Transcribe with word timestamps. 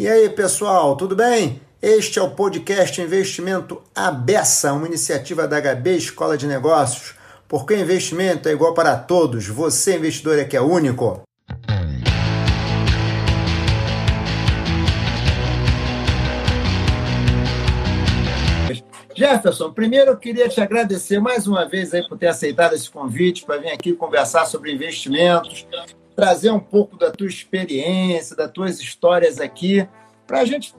E 0.00 0.08
aí, 0.08 0.30
pessoal, 0.30 0.96
tudo 0.96 1.14
bem? 1.14 1.60
Este 1.82 2.18
é 2.18 2.22
o 2.22 2.30
podcast 2.30 2.98
Investimento 3.02 3.82
Abessa, 3.94 4.72
uma 4.72 4.86
iniciativa 4.86 5.46
da 5.46 5.60
HB 5.60 5.94
Escola 5.94 6.38
de 6.38 6.46
Negócios. 6.46 7.14
Porque 7.46 7.76
investimento 7.76 8.48
é 8.48 8.52
igual 8.52 8.72
para 8.72 8.96
todos, 8.96 9.46
você 9.46 9.98
investidor 9.98 10.38
é 10.38 10.44
que 10.44 10.56
é 10.56 10.60
único. 10.62 11.20
Jefferson, 19.14 19.70
primeiro 19.70 20.12
eu 20.12 20.16
queria 20.16 20.48
te 20.48 20.62
agradecer 20.62 21.20
mais 21.20 21.46
uma 21.46 21.68
vez 21.68 21.92
aí 21.92 22.08
por 22.08 22.16
ter 22.16 22.28
aceitado 22.28 22.72
esse 22.72 22.90
convite 22.90 23.44
para 23.44 23.58
vir 23.58 23.70
aqui 23.70 23.92
conversar 23.92 24.46
sobre 24.46 24.72
investimentos, 24.72 25.66
trazer 26.20 26.50
um 26.50 26.60
pouco 26.60 26.98
da 26.98 27.10
tua 27.10 27.26
experiência, 27.26 28.36
das 28.36 28.50
tuas 28.50 28.78
histórias 28.78 29.40
aqui, 29.40 29.88
para 30.26 30.40
a 30.40 30.44
gente 30.44 30.74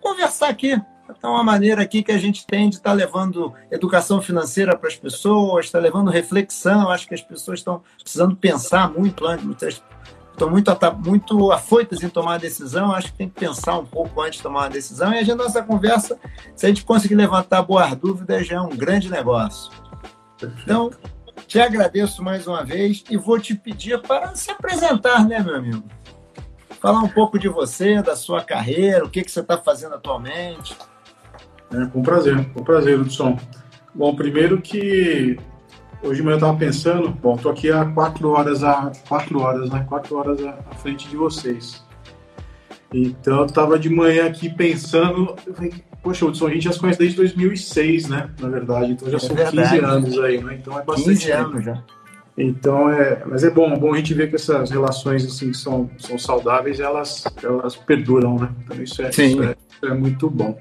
conversar 0.00 0.48
aqui. 0.48 0.80
Então, 1.10 1.32
uma 1.32 1.42
maneira 1.42 1.82
aqui 1.82 2.04
que 2.04 2.12
a 2.12 2.18
gente 2.18 2.46
tem 2.46 2.70
de 2.70 2.76
estar 2.76 2.90
tá 2.90 2.96
levando 2.96 3.52
educação 3.68 4.22
financeira 4.22 4.76
para 4.78 4.88
as 4.88 4.94
pessoas, 4.94 5.66
está 5.66 5.80
levando 5.80 6.08
reflexão. 6.08 6.88
Acho 6.88 7.08
que 7.08 7.14
as 7.14 7.20
pessoas 7.20 7.58
estão 7.58 7.82
precisando 8.00 8.36
pensar 8.36 8.88
muito 8.92 9.26
antes, 9.26 9.82
estão 10.30 10.48
muito, 10.48 10.70
muito 11.04 11.50
afoitas 11.50 12.04
em 12.04 12.08
tomar 12.08 12.34
a 12.34 12.38
decisão, 12.38 12.92
acho 12.92 13.10
que 13.10 13.18
tem 13.18 13.28
que 13.28 13.40
pensar 13.40 13.76
um 13.76 13.84
pouco 13.84 14.20
antes 14.20 14.36
de 14.36 14.42
tomar 14.44 14.60
uma 14.60 14.70
decisão. 14.70 15.12
E 15.12 15.18
a 15.18 15.24
gente, 15.24 15.36
nossa 15.36 15.64
conversa, 15.64 16.16
se 16.54 16.64
a 16.64 16.68
gente 16.68 16.84
conseguir 16.84 17.16
levantar 17.16 17.62
boas 17.62 17.92
dúvidas, 17.96 18.46
já 18.46 18.56
é 18.56 18.60
um 18.60 18.76
grande 18.76 19.10
negócio. 19.10 19.72
Então, 20.62 20.92
te 21.46 21.60
agradeço 21.60 22.22
mais 22.22 22.46
uma 22.46 22.64
vez 22.64 23.04
e 23.10 23.16
vou 23.16 23.38
te 23.38 23.54
pedir 23.54 24.00
para 24.02 24.34
se 24.34 24.50
apresentar, 24.50 25.26
né, 25.26 25.40
meu 25.40 25.56
amigo? 25.56 25.84
Falar 26.80 27.00
um 27.00 27.08
pouco 27.08 27.38
de 27.38 27.48
você, 27.48 28.02
da 28.02 28.14
sua 28.14 28.42
carreira, 28.42 29.04
o 29.04 29.10
que, 29.10 29.22
que 29.22 29.30
você 29.30 29.40
está 29.40 29.58
fazendo 29.58 29.94
atualmente. 29.94 30.76
É, 31.72 31.86
com 31.86 32.02
prazer, 32.02 32.52
com 32.52 32.62
prazer, 32.62 32.98
Hudson. 32.98 33.38
Bom, 33.94 34.14
primeiro 34.14 34.60
que 34.60 35.38
hoje 36.02 36.16
de 36.16 36.22
manhã 36.22 36.34
eu 36.34 36.38
estava 36.38 36.56
pensando, 36.56 37.10
bom, 37.10 37.36
estou 37.36 37.50
aqui 37.50 37.70
há 37.70 37.84
quatro 37.84 38.30
horas, 38.30 38.62
há 38.62 38.92
quatro 39.08 39.40
horas, 39.40 39.70
né? 39.70 39.84
Quatro 39.88 40.16
horas 40.16 40.44
à 40.44 40.74
frente 40.74 41.08
de 41.08 41.16
vocês. 41.16 41.85
Então 42.92 43.38
eu 43.40 43.46
estava 43.46 43.78
de 43.78 43.90
manhã 43.90 44.26
aqui 44.26 44.48
pensando, 44.48 45.34
eu 45.46 45.54
falei, 45.54 45.72
poxa, 46.02 46.24
Hudson, 46.24 46.46
a 46.46 46.50
gente 46.50 46.64
já 46.64 46.72
se 46.72 46.78
conhece 46.78 46.98
desde 46.98 47.16
2006, 47.16 48.08
né? 48.08 48.30
Na 48.40 48.48
verdade, 48.48 48.92
então 48.92 49.10
já 49.10 49.16
é 49.16 49.20
são 49.20 49.34
verdade. 49.34 49.70
15 49.70 49.84
anos 49.84 50.18
aí, 50.18 50.42
né? 50.42 50.58
Então 50.60 50.78
é 50.78 50.84
bastante 50.84 51.08
15 51.08 51.26
tempo. 51.26 51.40
anos 51.50 51.64
já. 51.64 51.84
Então 52.38 52.90
é, 52.90 53.22
mas 53.24 53.44
é 53.44 53.50
bom, 53.50 53.72
é 53.72 53.78
bom 53.78 53.94
a 53.94 53.96
gente 53.96 54.12
ver 54.12 54.28
que 54.28 54.36
essas 54.36 54.70
relações 54.70 55.24
assim 55.24 55.50
que 55.50 55.56
são, 55.56 55.90
são 55.98 56.18
saudáveis, 56.18 56.80
elas 56.80 57.24
elas 57.42 57.76
perduram, 57.76 58.38
né? 58.38 58.50
Então 58.62 58.82
isso 58.82 59.00
é. 59.02 59.08
Isso 59.08 59.42
é, 59.42 59.56
isso 59.82 59.86
é 59.86 59.94
muito 59.94 60.28
bom. 60.28 60.58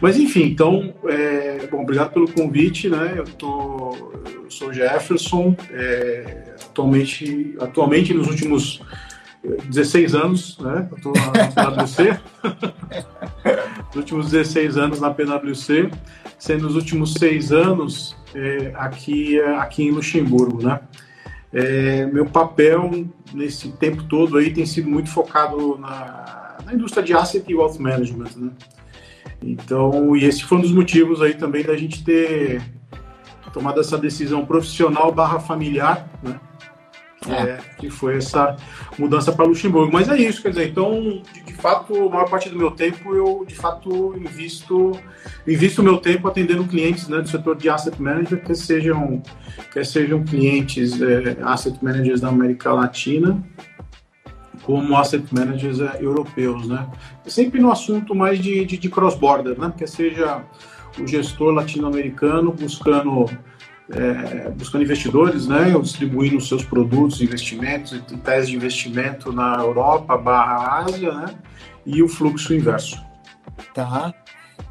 Mas 0.00 0.18
enfim, 0.18 0.42
então, 0.42 0.94
é, 1.06 1.66
bom, 1.66 1.82
obrigado 1.82 2.12
pelo 2.12 2.30
convite, 2.30 2.90
né? 2.90 3.14
Eu 3.16 3.24
tô, 3.24 3.96
eu 4.34 4.50
sou 4.50 4.72
Jefferson, 4.72 5.56
é, 5.70 6.54
atualmente, 6.62 7.56
atualmente 7.58 8.12
nos 8.12 8.28
últimos 8.28 8.82
16 9.68 10.14
anos, 10.14 10.58
né? 10.58 10.88
Eu 10.90 11.00
tô 11.00 11.12
na 11.12 11.72
PwC. 11.72 12.18
nos 13.88 13.96
últimos 13.96 14.30
16 14.30 14.76
anos 14.76 15.00
na 15.00 15.10
PwC, 15.10 15.90
sendo 16.38 16.66
os 16.66 16.74
últimos 16.74 17.14
seis 17.14 17.52
anos 17.52 18.16
é, 18.34 18.72
aqui, 18.74 19.40
aqui 19.40 19.84
em 19.84 19.90
Luxemburgo, 19.90 20.62
né? 20.62 20.80
É, 21.52 22.06
meu 22.06 22.26
papel 22.26 23.06
nesse 23.32 23.68
tempo 23.72 24.02
todo 24.04 24.36
aí 24.38 24.52
tem 24.52 24.66
sido 24.66 24.90
muito 24.90 25.08
focado 25.08 25.78
na, 25.78 26.56
na 26.64 26.74
indústria 26.74 27.02
de 27.02 27.12
asset 27.12 27.44
e 27.48 27.54
wealth 27.54 27.78
management, 27.78 28.30
né? 28.36 28.50
Então, 29.42 30.16
e 30.16 30.24
esse 30.24 30.42
foi 30.42 30.58
um 30.58 30.62
dos 30.62 30.72
motivos 30.72 31.20
aí 31.20 31.34
também 31.34 31.62
da 31.62 31.76
gente 31.76 32.02
ter 32.02 32.62
tomado 33.52 33.80
essa 33.80 33.96
decisão 33.96 34.44
profissional 34.44 35.12
barra 35.12 35.38
familiar, 35.38 36.08
né? 36.22 36.40
É. 37.28 37.32
é, 37.32 37.58
que 37.78 37.88
foi 37.88 38.18
essa 38.18 38.56
mudança 38.98 39.32
para 39.32 39.46
Luxemburgo. 39.46 39.92
Mas 39.92 40.08
é 40.08 40.16
isso, 40.16 40.42
quer 40.42 40.50
dizer, 40.50 40.68
então, 40.68 41.22
de, 41.32 41.42
de, 41.42 41.52
fato, 41.54 41.94
a 41.94 42.10
maior 42.10 42.28
parte 42.28 42.50
do 42.50 42.56
meu 42.56 42.70
tempo 42.70 43.14
eu, 43.14 43.44
de 43.46 43.54
fato, 43.54 44.14
invisto, 44.16 44.92
invisto 45.46 45.80
o 45.80 45.84
meu 45.84 45.96
tempo 45.98 46.28
atendendo 46.28 46.64
clientes 46.64 47.08
né, 47.08 47.20
do 47.20 47.28
setor 47.28 47.56
de 47.56 47.68
asset 47.68 48.00
management, 48.00 48.40
que 48.40 48.54
sejam, 48.54 49.22
que 49.72 49.84
sejam 49.84 50.22
clientes 50.22 51.00
é, 51.00 51.38
asset 51.42 51.82
managers 51.82 52.20
da 52.20 52.28
América 52.28 52.72
Latina, 52.72 53.42
como 54.62 54.96
asset 54.96 55.24
managers 55.32 55.80
é, 55.80 55.98
europeus, 56.00 56.66
né? 56.66 56.86
Sempre 57.26 57.60
no 57.60 57.70
assunto 57.70 58.14
mais 58.14 58.38
de, 58.38 58.64
de, 58.64 58.76
de 58.76 58.88
cross-border, 58.88 59.58
né? 59.58 59.72
Que 59.76 59.86
seja 59.86 60.42
o 60.98 61.06
gestor 61.06 61.52
latino-americano 61.52 62.52
buscando 62.52 63.26
é, 63.90 64.50
buscando 64.50 64.82
investidores, 64.82 65.46
né, 65.46 65.70
distribuindo 65.80 66.40
seus 66.40 66.64
produtos, 66.64 67.20
investimentos 67.20 67.92
e 67.92 68.00
tese 68.16 68.50
de 68.50 68.56
investimento 68.56 69.32
na 69.32 69.56
Europa 69.56 70.16
barra 70.16 70.84
Ásia, 70.84 71.12
né, 71.12 71.34
e 71.84 72.02
o 72.02 72.08
fluxo 72.08 72.54
inverso. 72.54 73.02
Tá. 73.74 74.14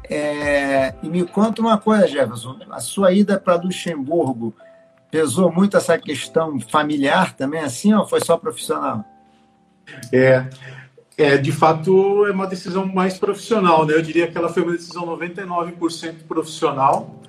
É, 0.08 0.94
e 1.02 1.08
me 1.08 1.24
conta 1.24 1.62
uma 1.62 1.78
coisa, 1.78 2.06
Jefferson, 2.06 2.58
a 2.70 2.80
sua 2.80 3.12
ida 3.12 3.38
para 3.38 3.56
Luxemburgo 3.56 4.54
pesou 5.10 5.52
muito 5.52 5.76
essa 5.76 5.96
questão 5.96 6.58
familiar 6.58 7.34
também, 7.34 7.60
assim, 7.60 7.94
ou 7.94 8.06
foi 8.06 8.20
só 8.20 8.36
profissional? 8.36 9.04
É, 10.12 10.44
é, 11.16 11.36
de 11.36 11.52
fato, 11.52 12.26
é 12.26 12.32
uma 12.32 12.46
decisão 12.46 12.84
mais 12.84 13.16
profissional, 13.16 13.86
né? 13.86 13.94
Eu 13.94 14.02
diria 14.02 14.26
que 14.26 14.36
ela 14.36 14.48
foi 14.48 14.64
uma 14.64 14.72
decisão 14.72 15.06
99% 15.06 16.24
profissional, 16.26 17.22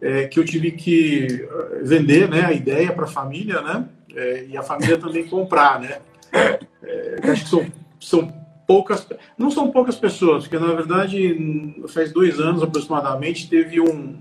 é, 0.00 0.26
que 0.26 0.38
eu 0.38 0.44
tive 0.44 0.70
que 0.72 1.26
eh, 1.26 1.80
vender 1.82 2.28
né, 2.28 2.44
a 2.44 2.52
ideia 2.52 2.92
para 2.92 3.04
a 3.04 3.08
família, 3.08 3.60
né? 3.60 3.84
É, 4.14 4.46
e 4.48 4.56
a 4.56 4.62
família 4.62 4.96
também 4.96 5.26
comprar, 5.26 5.80
né? 5.80 5.98
É, 6.82 7.30
acho 7.30 7.44
que 7.44 7.50
são, 7.50 7.66
são 8.00 8.32
poucas, 8.66 9.06
não 9.36 9.50
são 9.50 9.70
poucas 9.70 9.96
pessoas, 9.96 10.44
porque 10.44 10.58
na 10.58 10.72
verdade 10.72 11.84
faz 11.88 12.12
dois 12.12 12.38
anos 12.38 12.62
aproximadamente 12.62 13.48
teve 13.48 13.80
um, 13.80 14.16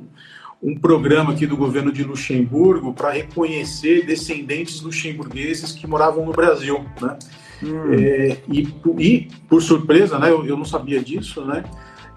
um 0.62 0.76
programa 0.78 1.34
aqui 1.34 1.46
do 1.46 1.58
governo 1.58 1.92
de 1.92 2.04
Luxemburgo 2.04 2.94
para 2.94 3.12
reconhecer 3.12 4.06
descendentes 4.06 4.82
luxemburgueses 4.82 5.72
que 5.72 5.86
moravam 5.86 6.26
no 6.26 6.32
Brasil, 6.32 6.86
né? 7.02 7.18
Hum. 7.64 7.94
É, 7.94 8.38
e, 8.52 8.68
e, 9.00 9.28
por 9.50 9.62
surpresa, 9.62 10.20
né, 10.20 10.30
eu, 10.30 10.46
eu 10.46 10.56
não 10.56 10.66
sabia 10.66 11.02
disso, 11.02 11.44
né? 11.44 11.64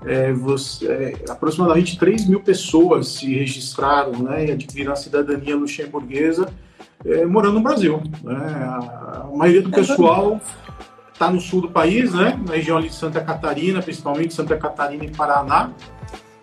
É, 0.04 0.32
você, 0.32 0.86
é, 0.86 1.30
aproximadamente 1.30 1.98
3 1.98 2.26
mil 2.26 2.40
pessoas 2.40 3.08
se 3.08 3.34
registraram 3.34 4.12
né, 4.22 4.46
e 4.46 4.52
adquiriram 4.52 4.92
a 4.92 4.96
cidadania 4.96 5.56
luxemburguesa 5.56 6.48
é, 7.04 7.24
morando 7.26 7.54
no 7.54 7.60
Brasil. 7.60 8.02
Né? 8.22 8.34
A, 8.34 9.24
a 9.24 9.36
maioria 9.36 9.62
do 9.62 9.70
pessoal 9.70 10.40
está 11.12 11.30
no 11.30 11.40
sul 11.40 11.60
do 11.60 11.70
país, 11.70 12.14
né, 12.14 12.40
na 12.46 12.54
região 12.54 12.80
de 12.80 12.92
Santa 12.92 13.20
Catarina, 13.20 13.82
principalmente 13.82 14.32
Santa 14.32 14.56
Catarina 14.56 15.04
e 15.04 15.10
Paraná, 15.10 15.70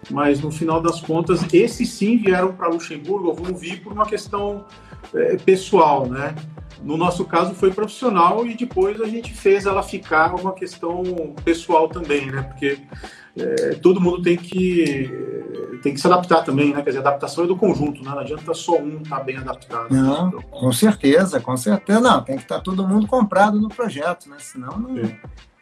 mas 0.10 0.40
no 0.40 0.52
final 0.52 0.82
das 0.82 1.02
contas, 1.02 1.42
esses 1.52 1.90
sim 1.90 2.18
vieram 2.18 2.54
para 2.54 2.68
Luxemburgo, 2.68 3.30
ou 3.30 3.34
vão 3.34 3.56
vir 3.56 3.82
por 3.82 3.92
uma 3.92 4.06
questão 4.06 4.66
é, 5.14 5.36
pessoal, 5.38 6.06
né? 6.06 6.36
No 6.82 6.96
nosso 6.96 7.26
caso 7.26 7.56
foi 7.56 7.72
profissional 7.72 8.46
e 8.46 8.54
depois 8.54 9.02
a 9.02 9.08
gente 9.08 9.34
fez 9.34 9.66
ela 9.66 9.82
ficar 9.82 10.36
uma 10.36 10.54
questão 10.54 11.04
pessoal 11.44 11.90
também, 11.90 12.28
né? 12.28 12.44
Porque 12.44 12.78
é, 13.40 13.76
todo 13.76 14.02
mundo 14.02 14.22
tem 14.22 14.38
que 14.38 15.28
tem 15.82 15.94
que 15.94 16.02
se 16.02 16.08
adaptar 16.08 16.44
também, 16.44 16.74
né? 16.74 16.82
Quer 16.82 16.90
dizer, 16.90 16.98
a 16.98 17.02
adaptação 17.02 17.44
é 17.44 17.48
do 17.48 17.56
conjunto, 17.56 18.04
né? 18.04 18.10
Não 18.10 18.20
adianta 18.20 18.54
só 18.54 18.78
um 18.78 19.02
estar 19.02 19.18
tá 19.18 19.24
bem 19.24 19.38
adaptado. 19.38 19.94
Não, 19.94 20.32
com 20.32 20.72
certeza, 20.72 21.40
com 21.40 21.56
certeza. 21.56 22.00
Não, 22.00 22.22
tem 22.22 22.36
que 22.36 22.44
estar 22.44 22.58
tá 22.58 22.62
todo 22.62 22.88
mundo 22.88 23.08
comprado 23.08 23.60
no 23.60 23.70
projeto, 23.70 24.30
né? 24.30 24.38
Senão 24.40 24.78
não, 24.80 24.96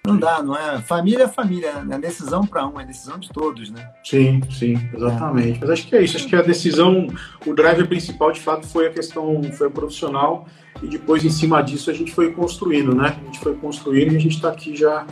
não 0.06 0.18
dá, 0.18 0.42
não 0.42 0.56
é? 0.56 0.80
Família 0.82 1.24
é 1.24 1.28
família, 1.28 1.84
não 1.84 1.96
é 1.96 2.00
decisão 2.00 2.46
para 2.46 2.68
um, 2.68 2.80
é 2.80 2.86
decisão 2.86 3.18
de 3.18 3.30
todos, 3.30 3.70
né? 3.70 3.90
Sim, 4.04 4.42
sim, 4.52 4.90
exatamente. 4.94 5.58
É. 5.58 5.62
Mas 5.62 5.70
acho 5.72 5.88
que 5.88 5.96
é 5.96 6.04
isso, 6.04 6.18
acho 6.18 6.28
que 6.28 6.36
a 6.36 6.42
decisão, 6.42 7.08
o 7.46 7.54
driver 7.54 7.88
principal 7.88 8.32
de 8.32 8.40
fato 8.40 8.68
foi 8.68 8.88
a 8.88 8.92
questão, 8.92 9.42
foi 9.54 9.68
o 9.68 9.72
profissional, 9.72 10.46
e 10.82 10.88
depois 10.88 11.24
em 11.24 11.30
cima 11.30 11.62
disso 11.62 11.90
a 11.90 11.94
gente 11.94 12.14
foi 12.14 12.32
construindo, 12.32 12.94
né? 12.94 13.18
A 13.20 13.26
gente 13.26 13.40
foi 13.40 13.56
construindo 13.56 14.14
e 14.14 14.18
a 14.18 14.20
gente 14.20 14.36
está 14.36 14.50
aqui 14.50 14.76
já 14.76 15.06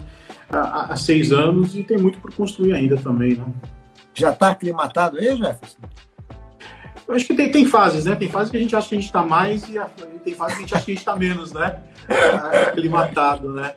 há, 0.49 0.93
há, 0.93 0.95
seis 0.95 1.31
anos 1.31 1.75
e 1.75 1.83
tem 1.83 1.97
muito 1.97 2.19
por 2.19 2.33
construir 2.33 2.73
ainda 2.73 2.97
também, 2.97 3.35
né? 3.35 3.45
Já 4.13 4.31
está 4.31 4.49
aclimatado 4.51 5.17
aí, 5.17 5.35
Jefferson? 5.35 5.77
Eu 7.07 7.15
acho 7.15 7.25
que 7.25 7.35
tem, 7.35 7.51
tem 7.51 7.65
fases, 7.65 8.05
né? 8.05 8.15
Tem 8.15 8.29
fases 8.29 8.49
que 8.49 8.57
a 8.57 8.59
gente 8.59 8.75
acha 8.75 8.89
que 8.89 8.95
a 8.95 8.97
gente 8.97 9.07
está 9.07 9.23
mais 9.23 9.67
e 9.67 9.79
tem 10.23 10.33
fases 10.33 10.57
que 10.57 10.63
a 10.63 10.65
gente 10.65 10.75
acha 10.75 10.85
que 10.85 10.91
a 10.91 10.93
gente 10.93 11.01
está 11.01 11.15
menos, 11.15 11.51
né? 11.51 11.77
Aclimatado, 12.67 13.51
né? 13.51 13.73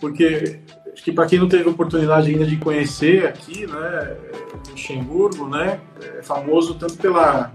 Porque 0.00 0.60
acho 0.92 1.04
que 1.04 1.12
para 1.12 1.26
quem 1.26 1.38
não 1.38 1.48
teve 1.48 1.68
oportunidade 1.68 2.30
ainda 2.30 2.46
de 2.46 2.56
conhecer 2.56 3.26
aqui, 3.26 3.66
né, 3.66 4.16
Luxemburgo, 4.68 5.48
né, 5.48 5.80
é 6.18 6.22
famoso 6.22 6.74
tanto 6.74 6.96
pela 6.96 7.52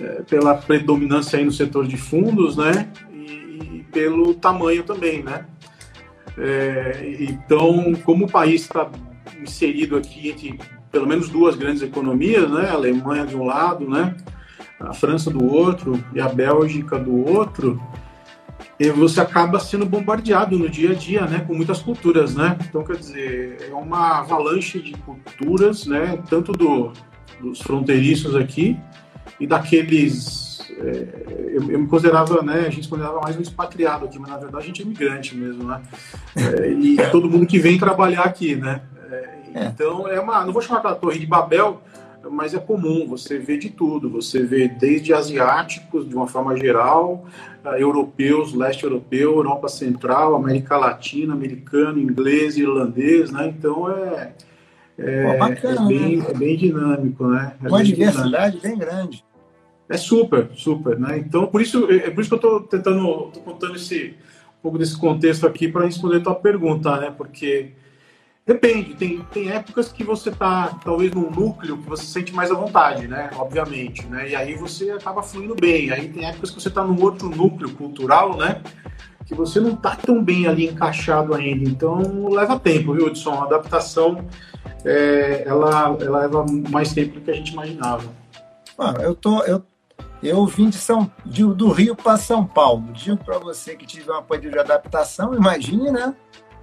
é, 0.00 0.22
pela 0.22 0.54
predominância 0.54 1.38
aí 1.38 1.44
no 1.44 1.52
setor 1.52 1.86
de 1.86 1.96
fundos, 1.96 2.56
né, 2.56 2.90
e, 3.12 3.78
e 3.78 3.86
pelo 3.92 4.34
tamanho 4.34 4.82
também, 4.82 5.22
né. 5.22 5.46
É, 6.38 7.16
então, 7.20 7.94
como 8.04 8.24
o 8.24 8.30
país 8.30 8.62
está 8.62 8.88
inserido 9.40 9.96
aqui 9.96 10.30
entre 10.30 10.58
pelo 10.90 11.06
menos 11.06 11.28
duas 11.28 11.54
grandes 11.54 11.82
economias, 11.82 12.50
né? 12.50 12.68
A 12.68 12.74
Alemanha 12.74 13.26
de 13.26 13.36
um 13.36 13.44
lado, 13.44 13.88
né? 13.88 14.16
A 14.78 14.92
França 14.92 15.30
do 15.30 15.44
outro 15.44 16.02
e 16.14 16.20
a 16.20 16.28
Bélgica 16.28 16.98
do 16.98 17.14
outro, 17.28 17.80
e 18.80 18.88
você 18.88 19.20
acaba 19.20 19.60
sendo 19.60 19.84
bombardeado 19.84 20.58
no 20.58 20.66
dia 20.66 20.92
a 20.92 20.94
dia, 20.94 21.26
né? 21.26 21.40
Com 21.46 21.54
muitas 21.54 21.82
culturas, 21.82 22.34
né? 22.34 22.56
Então, 22.66 22.82
quer 22.82 22.96
dizer, 22.96 23.68
é 23.70 23.74
uma 23.74 24.20
avalanche 24.20 24.80
de 24.80 24.92
culturas, 24.92 25.84
né? 25.84 26.18
Tanto 26.30 26.52
do, 26.52 26.90
dos 27.38 27.60
fronteiriços 27.60 28.34
aqui 28.34 28.78
e 29.38 29.46
daqueles 29.46 30.49
é, 30.82 31.54
eu, 31.54 31.70
eu, 31.70 31.78
me 31.78 31.86
considerava, 31.86 32.42
né, 32.42 32.66
a 32.66 32.70
gente 32.70 32.84
se 32.84 32.88
considerava 32.88 33.20
mais 33.20 33.36
um 33.36 33.42
expatriado 33.42 34.06
aqui, 34.06 34.18
mas 34.18 34.30
na 34.30 34.38
verdade 34.38 34.64
a 34.64 34.66
gente 34.66 34.82
é 34.82 34.84
imigrante 34.84 35.36
mesmo, 35.36 35.64
né? 35.64 35.82
É, 36.36 36.70
e 36.70 36.96
todo 37.10 37.28
mundo 37.28 37.46
que 37.46 37.58
vem 37.58 37.78
trabalhar 37.78 38.22
aqui, 38.22 38.56
né? 38.56 38.82
É, 39.54 39.66
então 39.66 40.08
é 40.08 40.18
uma, 40.18 40.44
não 40.44 40.52
vou 40.52 40.62
chamar 40.62 40.80
da 40.80 40.94
Torre 40.94 41.18
de 41.18 41.26
Babel, 41.26 41.82
mas 42.30 42.54
é 42.54 42.58
comum, 42.58 43.06
você 43.06 43.38
vê 43.38 43.56
de 43.56 43.70
tudo, 43.70 44.10
você 44.10 44.42
vê 44.42 44.68
desde 44.68 45.12
asiáticos, 45.12 46.08
de 46.08 46.14
uma 46.14 46.26
forma 46.26 46.56
geral, 46.56 47.26
europeus, 47.78 48.54
leste 48.54 48.84
europeu, 48.84 49.36
Europa 49.36 49.68
Central, 49.68 50.34
América 50.34 50.76
Latina, 50.76 51.34
americano, 51.34 51.98
inglês, 51.98 52.56
irlandês, 52.56 53.30
né? 53.30 53.48
Então 53.48 53.90
é, 53.90 54.32
é, 54.98 55.32
Pô, 55.32 55.38
bacana, 55.38 55.82
é, 55.82 55.88
bem, 55.88 56.16
né? 56.18 56.26
é 56.28 56.34
bem 56.34 56.56
dinâmico, 56.56 57.26
né? 57.26 57.54
É 57.62 57.68
uma 57.68 57.82
diversidade 57.82 58.60
bem 58.60 58.76
grande. 58.76 59.24
É 59.90 59.96
super, 59.96 60.48
super, 60.54 60.96
né? 61.00 61.18
Então, 61.18 61.48
por 61.48 61.60
isso, 61.60 61.90
é, 61.90 61.96
é 61.96 62.10
por 62.10 62.20
isso 62.20 62.30
que 62.30 62.34
eu 62.34 62.36
estou 62.36 62.60
tentando, 62.60 63.24
tô 63.32 63.40
contando 63.40 63.74
esse, 63.74 64.14
um 64.60 64.62
pouco 64.62 64.78
desse 64.78 64.96
contexto 64.96 65.48
aqui 65.48 65.66
para 65.66 65.84
responder 65.84 66.18
a 66.18 66.20
tua 66.20 66.34
pergunta, 66.36 66.96
né? 66.96 67.10
Porque 67.10 67.72
depende, 68.46 68.94
tem, 68.94 69.18
tem 69.32 69.50
épocas 69.50 69.90
que 69.90 70.04
você 70.04 70.28
está 70.28 70.78
talvez 70.84 71.10
num 71.10 71.28
núcleo 71.28 71.76
que 71.76 71.88
você 71.88 72.04
sente 72.04 72.32
mais 72.32 72.52
à 72.52 72.54
vontade, 72.54 73.08
né? 73.08 73.30
Obviamente, 73.34 74.06
né? 74.06 74.30
E 74.30 74.36
aí 74.36 74.54
você 74.54 74.92
acaba 74.92 75.24
fluindo 75.24 75.56
bem. 75.56 75.90
Aí 75.90 76.08
tem 76.08 76.24
épocas 76.24 76.50
que 76.50 76.62
você 76.62 76.68
está 76.68 76.84
num 76.84 77.02
outro 77.02 77.28
núcleo 77.28 77.70
cultural, 77.74 78.36
né? 78.36 78.62
Que 79.26 79.34
você 79.34 79.58
não 79.58 79.72
está 79.72 79.96
tão 79.96 80.22
bem 80.22 80.46
ali 80.46 80.68
encaixado 80.68 81.34
ainda. 81.34 81.68
Então 81.68 82.28
leva 82.28 82.60
tempo, 82.60 82.94
viu, 82.94 83.08
Edson? 83.08 83.32
A 83.32 83.42
adaptação 83.42 84.24
é, 84.84 85.42
ela, 85.44 85.96
ela 86.00 86.20
leva 86.20 86.46
mais 86.70 86.92
tempo 86.92 87.14
do 87.14 87.22
que 87.22 87.30
a 87.32 87.34
gente 87.34 87.52
imaginava. 87.52 88.04
Ah, 88.78 88.94
eu 89.02 89.14
tô, 89.14 89.42
eu 89.42 89.60
eu 90.22 90.44
vim 90.46 90.68
de 90.68 90.76
São, 90.76 91.10
de, 91.24 91.44
do 91.44 91.70
Rio 91.70 91.96
para 91.96 92.16
São 92.16 92.46
Paulo. 92.46 92.92
Digo 92.92 93.24
para 93.24 93.38
você 93.38 93.74
que 93.76 93.86
tive 93.86 94.10
uma 94.10 94.22
período 94.22 94.54
de 94.54 94.58
adaptação, 94.58 95.34
imagine, 95.34 95.90
né? 95.90 96.14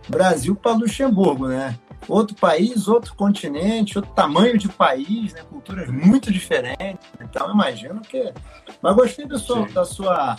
Brasil 0.07 0.55
para 0.55 0.73
Luxemburgo, 0.73 1.47
né? 1.47 1.77
Outro 2.07 2.35
país, 2.35 2.87
outro 2.87 3.13
continente, 3.15 3.97
outro 3.97 4.13
tamanho 4.13 4.57
de 4.57 4.69
país, 4.69 5.33
né? 5.33 5.41
culturas 5.49 5.89
muito 5.89 6.31
diferentes. 6.31 7.05
Então, 7.19 7.51
imagino 7.51 7.99
que. 8.01 8.33
Mas 8.81 8.95
gostei 8.95 9.25
do 9.25 9.37
seu, 9.37 9.65
da 9.71 9.83
sua 9.83 10.37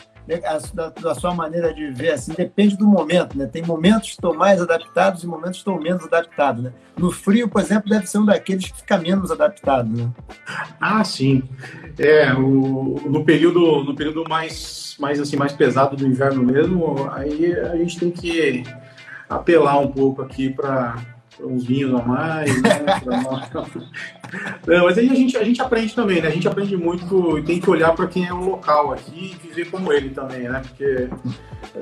da, 0.74 0.90
da, 0.90 1.14
sua 1.14 1.34
maneira 1.34 1.72
de 1.72 1.90
ver, 1.90 2.10
assim, 2.10 2.34
depende 2.34 2.76
do 2.76 2.86
momento, 2.86 3.36
né? 3.36 3.46
Tem 3.46 3.62
momentos 3.62 4.08
que 4.08 4.14
estão 4.14 4.34
mais 4.34 4.60
adaptados 4.60 5.22
e 5.22 5.26
momentos 5.26 5.52
que 5.52 5.58
estão 5.58 5.80
menos 5.80 6.04
adaptados, 6.04 6.62
né? 6.62 6.72
No 6.96 7.10
frio, 7.10 7.48
por 7.48 7.62
exemplo, 7.62 7.88
deve 7.88 8.06
ser 8.06 8.18
um 8.18 8.26
daqueles 8.26 8.70
que 8.70 8.78
fica 8.78 8.98
menos 8.98 9.30
adaptado, 9.30 9.88
né? 9.88 10.10
Ah, 10.78 11.02
sim. 11.02 11.42
É, 11.98 12.32
o, 12.34 13.00
no 13.06 13.24
período, 13.24 13.82
no 13.82 13.94
período 13.94 14.28
mais, 14.28 14.96
mais, 15.00 15.18
assim, 15.18 15.36
mais 15.36 15.52
pesado 15.52 15.96
do 15.96 16.06
inverno 16.06 16.42
mesmo, 16.42 17.08
aí 17.12 17.54
a 17.54 17.76
gente 17.76 17.98
tem 17.98 18.10
que 18.10 18.64
apelar 19.28 19.78
um 19.78 19.88
pouco 19.88 20.20
aqui 20.20 20.50
para 20.50 20.96
uns 21.40 21.64
vinhos 21.64 21.94
a 21.94 22.02
mais, 22.02 22.62
né? 22.62 22.70
Não, 24.66 24.84
mas 24.86 24.98
aí 24.98 25.08
a 25.08 25.14
gente, 25.14 25.36
a 25.36 25.44
gente 25.44 25.60
aprende 25.60 25.94
também, 25.94 26.20
né? 26.20 26.28
A 26.28 26.30
gente 26.30 26.48
aprende 26.48 26.76
muito 26.76 27.38
e 27.38 27.42
tem 27.42 27.60
que 27.60 27.70
olhar 27.70 27.94
para 27.94 28.06
quem 28.06 28.26
é 28.26 28.32
o 28.32 28.44
local 28.44 28.92
aqui 28.92 29.34
e 29.34 29.46
viver 29.46 29.70
como 29.70 29.92
ele 29.92 30.10
também, 30.10 30.48
né? 30.48 30.62
Porque 30.66 31.08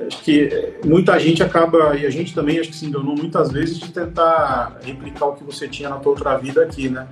acho 0.07 0.23
que 0.23 0.73
muita 0.85 1.19
gente 1.19 1.41
acaba, 1.43 1.95
e 1.97 2.05
a 2.05 2.09
gente 2.09 2.33
também 2.33 2.59
acho 2.59 2.69
que 2.69 2.75
se 2.75 2.85
enganou 2.85 3.15
muitas 3.15 3.51
vezes 3.51 3.79
de 3.79 3.91
tentar 3.91 4.77
replicar 4.83 5.27
o 5.27 5.35
que 5.35 5.43
você 5.43 5.67
tinha 5.67 5.89
na 5.89 5.97
tua 5.97 6.11
outra 6.11 6.37
vida 6.37 6.63
aqui, 6.63 6.89
né? 6.89 7.07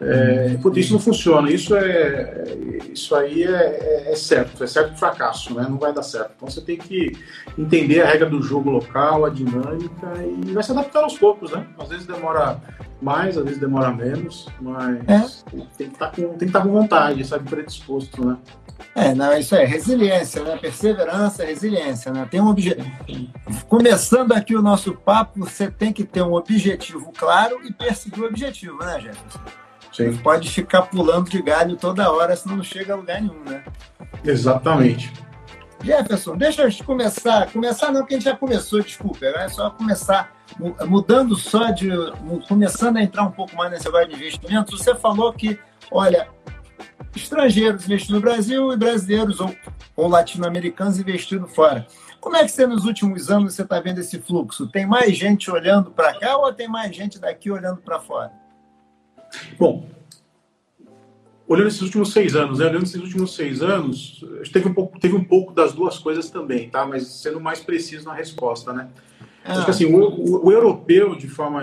É, 0.00 0.56
isso 0.76 0.92
não 0.92 1.00
funciona. 1.00 1.50
Isso 1.50 1.74
é, 1.74 2.44
isso 2.92 3.14
aí 3.16 3.42
é, 3.42 3.48
é, 3.48 4.12
é, 4.12 4.16
certo, 4.16 4.62
é 4.62 4.66
certo 4.66 4.96
fracasso, 4.96 5.54
né? 5.54 5.66
Não 5.68 5.76
vai 5.76 5.92
dar 5.92 6.04
certo. 6.04 6.32
Então 6.36 6.48
você 6.48 6.60
tem 6.60 6.76
que 6.76 7.12
entender 7.58 8.02
a 8.02 8.06
regra 8.06 8.30
do 8.30 8.40
jogo 8.40 8.70
local, 8.70 9.24
a 9.24 9.30
dinâmica 9.30 10.06
e 10.22 10.52
vai 10.52 10.62
se 10.62 10.70
adaptar 10.70 11.02
aos 11.02 11.18
poucos, 11.18 11.50
né? 11.50 11.66
Às 11.78 11.88
vezes 11.88 12.06
demora 12.06 12.60
mais, 13.02 13.36
às 13.36 13.44
vezes 13.44 13.58
demora 13.58 13.90
menos, 13.90 14.48
mas 14.60 14.98
é. 15.08 15.56
tem 15.76 15.88
que 15.88 15.94
estar 15.94 16.10
tá 16.10 16.16
com, 16.16 16.28
tem 16.28 16.38
que 16.38 16.44
estar 16.44 16.60
tá 16.60 16.66
com 16.66 16.72
vontade, 16.72 17.24
sabe, 17.24 17.48
predisposto, 17.48 18.24
né? 18.24 18.36
É, 18.94 19.12
não, 19.12 19.36
isso 19.36 19.56
é 19.56 19.64
resiliência, 19.64 20.44
né? 20.44 20.56
Perseverança, 20.56 21.44
resiliência, 21.44 22.12
né? 22.12 22.26
Tem 22.30 22.40
um 22.40 22.48
objetivo. 22.48 22.88
Começando 23.68 24.32
aqui 24.32 24.54
o 24.54 24.62
nosso 24.62 24.94
papo, 24.94 25.40
você 25.40 25.68
tem 25.68 25.92
que 25.92 26.04
ter 26.04 26.22
um 26.22 26.34
objetivo 26.34 27.12
claro 27.16 27.58
e 27.64 27.72
perseguir 27.72 28.22
o 28.22 28.26
objetivo, 28.26 28.78
né, 28.78 29.00
Jefferson? 29.00 29.40
Sim. 29.98 30.12
Você 30.12 30.22
pode 30.22 30.48
ficar 30.48 30.82
pulando 30.82 31.28
de 31.28 31.42
galho 31.42 31.76
toda 31.76 32.10
hora, 32.10 32.36
senão 32.36 32.58
não 32.58 32.64
chega 32.64 32.92
a 32.92 32.96
lugar 32.96 33.20
nenhum, 33.20 33.42
né? 33.44 33.64
Exatamente. 34.24 35.12
Jefferson, 35.82 36.36
deixa 36.36 36.62
eu 36.62 36.84
começar. 36.84 37.50
Começar 37.50 37.90
não, 37.90 38.00
porque 38.00 38.14
a 38.14 38.18
gente 38.18 38.24
já 38.24 38.36
começou, 38.36 38.80
desculpa. 38.80 39.26
É 39.26 39.48
só 39.48 39.70
começar 39.70 40.32
mudando 40.86 41.34
só 41.34 41.70
de. 41.72 41.88
começando 42.48 42.96
a 42.96 43.02
entrar 43.02 43.24
um 43.24 43.30
pouco 43.32 43.56
mais 43.56 43.72
nesse 43.72 43.86
negócio 43.86 44.08
de 44.08 44.14
investimentos. 44.14 44.78
Você 44.78 44.94
falou 44.94 45.32
que, 45.32 45.58
olha, 45.90 46.28
estrangeiros 47.14 47.84
investindo 47.84 48.14
no 48.14 48.20
Brasil 48.20 48.72
e 48.72 48.76
brasileiros 48.76 49.40
ou, 49.40 49.52
ou 49.96 50.08
latino-americanos 50.08 50.98
investindo 50.98 51.48
fora. 51.48 51.86
Como 52.20 52.36
é 52.36 52.44
que 52.44 52.50
você, 52.50 52.66
nos 52.66 52.84
últimos 52.84 53.30
anos, 53.30 53.54
você 53.54 53.62
está 53.62 53.80
vendo 53.80 53.98
esse 53.98 54.20
fluxo? 54.20 54.68
Tem 54.68 54.86
mais 54.86 55.16
gente 55.16 55.50
olhando 55.50 55.90
para 55.90 56.18
cá 56.18 56.36
ou 56.36 56.52
tem 56.52 56.68
mais 56.68 56.94
gente 56.94 57.18
daqui 57.18 57.50
olhando 57.50 57.78
para 57.78 58.00
fora? 58.00 58.32
Bom, 59.58 59.86
olhando 61.46 61.68
esses 61.68 61.80
últimos 61.80 62.12
seis 62.12 62.36
anos, 62.36 62.58
né? 62.58 62.66
olhando 62.66 62.84
esses 62.84 63.00
últimos 63.00 63.34
seis 63.34 63.62
anos, 63.62 64.24
teve 64.52 64.68
um 64.68 64.74
pouco, 64.74 65.00
teve 65.00 65.16
um 65.16 65.24
pouco 65.24 65.52
das 65.52 65.72
duas 65.72 65.98
coisas 65.98 66.30
também, 66.30 66.68
tá? 66.68 66.84
Mas 66.84 67.06
sendo 67.06 67.40
mais 67.40 67.60
preciso 67.60 68.04
na 68.04 68.14
resposta, 68.14 68.72
né? 68.72 68.88
Ah. 69.44 69.52
Acho 69.52 69.64
que 69.64 69.70
assim, 69.70 69.86
o, 69.86 69.98
o, 69.98 70.46
o, 70.46 70.52
europeu, 70.52 71.14
de 71.14 71.26
forma, 71.26 71.62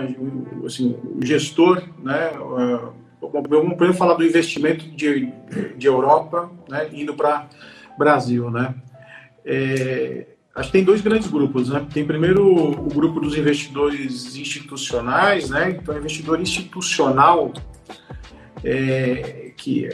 assim, 0.66 0.96
o 1.14 1.24
gestor, 1.24 1.82
né? 2.02 2.32
Vamos 3.20 3.96
falar 3.96 4.14
do 4.14 4.24
investimento 4.24 4.84
de, 4.90 5.32
de 5.76 5.86
Europa, 5.86 6.50
né? 6.68 6.88
Indo 6.92 7.14
para 7.14 7.48
Brasil, 7.96 8.50
né? 8.50 8.74
É, 9.44 10.26
acho 10.56 10.68
que 10.68 10.72
tem 10.72 10.84
dois 10.84 11.02
grandes 11.02 11.28
grupos, 11.28 11.68
né? 11.68 11.86
Tem 11.92 12.04
primeiro 12.04 12.44
o 12.46 12.88
grupo 12.88 13.20
dos 13.20 13.36
investidores 13.36 14.34
institucionais, 14.34 15.50
né? 15.50 15.70
Então, 15.70 15.96
investidor 15.96 16.40
institucional 16.40 17.52
é, 18.64 19.45
que 19.56 19.88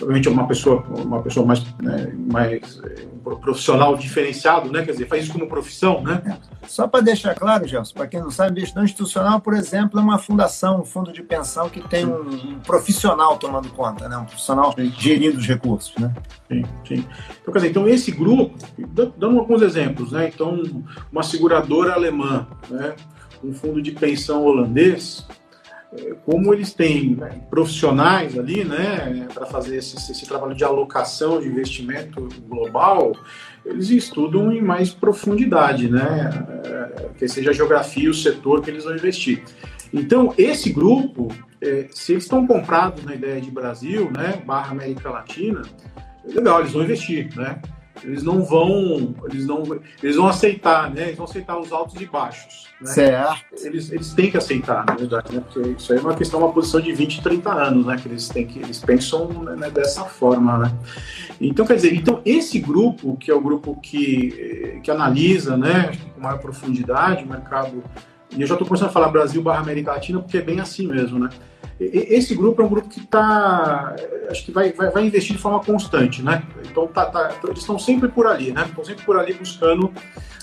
obviamente 0.00 0.26
é 0.26 0.30
uma 0.30 0.46
pessoa 0.46 0.82
uma 0.88 1.22
pessoa 1.22 1.44
mais 1.44 1.62
né, 1.80 2.12
mais 2.32 2.80
um 3.24 3.34
profissional 3.38 3.96
diferenciado 3.96 4.72
né 4.72 4.84
quer 4.84 4.92
dizer 4.92 5.06
faz 5.06 5.24
isso 5.24 5.32
como 5.32 5.46
profissão 5.46 6.02
né 6.02 6.22
é. 6.26 6.66
só 6.66 6.88
para 6.88 7.02
deixar 7.02 7.34
claro 7.34 7.68
Gelson 7.68 7.94
para 7.94 8.06
quem 8.06 8.20
não 8.20 8.30
sabe 8.30 8.52
investidor 8.52 8.84
institucional 8.84 9.40
por 9.40 9.54
exemplo 9.54 10.00
é 10.00 10.02
uma 10.02 10.18
fundação 10.18 10.80
um 10.80 10.84
fundo 10.84 11.12
de 11.12 11.22
pensão 11.22 11.68
que 11.68 11.86
tem 11.86 12.06
um, 12.06 12.28
um 12.28 12.60
profissional 12.60 13.36
tomando 13.36 13.68
conta 13.70 14.08
né 14.08 14.16
um 14.16 14.24
profissional 14.24 14.72
sim. 14.72 14.92
gerindo 14.98 15.38
os 15.38 15.46
recursos 15.46 15.94
né 15.98 16.12
sim, 16.48 16.64
sim. 16.86 17.04
então 17.42 17.52
quer 17.52 17.58
dizer 17.58 17.70
então 17.70 17.88
esse 17.88 18.10
grupo 18.10 18.56
dando 19.18 19.38
alguns 19.38 19.60
exemplos 19.60 20.12
né 20.12 20.30
então 20.34 20.62
uma 21.12 21.22
seguradora 21.22 21.92
alemã 21.92 22.46
né 22.70 22.94
um 23.44 23.52
fundo 23.52 23.82
de 23.82 23.92
pensão 23.92 24.42
holandês 24.44 25.26
como 26.24 26.52
eles 26.52 26.72
têm 26.72 27.18
profissionais 27.48 28.38
ali, 28.38 28.64
né, 28.64 29.28
para 29.32 29.46
fazer 29.46 29.76
esse, 29.76 29.96
esse, 29.96 30.26
trabalho 30.26 30.54
de 30.54 30.64
alocação 30.64 31.40
de 31.40 31.48
investimento 31.48 32.28
global, 32.48 33.12
eles 33.64 33.90
estudam 33.90 34.52
em 34.52 34.60
mais 34.60 34.90
profundidade, 34.90 35.88
né, 35.88 36.30
é, 36.64 37.08
que 37.18 37.28
seja 37.28 37.50
a 37.50 37.54
geografia 37.54 38.10
o 38.10 38.14
setor 38.14 38.62
que 38.62 38.70
eles 38.70 38.84
vão 38.84 38.94
investir. 38.94 39.42
Então, 39.92 40.34
esse 40.36 40.72
grupo, 40.72 41.28
é, 41.60 41.86
se 41.90 42.12
eles 42.12 42.24
estão 42.24 42.46
comprados 42.46 43.04
na 43.04 43.14
ideia 43.14 43.40
de 43.40 43.50
Brasil, 43.50 44.10
né, 44.10 44.42
barra 44.44 44.72
América 44.72 45.10
Latina, 45.10 45.62
legal, 46.24 46.60
eles 46.60 46.72
vão 46.72 46.82
investir, 46.82 47.34
né, 47.36 47.60
eles 48.02 48.22
não 48.22 48.44
vão, 48.44 49.14
eles 49.30 49.46
não, 49.46 49.62
eles 50.02 50.16
vão 50.16 50.28
aceitar, 50.28 50.90
né? 50.90 51.04
Eles 51.04 51.16
vão 51.16 51.24
aceitar 51.24 51.58
os 51.58 51.72
altos 51.72 52.00
e 52.00 52.06
baixos. 52.06 52.66
Né? 52.80 52.90
Certo. 52.90 53.66
Eles, 53.66 53.90
eles 53.90 54.12
têm 54.12 54.30
que 54.30 54.36
aceitar, 54.36 54.84
na 54.86 54.94
verdade, 54.94 55.34
né? 55.34 55.40
Porque 55.40 55.70
isso 55.70 55.92
aí 55.92 55.98
é 55.98 56.02
uma 56.02 56.14
questão, 56.14 56.40
uma 56.40 56.52
posição 56.52 56.80
de 56.80 56.92
20, 56.92 57.22
30 57.22 57.52
anos, 57.52 57.86
né? 57.86 57.96
Que 57.96 58.08
eles 58.08 58.28
têm 58.28 58.46
que, 58.46 58.58
eles 58.58 58.78
pensam 58.78 59.28
né, 59.28 59.70
dessa 59.70 60.04
forma, 60.04 60.58
né? 60.58 60.72
Então, 61.40 61.66
quer 61.66 61.76
dizer, 61.76 61.94
então 61.94 62.20
esse 62.24 62.58
grupo, 62.58 63.16
que 63.16 63.30
é 63.30 63.34
o 63.34 63.40
grupo 63.40 63.78
que, 63.80 64.80
que 64.82 64.90
analisa, 64.90 65.56
né, 65.56 65.92
com 66.14 66.20
maior 66.20 66.38
profundidade 66.38 67.24
o 67.24 67.28
mercado, 67.28 67.82
e 68.36 68.40
eu 68.40 68.46
já 68.46 68.54
estou 68.54 68.66
começando 68.66 68.88
a 68.88 68.92
falar 68.92 69.08
Brasil 69.08 69.42
barra 69.42 69.60
América 69.60 69.92
Latina, 69.92 70.20
porque 70.20 70.38
é 70.38 70.42
bem 70.42 70.60
assim 70.60 70.86
mesmo, 70.86 71.18
né? 71.18 71.28
Esse 71.78 72.34
grupo 72.34 72.62
é 72.62 72.64
um 72.64 72.68
grupo 72.68 72.88
que 72.88 73.00
está, 73.00 73.94
acho 74.30 74.46
que 74.46 74.50
vai, 74.50 74.72
vai, 74.72 74.90
vai, 74.90 75.06
investir 75.06 75.36
de 75.36 75.42
forma 75.42 75.60
constante, 75.60 76.22
né? 76.22 76.42
Então 76.64 76.86
tá, 76.86 77.04
tá, 77.04 77.34
eles 77.44 77.58
estão 77.58 77.78
sempre 77.78 78.08
por 78.08 78.26
ali, 78.26 78.50
né? 78.50 78.64
Estão 78.66 78.82
sempre 78.82 79.04
por 79.04 79.18
ali 79.18 79.34
buscando 79.34 79.92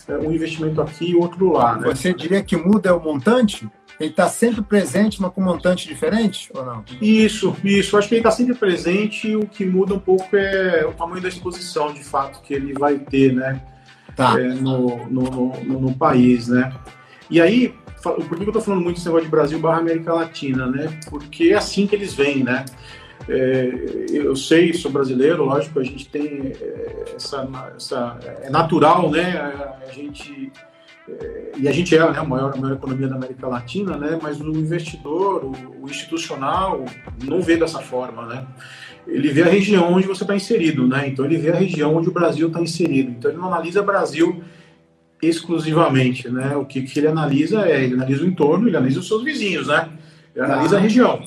é, 0.08 0.16
um 0.16 0.32
investimento 0.32 0.80
aqui 0.80 1.12
e 1.12 1.16
outro 1.16 1.54
lá. 1.54 1.76
Né? 1.78 1.88
Você 1.88 2.14
diria 2.14 2.44
que 2.44 2.56
muda 2.56 2.96
o 2.96 3.04
montante? 3.04 3.68
Ele 4.00 4.10
está 4.10 4.28
sempre 4.28 4.62
presente, 4.62 5.22
mas 5.22 5.32
com 5.32 5.42
montante 5.42 5.88
diferente 5.88 6.50
ou 6.54 6.66
não? 6.66 6.84
Isso, 7.02 7.56
isso. 7.64 7.98
Acho 7.98 8.10
que 8.10 8.16
ele 8.16 8.20
está 8.20 8.32
sempre 8.32 8.54
presente. 8.54 9.36
O 9.36 9.48
que 9.48 9.66
muda 9.66 9.94
um 9.94 10.00
pouco 10.00 10.36
é 10.36 10.86
o 10.86 10.94
tamanho 10.94 11.22
da 11.22 11.30
exposição, 11.30 11.94
de 11.94 12.04
fato, 12.04 12.42
que 12.42 12.54
ele 12.54 12.74
vai 12.74 12.98
ter, 13.00 13.34
né? 13.34 13.62
Tá. 14.16 14.40
É, 14.40 14.50
no, 14.50 15.08
no, 15.08 15.24
no, 15.64 15.80
no 15.82 15.94
país, 15.96 16.48
né? 16.48 16.74
E 17.30 17.42
aí, 17.42 17.74
por 18.12 18.38
que 18.38 18.44
eu 18.44 18.48
estou 18.48 18.62
falando 18.62 18.84
muito 18.84 18.98
desse 18.98 19.08
negócio 19.08 19.26
de 19.26 19.32
Brasil 19.32 19.60
barra 19.60 19.80
América 19.80 20.14
Latina, 20.14 20.68
né? 20.68 21.00
Porque 21.10 21.46
é 21.46 21.56
assim 21.56 21.88
que 21.88 21.96
eles 21.96 22.14
vêm, 22.14 22.44
né? 22.44 22.66
É, 23.28 23.72
eu 24.12 24.36
sei, 24.36 24.74
sou 24.74 24.92
brasileiro, 24.92 25.46
lógico, 25.46 25.80
a 25.80 25.84
gente 25.84 26.10
tem 26.10 26.54
é, 26.60 27.06
essa, 27.16 27.48
essa 27.76 28.20
é 28.42 28.50
natural, 28.50 29.10
né? 29.10 29.38
A, 29.88 29.92
gente 29.94 30.52
é, 31.08 31.52
e 31.58 31.68
a 31.68 31.72
gente 31.72 31.96
é 31.96 32.00
né, 32.00 32.18
a, 32.18 32.24
maior, 32.24 32.54
a 32.54 32.58
maior 32.58 32.76
economia 32.76 33.08
da 33.08 33.16
América 33.16 33.48
Latina, 33.48 33.98
né? 33.98 34.20
Mas 34.22 34.42
o 34.42 34.50
investidor, 34.50 35.46
o, 35.46 35.84
o 35.84 35.90
institucional, 35.90 36.84
não 37.24 37.42
vê 37.42 37.56
dessa 37.56 37.80
forma, 37.80 38.26
né? 38.26 38.46
Ele 39.08 39.30
vê 39.30 39.44
a 39.44 39.48
região 39.48 39.94
onde 39.94 40.08
você 40.08 40.24
está 40.24 40.36
inserido, 40.36 40.88
né? 40.88 41.08
Então 41.08 41.24
ele 41.24 41.38
vê 41.38 41.52
a 41.52 41.56
região 41.56 41.96
onde 41.96 42.10
o 42.10 42.14
Brasil 42.14 42.48
está 42.48 42.62
inserido. 42.62 43.12
Então 43.12 43.32
ele 43.32 43.40
não 43.40 43.48
analisa 43.48 43.82
Brasil 43.82 44.44
exclusivamente, 45.28 46.30
né? 46.30 46.56
O 46.56 46.66
que, 46.66 46.82
que 46.82 47.00
ele 47.00 47.08
analisa 47.08 47.68
é, 47.68 47.84
ele 47.84 47.96
analisa 47.96 48.24
o 48.24 48.28
entorno, 48.28 48.68
ele 48.68 48.78
analisa 48.78 49.00
os 49.00 49.08
seus 49.08 49.24
vizinhos, 49.24 49.68
né? 49.68 49.90
Ele 50.36 50.46
analisa 50.46 50.78
a 50.78 50.80
região. 50.80 51.22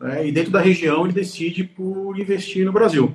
Né? 0.00 0.26
E 0.26 0.32
dentro 0.32 0.52
da 0.52 0.60
região 0.60 1.04
ele 1.04 1.12
decide 1.12 1.64
por 1.64 2.18
investir 2.18 2.64
no 2.64 2.72
Brasil. 2.72 3.14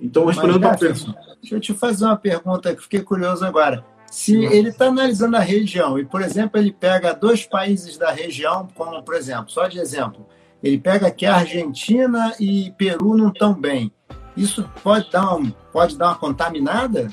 Então, 0.00 0.26
respondendo 0.26 0.64
a 0.64 0.76
pergunta. 0.76 1.14
Deixa 1.40 1.56
eu 1.56 1.60
te 1.60 1.74
fazer 1.74 2.04
uma 2.04 2.16
pergunta 2.16 2.74
que 2.74 2.82
fiquei 2.82 3.00
curioso 3.00 3.44
agora. 3.44 3.84
Se 4.10 4.44
ele 4.44 4.68
está 4.68 4.86
analisando 4.86 5.36
a 5.36 5.40
região 5.40 5.98
e, 5.98 6.04
por 6.04 6.22
exemplo, 6.22 6.58
ele 6.58 6.72
pega 6.72 7.12
dois 7.12 7.44
países 7.44 7.98
da 7.98 8.10
região, 8.12 8.68
como, 8.74 9.02
por 9.02 9.14
exemplo, 9.14 9.50
só 9.50 9.66
de 9.66 9.78
exemplo, 9.78 10.26
ele 10.62 10.78
pega 10.78 11.10
que 11.10 11.26
a 11.26 11.36
Argentina 11.36 12.32
e 12.38 12.72
Peru 12.78 13.16
não 13.16 13.28
estão 13.28 13.52
bem. 13.52 13.92
Isso 14.36 14.68
pode 14.82 15.10
dar, 15.10 15.34
um, 15.34 15.50
pode 15.72 15.98
dar 15.98 16.08
uma 16.08 16.14
contaminada? 16.14 17.08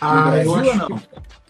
Ah, 0.00 0.30
Brasil, 0.30 0.50
eu 0.50 0.72
acho 0.72 0.90
não? 0.90 1.00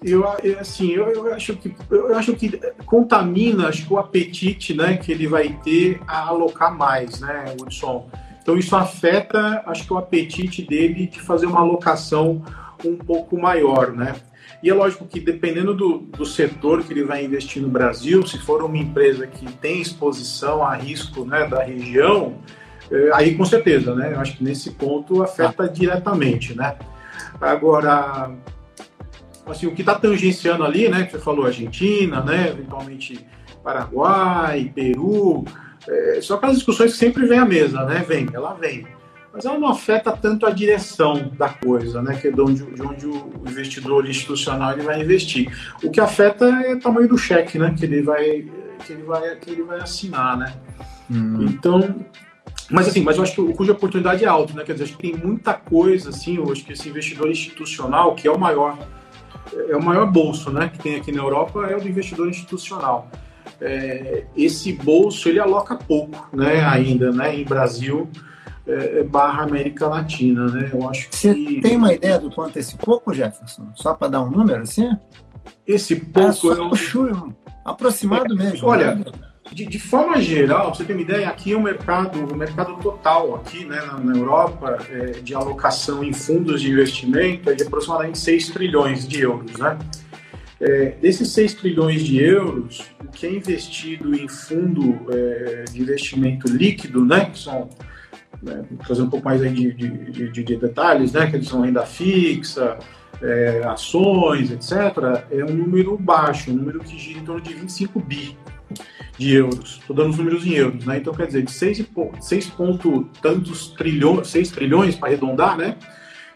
Eu, 0.06 0.28
assim, 0.60 0.90
eu, 0.90 1.08
eu, 1.08 1.32
acho 1.32 1.56
que 1.56 1.74
eu 1.90 2.14
acho 2.14 2.34
que 2.34 2.60
contamina 2.84 3.68
acho 3.68 3.86
que 3.86 3.92
o 3.92 3.96
apetite, 3.96 4.74
né, 4.74 4.98
que 4.98 5.10
ele 5.10 5.26
vai 5.26 5.58
ter 5.64 5.98
a 6.06 6.28
alocar 6.28 6.76
mais, 6.76 7.20
né, 7.20 7.56
Hudson. 7.58 8.06
Então 8.42 8.58
isso 8.58 8.76
afeta, 8.76 9.62
acho 9.64 9.86
que 9.86 9.92
o 9.94 9.96
apetite 9.96 10.60
dele 10.60 11.06
de 11.06 11.18
fazer 11.22 11.46
uma 11.46 11.60
alocação 11.60 12.42
um 12.84 12.96
pouco 12.96 13.40
maior, 13.40 13.92
né? 13.92 14.14
E 14.62 14.68
é 14.68 14.74
lógico 14.74 15.06
que 15.06 15.18
dependendo 15.18 15.74
do, 15.74 16.00
do 16.00 16.26
setor 16.26 16.84
que 16.84 16.92
ele 16.92 17.04
vai 17.04 17.24
investir 17.24 17.62
no 17.62 17.68
Brasil, 17.68 18.26
se 18.26 18.38
for 18.38 18.62
uma 18.62 18.76
empresa 18.76 19.26
que 19.26 19.50
tem 19.54 19.80
exposição 19.80 20.62
a 20.62 20.74
risco 20.74 21.24
né, 21.24 21.46
da 21.46 21.62
região, 21.62 22.34
é, 22.90 23.10
aí 23.14 23.34
com 23.34 23.44
certeza, 23.46 23.94
né? 23.94 24.12
Eu 24.12 24.20
acho 24.20 24.36
que 24.36 24.44
nesse 24.44 24.72
ponto 24.72 25.22
afeta 25.22 25.66
diretamente, 25.66 26.54
né? 26.54 26.76
Agora, 27.40 28.30
assim, 29.46 29.66
o 29.66 29.74
que 29.74 29.82
está 29.82 29.94
tangenciando 29.94 30.64
ali, 30.64 30.88
né, 30.88 31.04
que 31.04 31.12
você 31.12 31.18
falou, 31.18 31.46
Argentina, 31.46 32.20
né, 32.22 32.48
eventualmente 32.48 33.24
Paraguai, 33.62 34.70
Peru, 34.74 35.44
é, 35.88 36.20
são 36.20 36.36
aquelas 36.36 36.56
discussões 36.56 36.92
que 36.92 36.98
sempre 36.98 37.26
vem 37.26 37.38
à 37.38 37.44
mesa, 37.44 37.84
né, 37.84 38.04
vem, 38.06 38.26
ela 38.32 38.54
vem. 38.54 38.86
Mas 39.32 39.44
ela 39.44 39.58
não 39.58 39.68
afeta 39.68 40.12
tanto 40.12 40.46
a 40.46 40.50
direção 40.50 41.32
da 41.36 41.48
coisa, 41.48 42.00
né, 42.00 42.16
que 42.16 42.28
é 42.28 42.30
de 42.30 42.40
onde, 42.40 42.64
de 42.64 42.82
onde 42.82 43.06
o 43.06 43.42
investidor 43.46 44.08
institucional 44.08 44.72
ele 44.72 44.82
vai 44.82 45.02
investir. 45.02 45.52
O 45.82 45.90
que 45.90 46.00
afeta 46.00 46.44
é 46.44 46.74
o 46.74 46.80
tamanho 46.80 47.08
do 47.08 47.18
cheque, 47.18 47.58
né, 47.58 47.74
que 47.76 47.84
ele 47.84 48.02
vai, 48.02 48.46
que 48.86 48.92
ele 48.92 49.02
vai, 49.02 49.36
que 49.36 49.50
ele 49.50 49.62
vai 49.64 49.80
assinar, 49.80 50.36
né. 50.36 50.54
Hum. 51.10 51.46
Então, 51.46 52.06
mas 52.70 52.88
assim, 52.88 53.02
mas 53.02 53.16
eu 53.16 53.22
acho 53.22 53.34
que 53.34 53.40
o 53.40 53.52
cuja 53.52 53.72
oportunidade 53.72 54.24
é 54.24 54.28
alto, 54.28 54.56
né? 54.56 54.64
Quer 54.64 54.72
dizer, 54.72 54.84
acho 54.84 54.96
que 54.96 55.10
tem 55.10 55.20
muita 55.20 55.52
coisa, 55.52 56.10
assim, 56.10 56.36
eu 56.36 56.50
acho 56.50 56.64
que 56.64 56.72
esse 56.72 56.88
investidor 56.88 57.30
institucional, 57.30 58.14
que 58.14 58.26
é 58.26 58.30
o 58.30 58.38
maior, 58.38 58.78
é 59.68 59.76
o 59.76 59.82
maior 59.82 60.10
bolso, 60.10 60.50
né? 60.50 60.68
Que 60.68 60.78
tem 60.78 60.96
aqui 60.96 61.12
na 61.12 61.22
Europa, 61.22 61.66
é 61.66 61.76
o 61.76 61.80
do 61.80 61.88
investidor 61.88 62.28
institucional. 62.28 63.08
É, 63.60 64.24
esse 64.36 64.72
bolso 64.72 65.28
ele 65.28 65.38
aloca 65.38 65.76
pouco, 65.76 66.28
né? 66.32 66.64
Ainda, 66.64 67.12
né? 67.12 67.38
Em 67.38 67.44
Brasil 67.44 68.08
é, 68.66 69.00
é 69.00 69.02
barra 69.04 69.44
América 69.44 69.86
Latina, 69.86 70.46
né? 70.46 70.70
Eu 70.72 70.88
acho 70.88 71.08
que. 71.08 71.16
Você 71.16 71.60
tem 71.60 71.76
uma 71.76 71.92
ideia 71.92 72.18
do 72.18 72.30
quanto 72.30 72.56
é 72.56 72.60
esse 72.60 72.76
pouco, 72.76 73.12
Jefferson? 73.12 73.68
Só 73.74 73.94
para 73.94 74.08
dar 74.08 74.22
um 74.22 74.30
número 74.30 74.62
assim? 74.62 74.90
Esse 75.66 75.96
pouco 75.96 76.28
é, 76.28 76.32
só 76.32 76.52
eu... 76.52 76.68
Puxo, 76.70 77.34
aproximado 77.64 78.34
mesmo. 78.36 78.68
Olha. 78.68 78.94
Né? 78.96 79.04
De, 79.52 79.66
de, 79.66 79.78
forma 79.78 80.20
geral, 80.20 80.66
pra 80.66 80.74
você 80.74 80.84
ter 80.84 80.94
uma 80.94 81.02
ideia, 81.02 81.28
aqui 81.28 81.52
é 81.52 81.56
o 81.56 81.62
mercado, 81.62 82.18
o 82.18 82.34
mercado 82.34 82.76
total 82.78 83.34
aqui 83.36 83.64
né, 83.64 83.76
na, 83.76 84.00
na 84.00 84.16
Europa 84.16 84.78
é, 84.90 85.20
de 85.20 85.34
alocação 85.34 86.02
em 86.02 86.12
fundos 86.12 86.62
de 86.62 86.70
investimento 86.70 87.50
é 87.50 87.54
de 87.54 87.62
aproximadamente 87.62 88.18
6 88.18 88.48
trilhões 88.48 89.06
de 89.06 89.20
euros. 89.20 89.52
Né? 89.58 89.78
É, 90.60 90.96
desses 91.00 91.30
6 91.30 91.54
trilhões 91.54 92.02
de 92.02 92.22
euros, 92.22 92.90
o 93.04 93.08
que 93.08 93.26
é 93.26 93.32
investido 93.32 94.14
em 94.14 94.26
fundo 94.26 95.06
é, 95.10 95.64
de 95.70 95.82
investimento 95.82 96.48
líquido, 96.48 97.04
né, 97.04 97.26
que 97.26 97.38
são, 97.38 97.68
né, 98.42 98.64
trazer 98.84 99.02
um 99.02 99.10
pouco 99.10 99.26
mais 99.26 99.42
aí 99.42 99.52
de, 99.52 99.72
de, 99.74 100.30
de, 100.30 100.42
de 100.42 100.56
detalhes, 100.56 101.12
né, 101.12 101.28
que 101.28 101.36
eles 101.36 101.48
são 101.48 101.60
renda 101.60 101.84
fixa, 101.84 102.78
é, 103.20 103.62
ações, 103.66 104.50
etc., 104.50 104.72
é 105.30 105.44
um 105.44 105.54
número 105.54 105.98
baixo, 105.98 106.50
um 106.50 106.54
número 106.54 106.80
que 106.80 106.98
gira 106.98 107.18
em 107.18 107.24
torno 107.24 107.42
de 107.42 107.52
25 107.52 108.00
bi 108.00 108.36
de 109.18 109.34
euros. 109.34 109.78
Estou 109.80 109.94
dando 109.94 110.10
os 110.10 110.18
números 110.18 110.46
em 110.46 110.52
euros, 110.54 110.84
né? 110.84 110.98
Então, 110.98 111.14
quer 111.14 111.26
dizer, 111.26 111.42
de 111.42 111.50
6, 111.50 111.86
6 112.20 112.46
ponto 112.50 113.08
tantos 113.22 113.68
trilhões, 113.68 114.28
6 114.28 114.50
trilhões, 114.50 114.96
para 114.96 115.08
arredondar, 115.08 115.56
né? 115.56 115.76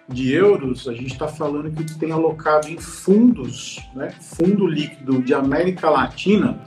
De 0.09 0.33
euros, 0.33 0.89
a 0.89 0.95
gente 0.95 1.13
está 1.13 1.29
falando 1.29 1.71
que 1.71 1.99
tem 1.99 2.13
alocado 2.13 2.69
em 2.69 2.79
fundos, 2.79 3.79
né? 3.95 4.11
Fundo 4.21 4.67
líquido 4.67 5.21
de 5.23 5.35
América 5.35 5.91
Latina, 5.91 6.59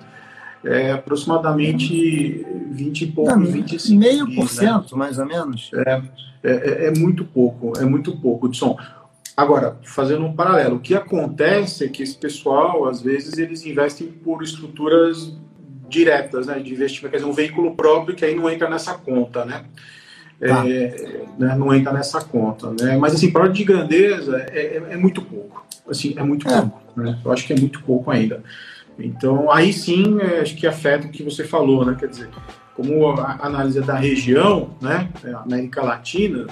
é 0.63 0.91
aproximadamente 0.91 2.45
20 2.71 3.01
e 3.01 3.07
pouco, 3.07 3.31
Não, 3.31 3.45
25 3.45 3.99
Meio 3.99 4.25
por 4.27 4.43
né? 4.43 4.47
cento, 4.47 4.95
mais 4.95 5.17
ou 5.17 5.25
menos. 5.25 5.71
É, 5.87 6.01
é, 6.43 6.87
é, 6.87 6.99
muito 6.99 7.25
pouco, 7.25 7.73
é 7.79 7.85
muito 7.85 8.15
pouco, 8.17 8.47
Edson. 8.47 8.77
Agora, 9.35 9.77
fazendo 9.83 10.23
um 10.25 10.33
paralelo, 10.33 10.75
o 10.75 10.79
que 10.79 10.93
acontece 10.93 11.85
é 11.85 11.87
que 11.87 12.03
esse 12.03 12.15
pessoal, 12.15 12.87
às 12.87 13.01
vezes, 13.01 13.37
eles 13.37 13.65
investem 13.65 14.07
por 14.07 14.43
estruturas 14.43 15.35
diretas 15.91 16.47
né, 16.47 16.57
de 16.59 16.73
investimento, 16.73 17.11
quer 17.11 17.17
dizer, 17.17 17.29
um 17.29 17.33
veículo 17.33 17.75
próprio 17.75 18.15
que 18.15 18.23
aí 18.23 18.33
não 18.33 18.49
entra 18.49 18.69
nessa 18.69 18.93
conta, 18.93 19.45
né? 19.45 19.65
Tá. 20.39 20.67
É, 20.67 21.21
né, 21.37 21.55
não 21.55 21.71
entra 21.71 21.93
nessa 21.93 22.19
conta, 22.19 22.71
né? 22.71 22.97
Mas 22.97 23.13
assim, 23.13 23.29
para 23.29 23.47
de 23.47 23.63
grandeza 23.63 24.43
é, 24.51 24.77
é, 24.77 24.93
é, 24.93 24.97
muito 24.97 25.21
pouco, 25.21 25.63
assim, 25.87 26.15
é 26.17 26.23
muito 26.23 26.47
é. 26.47 26.61
pouco, 26.61 26.99
né? 26.99 27.19
Eu 27.23 27.31
acho 27.31 27.45
que 27.45 27.53
é 27.53 27.55
muito 27.55 27.83
pouco 27.83 28.09
ainda. 28.09 28.41
Então, 28.97 29.51
aí 29.51 29.71
sim, 29.71 30.19
é, 30.19 30.39
acho 30.39 30.55
que 30.55 30.65
afeta 30.65 31.05
o 31.05 31.11
que 31.11 31.21
você 31.21 31.43
falou, 31.43 31.85
né? 31.85 31.95
Quer 31.99 32.07
dizer, 32.07 32.29
como 32.75 33.11
a 33.11 33.37
análise 33.41 33.81
da 33.81 33.95
região, 33.95 34.71
né? 34.81 35.09
América 35.45 35.83
Latina, 35.83 36.47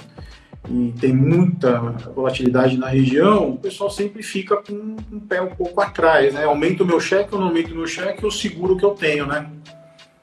e 0.68 0.92
tem 1.00 1.12
muita 1.12 1.80
volatilidade 2.14 2.76
na 2.76 2.88
região, 2.88 3.50
o 3.50 3.56
pessoal 3.56 3.90
sempre 3.90 4.22
fica 4.22 4.56
com 4.56 4.96
um 5.10 5.20
pé 5.20 5.40
um 5.40 5.54
pouco 5.54 5.80
atrás, 5.80 6.34
né? 6.34 6.44
Aumenta 6.44 6.82
o 6.82 6.86
meu 6.86 7.00
cheque 7.00 7.34
ou 7.34 7.40
não 7.40 7.48
aumenta 7.48 7.72
o 7.72 7.76
meu 7.76 7.86
cheque, 7.86 8.22
eu 8.22 8.30
seguro 8.30 8.74
o 8.74 8.76
que 8.76 8.84
eu 8.84 8.90
tenho, 8.90 9.26
né? 9.26 9.50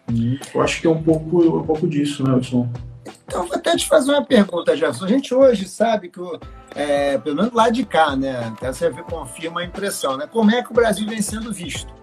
Uhum. 0.10 0.38
Eu 0.53 0.62
acho 0.62 0.79
que 0.79 0.88
é 0.88 0.89
um 0.89 1.01
pouco, 1.01 1.60
um 1.60 1.63
pouco 1.63 1.88
disso, 1.88 2.24
né, 2.24 2.34
Wilson? 2.34 2.70
Então, 3.25 3.46
vou 3.46 3.58
até 3.58 3.75
te 3.75 3.88
fazer 3.88 4.12
uma 4.12 4.24
pergunta, 4.24 4.75
Jefferson. 4.75 5.06
A 5.06 5.10
gente 5.10 5.34
hoje 5.34 5.67
sabe 5.67 6.10
que, 6.10 6.20
é, 6.75 7.17
pelo 7.17 7.36
menos 7.36 7.51
lá 7.51 7.70
de 7.70 7.86
cá, 7.86 8.15
né? 8.15 8.53
Até 8.56 8.72
você 8.72 8.89
confirma 9.03 9.62
a 9.62 9.65
impressão, 9.65 10.17
né? 10.17 10.27
Como 10.32 10.50
é 10.51 10.63
que 10.63 10.72
o 10.72 10.74
Brasil 10.74 11.06
vem 11.08 11.22
sendo 11.22 11.51
visto? 11.51 11.94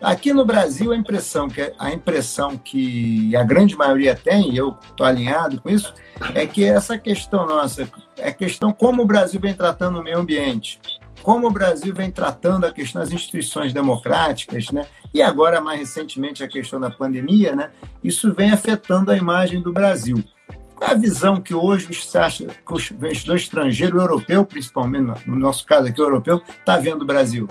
Aqui 0.00 0.32
no 0.32 0.44
Brasil, 0.44 0.92
a 0.92 0.96
impressão 0.96 1.48
que 1.48 1.72
a 1.76 1.92
impressão 1.92 2.56
que 2.56 3.34
a 3.34 3.42
grande 3.42 3.76
maioria 3.76 4.14
tem, 4.14 4.52
e 4.52 4.56
eu 4.56 4.76
estou 4.88 5.04
alinhado 5.04 5.60
com 5.60 5.68
isso, 5.68 5.92
é 6.34 6.46
que 6.46 6.64
essa 6.64 6.96
questão 6.96 7.46
nossa, 7.46 7.88
é 8.16 8.30
questão 8.30 8.72
como 8.72 9.02
o 9.02 9.06
Brasil 9.06 9.40
vem 9.40 9.54
tratando 9.54 9.98
o 9.98 10.02
meio 10.02 10.18
ambiente, 10.18 10.80
como 11.20 11.48
o 11.48 11.50
Brasil 11.50 11.92
vem 11.92 12.12
tratando 12.12 12.64
a 12.64 12.72
questão 12.72 13.02
das 13.02 13.10
instituições 13.10 13.72
democráticas, 13.72 14.70
né? 14.70 14.86
E 15.12 15.20
agora 15.20 15.60
mais 15.60 15.80
recentemente 15.80 16.44
a 16.44 16.48
questão 16.48 16.78
da 16.78 16.90
pandemia, 16.90 17.56
né? 17.56 17.70
Isso 18.02 18.32
vem 18.32 18.52
afetando 18.52 19.10
a 19.10 19.16
imagem 19.16 19.60
do 19.60 19.72
Brasil. 19.72 20.22
Qual 20.76 20.90
é 20.90 20.94
a 20.94 20.96
visão 20.96 21.40
que 21.40 21.52
hoje 21.52 21.88
o 21.88 22.76
investidor 22.94 23.36
estrangeiro, 23.36 23.98
o 23.98 24.00
europeu, 24.00 24.44
principalmente, 24.44 25.28
no 25.28 25.36
nosso 25.36 25.66
caso 25.66 25.88
aqui, 25.88 26.00
o 26.00 26.04
europeu, 26.04 26.40
está 26.60 26.76
vendo 26.76 27.02
o 27.02 27.06
Brasil? 27.06 27.48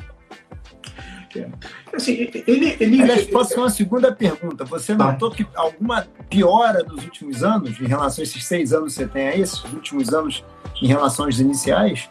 Assim, 1.93 2.29
ele, 2.47 2.75
ele, 2.79 3.01
Aliás, 3.01 3.25
posso 3.25 3.49
fazer 3.49 3.61
uma 3.61 3.69
segunda 3.69 4.11
pergunta. 4.11 4.65
Você 4.65 4.95
tá. 4.95 5.11
notou 5.11 5.31
que 5.31 5.45
alguma 5.55 6.07
piora 6.29 6.83
nos 6.83 7.03
últimos 7.03 7.43
anos, 7.43 7.79
em 7.79 7.85
relação 7.85 8.21
a 8.21 8.23
esses 8.23 8.43
seis 8.43 8.73
anos 8.73 8.93
que 8.93 8.99
você 8.99 9.07
tem 9.07 9.27
aí, 9.27 9.41
esses 9.41 9.63
últimos 9.73 10.13
anos 10.13 10.43
em 10.81 10.87
relação 10.87 11.25
aos 11.25 11.39
iniciais? 11.39 12.09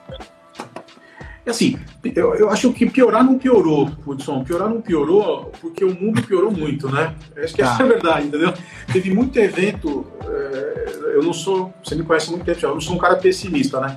Assim, 1.47 1.79
eu, 2.03 2.35
eu 2.35 2.51
acho 2.51 2.73
que 2.73 2.87
piorar 2.87 3.23
não 3.23 3.39
piorou, 3.39 3.89
Hudson. 4.05 4.43
Piorar 4.43 4.69
não 4.69 4.81
piorou 4.81 5.53
porque 5.61 5.85
o 5.85 5.95
mundo 5.95 6.21
piorou 6.21 6.51
muito, 6.51 6.91
né? 6.91 7.15
Acho 7.37 7.55
que 7.55 7.63
tá. 7.63 7.73
essa 7.73 7.83
é 7.83 7.87
a 7.87 7.89
verdade, 7.89 8.27
entendeu? 8.27 8.53
Teve 8.93 9.15
muito 9.15 9.39
evento. 9.39 10.05
É, 10.29 11.15
eu 11.15 11.23
não 11.23 11.33
sou. 11.33 11.73
Você 11.85 11.95
me 11.95 12.03
conhece 12.03 12.31
muito 12.31 12.45
tempo, 12.45 12.59
eu 12.67 12.75
não 12.75 12.81
sou 12.81 12.97
um 12.97 12.99
cara 12.99 13.15
pessimista, 13.15 13.81
né? 13.81 13.97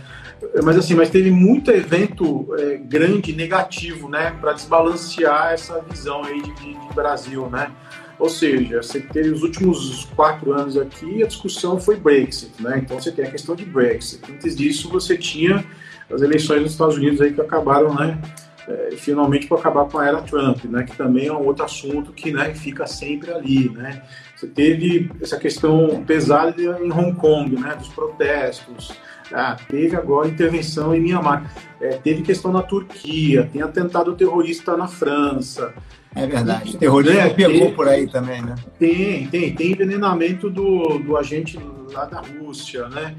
Mas 0.63 0.77
assim, 0.77 0.95
mas 0.95 1.09
teve 1.09 1.31
muito 1.31 1.69
evento 1.71 2.47
é, 2.57 2.77
grande, 2.77 3.33
negativo, 3.33 4.07
né? 4.09 4.31
Para 4.39 4.53
desbalancear 4.53 5.53
essa 5.53 5.81
visão 5.81 6.23
aí 6.23 6.41
de, 6.41 6.53
de, 6.53 6.73
de 6.73 6.93
Brasil, 6.93 7.49
né? 7.49 7.71
Ou 8.17 8.29
seja, 8.29 8.83
você 8.83 8.99
teve 8.99 9.29
os 9.29 9.43
últimos 9.43 10.05
quatro 10.13 10.51
anos 10.51 10.77
aqui, 10.77 11.23
a 11.23 11.27
discussão 11.27 11.79
foi 11.79 11.95
Brexit, 11.95 12.51
né? 12.61 12.79
Então 12.83 12.99
você 12.99 13.11
tem 13.11 13.25
a 13.25 13.31
questão 13.31 13.55
de 13.55 13.63
Brexit. 13.63 14.21
Antes 14.29 14.55
disso, 14.55 14.89
você 14.89 15.17
tinha 15.17 15.63
as 16.11 16.21
eleições 16.21 16.61
nos 16.61 16.71
Estados 16.71 16.97
Unidos 16.97 17.21
aí 17.21 17.33
que 17.33 17.39
acabaram, 17.39 17.93
né? 17.95 18.19
É, 18.67 18.91
finalmente 18.97 19.47
para 19.47 19.57
acabar 19.57 19.85
com 19.85 19.97
a 19.97 20.05
era 20.05 20.21
Trump, 20.21 20.65
né? 20.65 20.83
Que 20.83 20.95
também 20.97 21.27
é 21.27 21.33
um 21.33 21.45
outro 21.45 21.63
assunto 21.63 22.11
que, 22.11 22.31
né? 22.31 22.53
Fica 22.53 22.85
sempre 22.85 23.31
ali, 23.31 23.69
né? 23.69 24.03
Você 24.35 24.47
teve 24.47 25.09
essa 25.21 25.37
questão 25.37 26.03
pesada 26.05 26.61
em 26.61 26.91
Hong 26.91 27.15
Kong, 27.15 27.55
né? 27.55 27.75
Dos 27.75 27.87
protestos. 27.87 28.91
Ah, 29.31 29.55
teve 29.67 29.95
agora 29.95 30.27
intervenção 30.27 30.93
em 30.93 30.99
Mianmar. 30.99 31.53
É, 31.79 31.89
teve 31.89 32.21
questão 32.21 32.51
na 32.51 32.61
Turquia, 32.61 33.49
tem 33.51 33.61
atentado 33.61 34.15
terrorista 34.15 34.75
na 34.75 34.87
França. 34.87 35.73
É 36.15 36.25
verdade. 36.25 36.75
O 36.75 36.79
terrorismo 36.79 37.17
né? 37.17 37.29
pegou 37.29 37.67
tem, 37.67 37.73
por 37.73 37.87
aí 37.87 38.07
também, 38.07 38.41
né? 38.41 38.55
Tem, 38.79 39.27
tem. 39.27 39.53
Tem 39.53 39.71
envenenamento 39.71 40.49
do, 40.49 40.97
do 40.99 41.15
agente 41.15 41.59
lá 41.93 42.05
da 42.05 42.21
Rússia, 42.21 42.89
né? 42.89 43.15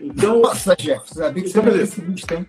Então, 0.00 0.42
Nossa, 0.42 0.74
Jeff, 0.74 1.14
sabia 1.14 1.42
que 1.42 1.48
você 1.48 1.60
esse 1.82 2.00
vídeo 2.00 2.26
tem. 2.26 2.46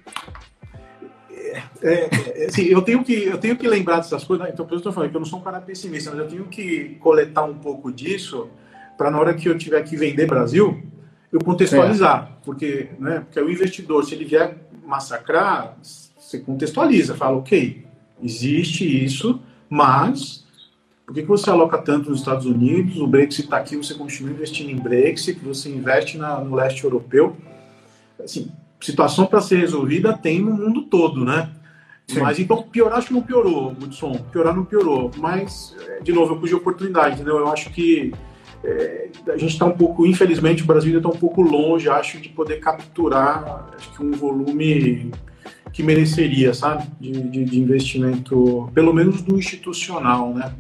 É, 1.83 2.09
é, 2.41 2.45
assim, 2.47 2.63
eu 2.63 2.81
tenho 2.81 3.03
que 3.03 3.25
eu 3.25 3.37
tenho 3.37 3.55
que 3.55 3.67
lembrar 3.67 3.97
dessas 3.97 4.23
coisas. 4.23 4.47
Né? 4.47 4.51
Então, 4.53 4.65
por 4.65 4.73
isso 4.73 4.77
eu 4.77 4.89
estou 4.89 4.93
falando 4.93 5.11
que 5.11 5.15
eu 5.15 5.19
não 5.19 5.27
sou 5.27 5.39
um 5.39 5.43
cara 5.43 5.61
pessimista, 5.61 6.09
mas 6.09 6.19
eu 6.19 6.27
tenho 6.27 6.45
que 6.45 6.97
coletar 6.99 7.43
um 7.43 7.53
pouco 7.53 7.91
disso 7.91 8.49
para 8.97 9.11
na 9.11 9.19
hora 9.19 9.33
que 9.33 9.47
eu 9.47 9.57
tiver 9.57 9.83
que 9.83 9.95
vender 9.95 10.25
Brasil, 10.25 10.81
eu 11.33 11.39
contextualizar, 11.39 12.29
é. 12.31 12.45
porque, 12.45 12.89
né? 12.99 13.21
Porque 13.21 13.41
o 13.41 13.49
investidor, 13.49 14.05
se 14.05 14.13
ele 14.13 14.23
vier 14.23 14.55
massacrar, 14.85 15.75
você 15.81 16.39
contextualiza, 16.39 17.15
fala, 17.15 17.37
ok, 17.37 17.83
existe 18.21 19.03
isso, 19.03 19.41
mas 19.67 20.45
por 21.05 21.13
que, 21.13 21.23
que 21.23 21.27
você 21.27 21.49
aloca 21.49 21.79
tanto 21.79 22.11
nos 22.11 22.19
Estados 22.19 22.45
Unidos? 22.45 22.97
O 22.97 23.07
Brexit 23.07 23.45
está 23.45 23.57
aqui, 23.57 23.75
você 23.75 23.95
continua 23.95 24.31
investindo 24.31 24.69
em 24.69 24.75
Brexit, 24.75 25.39
você 25.39 25.69
investe 25.69 26.19
na, 26.19 26.39
no 26.39 26.55
leste 26.55 26.83
europeu. 26.83 27.35
Assim, 28.23 28.51
situação 28.79 29.25
para 29.25 29.41
ser 29.41 29.57
resolvida 29.57 30.15
tem 30.15 30.39
no 30.39 30.53
mundo 30.53 30.83
todo, 30.83 31.25
né? 31.25 31.49
Sim. 32.07 32.19
Mas 32.19 32.37
então 32.37 32.61
piorar 32.61 32.99
acho 32.99 33.07
que 33.07 33.13
não 33.13 33.23
piorou, 33.23 33.71
Hudson. 33.71 34.13
Piorar 34.31 34.55
não 34.55 34.65
piorou. 34.65 35.09
Mas, 35.17 35.75
de 36.03 36.13
novo, 36.13 36.33
eu 36.33 36.39
pus 36.39 36.49
de 36.49 36.55
oportunidade, 36.55 37.15
entendeu? 37.15 37.37
Eu 37.37 37.47
acho 37.51 37.71
que 37.71 38.13
é, 38.63 39.09
a 39.27 39.37
gente 39.37 39.53
está 39.53 39.65
um 39.65 39.71
pouco, 39.71 40.05
infelizmente, 40.05 40.63
o 40.63 40.65
Brasil 40.65 40.95
está 40.97 41.09
um 41.09 41.17
pouco 41.17 41.41
longe, 41.41 41.89
acho, 41.89 42.19
de 42.19 42.29
poder 42.29 42.59
capturar 42.59 43.69
acho 43.75 43.91
que 43.91 44.03
um 44.03 44.11
volume 44.11 45.11
que 45.73 45.83
mereceria, 45.83 46.53
sabe? 46.53 46.83
De, 46.99 47.11
de, 47.11 47.45
de 47.45 47.59
investimento, 47.59 48.69
pelo 48.73 48.93
menos 48.93 49.21
do 49.21 49.37
institucional, 49.37 50.33
né? 50.33 50.53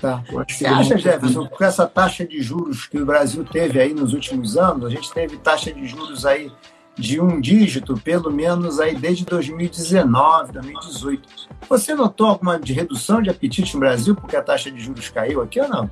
Tá. 0.00 0.22
Você 0.48 0.66
acha, 0.66 0.98
Jefferson, 0.98 1.46
com 1.46 1.64
essa 1.64 1.86
taxa 1.86 2.26
de 2.26 2.42
juros 2.42 2.86
que 2.86 2.98
o 2.98 3.06
Brasil 3.06 3.44
teve 3.44 3.80
aí 3.80 3.94
nos 3.94 4.12
últimos 4.12 4.56
anos, 4.56 4.84
a 4.84 4.90
gente 4.90 5.12
teve 5.12 5.36
taxa 5.38 5.72
de 5.72 5.86
juros 5.86 6.26
aí 6.26 6.50
de 6.98 7.20
um 7.20 7.40
dígito, 7.40 7.94
pelo 8.00 8.30
menos 8.30 8.80
aí 8.80 8.94
desde 8.94 9.24
2019, 9.24 10.52
2018. 10.52 11.28
Você 11.68 11.94
notou 11.94 12.26
alguma 12.26 12.58
de 12.58 12.72
redução 12.72 13.22
de 13.22 13.30
apetite 13.30 13.74
no 13.74 13.80
Brasil 13.80 14.16
porque 14.16 14.36
a 14.36 14.42
taxa 14.42 14.70
de 14.70 14.80
juros 14.80 15.08
caiu 15.10 15.42
aqui 15.42 15.60
ou 15.60 15.68
não? 15.68 15.90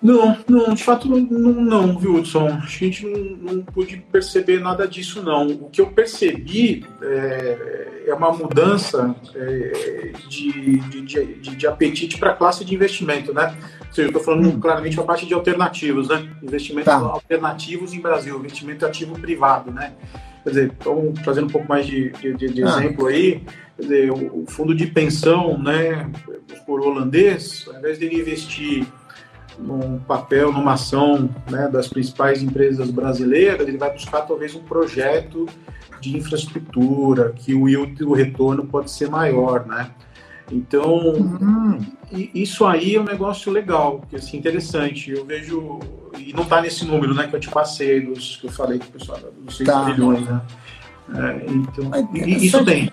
Não, 0.00 0.36
não, 0.48 0.74
de 0.74 0.84
fato 0.84 1.08
não, 1.08 1.18
não, 1.18 1.98
viu, 1.98 2.14
Hudson? 2.14 2.46
A 2.46 2.66
gente 2.66 3.04
não, 3.04 3.54
não 3.54 3.62
pude 3.64 3.96
perceber 3.96 4.60
nada 4.60 4.86
disso, 4.86 5.22
não. 5.22 5.48
O 5.48 5.68
que 5.70 5.80
eu 5.80 5.88
percebi 5.88 6.86
é, 7.02 8.04
é 8.06 8.14
uma 8.14 8.32
mudança 8.32 9.14
é, 9.34 10.12
de, 10.28 10.78
de, 10.78 11.00
de, 11.00 11.56
de, 11.56 11.66
apetite 11.66 12.16
para 12.16 12.30
a 12.30 12.36
classe 12.36 12.64
de 12.64 12.74
investimento, 12.74 13.34
né? 13.34 13.56
Ou 13.80 13.92
seja, 13.92 14.06
eu 14.06 14.10
estou 14.10 14.22
falando 14.22 14.48
hum. 14.48 14.60
claramente 14.60 14.94
para 14.94 15.02
a 15.02 15.06
parte 15.06 15.26
de 15.26 15.34
alternativos, 15.34 16.08
né? 16.08 16.28
Investimentos 16.42 16.92
tá. 16.92 16.98
alternativos 16.98 17.92
em 17.92 18.00
Brasil, 18.00 18.38
investimento 18.38 18.86
ativo 18.86 19.18
privado, 19.18 19.72
né? 19.72 19.94
Quer 20.44 20.50
dizer, 20.50 20.72
então, 20.80 21.12
trazendo 21.24 21.48
um 21.48 21.50
pouco 21.50 21.68
mais 21.68 21.84
de, 21.84 22.10
de 22.10 22.62
ah. 22.62 22.68
exemplo 22.68 23.06
aí, 23.06 23.42
quer 23.76 23.82
dizer, 23.82 24.12
o, 24.12 24.42
o 24.42 24.44
fundo 24.46 24.76
de 24.76 24.86
pensão, 24.86 25.58
né, 25.58 26.08
por 26.64 26.80
holandês, 26.80 27.66
ao 27.68 27.78
invés 27.78 27.98
de 27.98 28.04
ele 28.04 28.20
investir 28.20 28.86
num 29.58 29.98
papel, 29.98 30.52
numa 30.52 30.74
ação 30.74 31.28
né, 31.50 31.68
das 31.68 31.88
principais 31.88 32.42
empresas 32.42 32.90
brasileiras, 32.90 33.66
ele 33.66 33.78
vai 33.78 33.92
buscar 33.92 34.22
talvez 34.22 34.54
um 34.54 34.62
projeto 34.62 35.46
de 36.00 36.16
infraestrutura, 36.16 37.32
que 37.36 37.54
o 37.54 37.68
yield, 37.68 38.04
o 38.04 38.12
retorno 38.12 38.64
pode 38.64 38.90
ser 38.90 39.10
maior, 39.10 39.66
né? 39.66 39.90
Então, 40.50 40.94
uhum. 40.94 41.78
isso 42.12 42.64
aí 42.64 42.94
é 42.94 43.00
um 43.00 43.04
negócio 43.04 43.52
legal, 43.52 44.00
que 44.08 44.16
assim, 44.16 44.38
interessante. 44.38 45.10
Eu 45.10 45.24
vejo, 45.24 45.78
e 46.16 46.32
não 46.32 46.44
está 46.44 46.62
nesse 46.62 46.86
número, 46.86 47.12
né, 47.14 47.26
que 47.26 47.36
eu 47.36 47.40
te 47.40 47.50
passei, 47.50 48.00
dos, 48.00 48.36
que 48.36 48.46
eu 48.46 48.52
falei 48.52 48.78
com 48.78 48.86
o 48.86 48.88
pessoal, 48.88 49.18
dos 49.42 49.56
6 49.56 49.68
tá. 49.68 49.84
bilhões, 49.84 50.26
né? 50.26 50.40
É, 51.14 51.50
então, 51.50 51.90
é 51.94 52.28
isso 52.28 52.64
tem. 52.64 52.90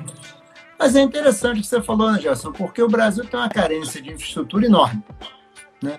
Mas 0.78 0.95
é 0.95 1.01
interessante 1.01 1.60
o 1.60 1.62
que 1.62 1.67
você 1.67 1.82
falou, 1.82 2.12
né, 2.12 2.19
Gerson, 2.19 2.51
porque 2.51 2.82
o 2.82 2.89
Brasil 2.89 3.23
tem 3.25 3.39
uma 3.39 3.49
carência 3.49 4.01
de 4.01 4.12
infraestrutura 4.12 4.65
enorme. 4.65 5.01
Né? 5.82 5.97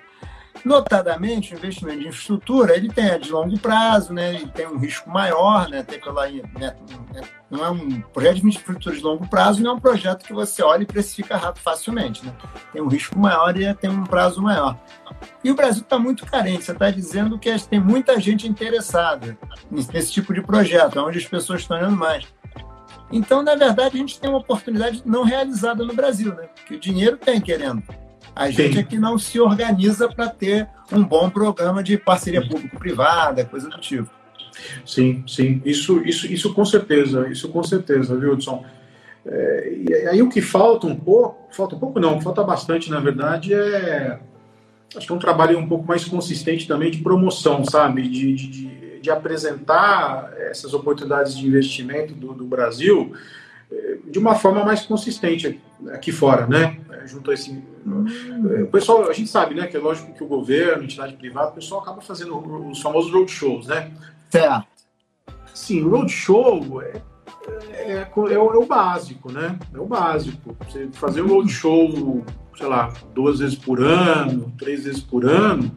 Notadamente, 0.67 1.55
o 1.55 1.57
investimento 1.57 2.01
de 2.01 2.09
infraestrutura 2.09 2.77
ele 2.77 2.89
tem 2.89 3.07
é 3.07 3.19
de 3.21 3.31
longo 3.31 3.57
prazo, 3.57 4.13
né? 4.13 4.35
Ele 4.35 4.49
tem 4.49 4.67
um 4.67 4.77
risco 4.77 5.09
maior, 5.09 5.69
né? 5.69 5.79
Até 5.79 5.97
pela, 5.97 6.29
né? 6.29 6.75
Não 7.49 7.65
é 7.65 7.71
um 7.71 8.01
projeto 8.01 8.41
de 8.41 8.49
infraestrutura 8.49 8.97
de 8.97 9.01
longo 9.01 9.29
prazo, 9.29 9.63
não 9.63 9.71
é 9.71 9.75
um 9.75 9.79
projeto 9.79 10.25
que 10.25 10.33
você 10.33 10.65
olha 10.65 10.83
e 10.83 10.87
precifica 10.87 11.37
rápido 11.37 11.63
facilmente, 11.63 12.27
né? 12.27 12.33
Tem 12.73 12.83
um 12.83 12.89
risco 12.89 13.17
maior 13.17 13.57
e 13.57 13.73
tem 13.75 13.89
um 13.89 14.03
prazo 14.03 14.43
maior. 14.43 14.77
E 15.45 15.53
o 15.53 15.55
Brasil 15.55 15.83
está 15.83 16.01
muito 16.01 16.27
carente. 16.27 16.65
Você 16.65 16.73
está 16.73 16.91
dizendo 16.91 17.39
que 17.39 17.57
tem 17.61 17.79
muita 17.79 18.19
gente 18.19 18.49
interessada 18.49 19.39
nesse 19.71 20.11
tipo 20.11 20.35
de 20.35 20.43
projeto, 20.43 20.99
onde 20.99 21.19
as 21.19 21.27
pessoas 21.27 21.61
estão 21.61 21.77
olhando 21.77 21.97
mais. 21.97 22.27
Então, 23.13 23.41
na 23.41 23.55
verdade, 23.55 23.95
a 23.95 24.01
gente 24.01 24.19
tem 24.19 24.29
uma 24.29 24.41
oportunidade 24.41 25.01
não 25.07 25.23
realizada 25.23 25.85
no 25.85 25.95
Brasil, 25.95 26.35
né? 26.35 26.49
Que 26.67 26.75
o 26.75 26.81
dinheiro 26.81 27.17
tem 27.17 27.41
querendo. 27.41 27.85
A 28.37 28.51
gente 28.51 28.75
Sim. 28.75 28.81
é 28.81 28.83
que 28.83 28.99
não 28.99 29.19
se 29.19 29.41
organiza 29.41 30.09
para 30.09 30.29
ter 30.29 30.69
um 30.93 31.03
bom 31.03 31.31
programa 31.31 31.83
de 31.83 31.97
parceria 31.97 32.47
público-privada, 32.47 33.45
coisa 33.47 33.69
do 33.69 33.79
tipo. 33.81 34.11
Sim, 34.85 35.25
sim. 35.27 35.63
Isso, 35.65 36.03
isso, 36.05 36.31
isso 36.31 36.53
com 36.53 36.65
certeza, 36.65 37.29
isso 37.29 37.49
com 37.49 37.63
certeza, 37.63 38.15
viu, 38.17 38.35
Hudson? 38.35 38.65
É, 39.25 39.75
e 39.89 39.95
aí 40.09 40.23
o 40.23 40.29
que 40.29 40.41
falta 40.41 40.87
um 40.87 40.95
pouco, 40.95 41.49
falta 41.51 41.75
um 41.75 41.79
pouco 41.79 41.99
não, 41.99 42.21
falta 42.21 42.45
bastante, 42.45 42.91
na 42.91 43.01
verdade, 43.01 43.55
é 43.55 44.21
acho 44.95 45.07
que 45.07 45.13
é 45.13 45.17
um 45.17 45.19
trabalho 45.19 45.59
um 45.59 45.67
pouco 45.67 45.87
mais 45.87 46.05
consistente 46.05 46.69
também 46.69 46.91
de 46.91 46.99
promoção, 46.99 47.65
sabe? 47.65 48.03
De, 48.09 48.35
de, 48.35 49.01
de 49.01 49.11
apresentar 49.11 50.33
essas 50.39 50.75
oportunidades 50.75 51.37
de 51.37 51.47
investimento 51.47 52.15
do, 52.15 52.33
do 52.33 52.45
Brasil 52.45 53.13
é, 53.71 53.97
de 54.11 54.19
uma 54.19 54.35
forma 54.35 54.65
mais 54.65 54.83
consistente 54.83 55.61
aqui 55.89 56.13
fora, 56.13 56.47
né? 56.47 56.79
É, 56.91 57.07
junto 57.07 57.31
a 57.31 57.35
esse. 57.35 57.63
Hum. 57.87 58.65
O 58.65 58.67
pessoal, 58.67 59.09
a 59.09 59.13
gente 59.13 59.31
sabe, 59.31 59.55
né? 59.55 59.67
Que 59.67 59.77
é 59.77 59.81
lógico 59.81 60.13
que 60.13 60.25
o 60.25 60.27
governo, 60.27 60.85
entidade 60.85 61.15
privada, 61.15 61.51
o 61.51 61.55
pessoal 61.55 61.81
acaba 61.81 62.01
fazendo 62.01 62.37
os 62.69 62.81
famosos 62.81 63.13
roadshows, 63.13 63.67
né? 63.69 63.93
Certo. 64.29 64.67
Sim, 65.55 65.85
o 65.85 65.91
roadshow 65.91 66.83
é, 66.83 67.03
é, 67.73 67.93
é, 67.93 68.01
é, 68.01 68.13
o, 68.15 68.29
é, 68.29 68.39
o, 68.39 68.67
básico, 68.67 69.31
né? 69.31 69.59
É 69.73 69.79
o 69.79 69.87
básico. 69.87 70.57
Você 70.69 70.89
fazer 70.93 71.23
um 71.23 71.29
roadshow 71.29 72.25
sei 72.57 72.67
lá, 72.67 72.93
duas 73.15 73.39
vezes 73.39 73.55
por 73.55 73.83
ano, 73.83 74.53
três 74.59 74.85
vezes 74.85 75.01
por 75.01 75.25
ano, 75.27 75.71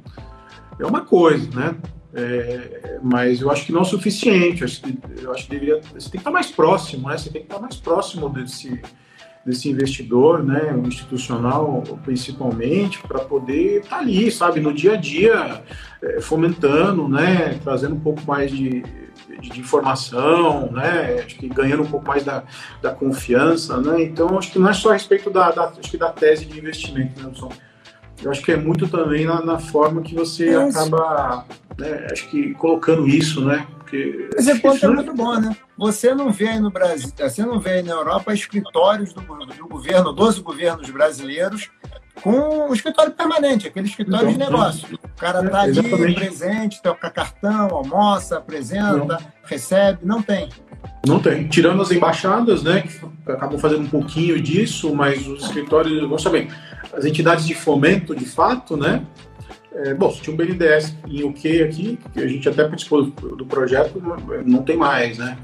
é 0.80 0.86
uma 0.86 1.02
coisa, 1.02 1.50
né? 1.52 1.76
É, 2.14 3.00
mas 3.04 3.42
eu 3.42 3.52
acho 3.52 3.66
que 3.66 3.72
não 3.72 3.80
é 3.80 3.84
o 3.84 3.86
suficiente. 3.86 4.62
Eu 4.62 4.66
acho 4.66 4.82
que, 4.82 4.98
eu 5.22 5.32
acho 5.32 5.44
que 5.44 5.52
deveria. 5.52 5.82
Você 5.94 6.10
tem 6.10 6.12
que 6.12 6.18
estar 6.18 6.32
mais 6.32 6.50
próximo, 6.50 7.10
né? 7.10 7.18
Você 7.18 7.30
tem 7.30 7.42
que 7.42 7.48
estar 7.48 7.60
mais 7.60 7.76
próximo 7.76 8.30
desse, 8.30 8.82
desse 9.46 9.70
investidor, 9.70 10.44
né? 10.44 10.74
O 10.74 10.88
institucional, 10.88 11.84
principalmente, 12.04 13.02
para 13.02 13.20
poder 13.20 13.82
estar 13.82 14.00
ali, 14.00 14.32
sabe, 14.32 14.60
no 14.60 14.74
dia 14.74 14.94
a 14.94 14.96
dia, 14.96 15.64
é, 16.02 16.22
fomentando, 16.22 17.08
né? 17.08 17.60
Trazendo 17.64 17.96
um 17.96 18.00
pouco 18.00 18.22
mais 18.28 18.52
de, 18.52 18.84
de, 19.42 19.50
de, 19.50 19.60
informação, 19.60 20.72
né? 20.72 21.24
Acho 21.26 21.38
que 21.38 21.48
ganhando 21.48 21.84
um 21.84 21.90
pouco 21.90 22.08
mais 22.08 22.24
da, 22.24 22.44
da 22.82 22.92
confiança, 22.92 23.80
né? 23.80 24.04
Então, 24.04 24.38
acho 24.38 24.52
que 24.52 24.60
não 24.60 24.70
é 24.70 24.74
só 24.74 24.90
a 24.90 24.94
respeito 24.94 25.30
da, 25.30 25.52
da 25.52 25.66
acho 25.66 25.90
que 25.90 25.98
da 25.98 26.12
tese 26.12 26.46
de 26.46 26.58
investimento, 26.58 27.20
né, 27.20 27.28
Wilson? 27.28 27.50
Eu 28.22 28.32
acho 28.32 28.42
que 28.44 28.52
é 28.52 28.58
muito 28.58 28.88
também 28.88 29.26
na, 29.26 29.44
na 29.44 29.60
forma 29.60 30.02
que 30.02 30.14
você 30.14 30.50
é 30.50 30.56
acaba, 30.56 31.46
né, 31.78 32.08
acho 32.12 32.30
que 32.30 32.54
colocando 32.56 33.08
isso, 33.08 33.44
né? 33.46 33.66
Porque 33.90 34.30
Esse 34.38 34.60
ponto 34.60 34.86
é 34.86 34.88
muito 34.88 35.14
bom, 35.14 35.40
né? 35.40 35.56
Você 35.76 36.14
não 36.14 36.32
vê 36.32 36.50
aí 36.50 36.60
no 36.60 36.70
Brasil, 36.70 37.12
você 37.18 37.44
não 37.44 37.60
vê 37.60 37.72
aí 37.72 37.84
na 37.84 37.94
Europa 37.94 38.32
escritórios 38.34 39.12
do, 39.14 39.22
do 39.22 39.68
governo, 39.68 40.14
12 40.14 40.42
governos 40.42 40.90
brasileiros 40.92 41.72
com 42.22 42.68
um 42.70 42.74
escritório 42.74 43.12
permanente, 43.14 43.68
aquele 43.68 43.88
escritório 43.88 44.30
então, 44.30 44.46
de 44.46 44.52
negócio. 44.52 45.00
O 45.04 45.20
cara 45.20 45.44
está 45.44 45.60
é, 45.60 45.70
ali 45.70 46.16
presente, 46.16 46.82
toca 46.82 47.10
cartão, 47.10 47.70
almoça, 47.70 48.38
apresenta, 48.38 48.94
não. 48.94 49.18
recebe, 49.44 50.00
não 50.04 50.22
tem. 50.22 50.50
Não 51.08 51.20
tem. 51.20 51.48
Tirando 51.48 51.82
as 51.82 51.92
embaixadas, 51.92 52.62
né, 52.62 52.82
que 52.82 53.32
acabam 53.32 53.58
fazendo 53.58 53.82
um 53.82 53.90
pouquinho 53.90 54.40
disso, 54.40 54.94
mas 54.94 55.26
os 55.28 55.46
escritórios, 55.46 56.02
vamos 56.02 56.22
saber, 56.22 56.50
as 56.94 57.06
entidades 57.06 57.48
de 57.48 57.56
fomento, 57.56 58.16
de 58.16 58.26
fato, 58.26 58.76
né, 58.78 59.02
é, 59.72 59.94
bom, 59.94 60.12
tinha 60.12 60.34
um 60.34 60.38
BNDES 60.38 60.96
em 61.08 61.24
UK 61.24 61.64
aqui, 61.64 62.00
que 62.14 62.20
a 62.20 62.28
gente 62.28 62.50
até 62.50 62.64
participou 62.64 63.06
do, 63.06 63.36
do 63.36 63.46
projeto, 63.46 64.02
não 64.46 64.64
tem 64.64 64.76
mais, 64.76 65.18
né? 65.18 65.38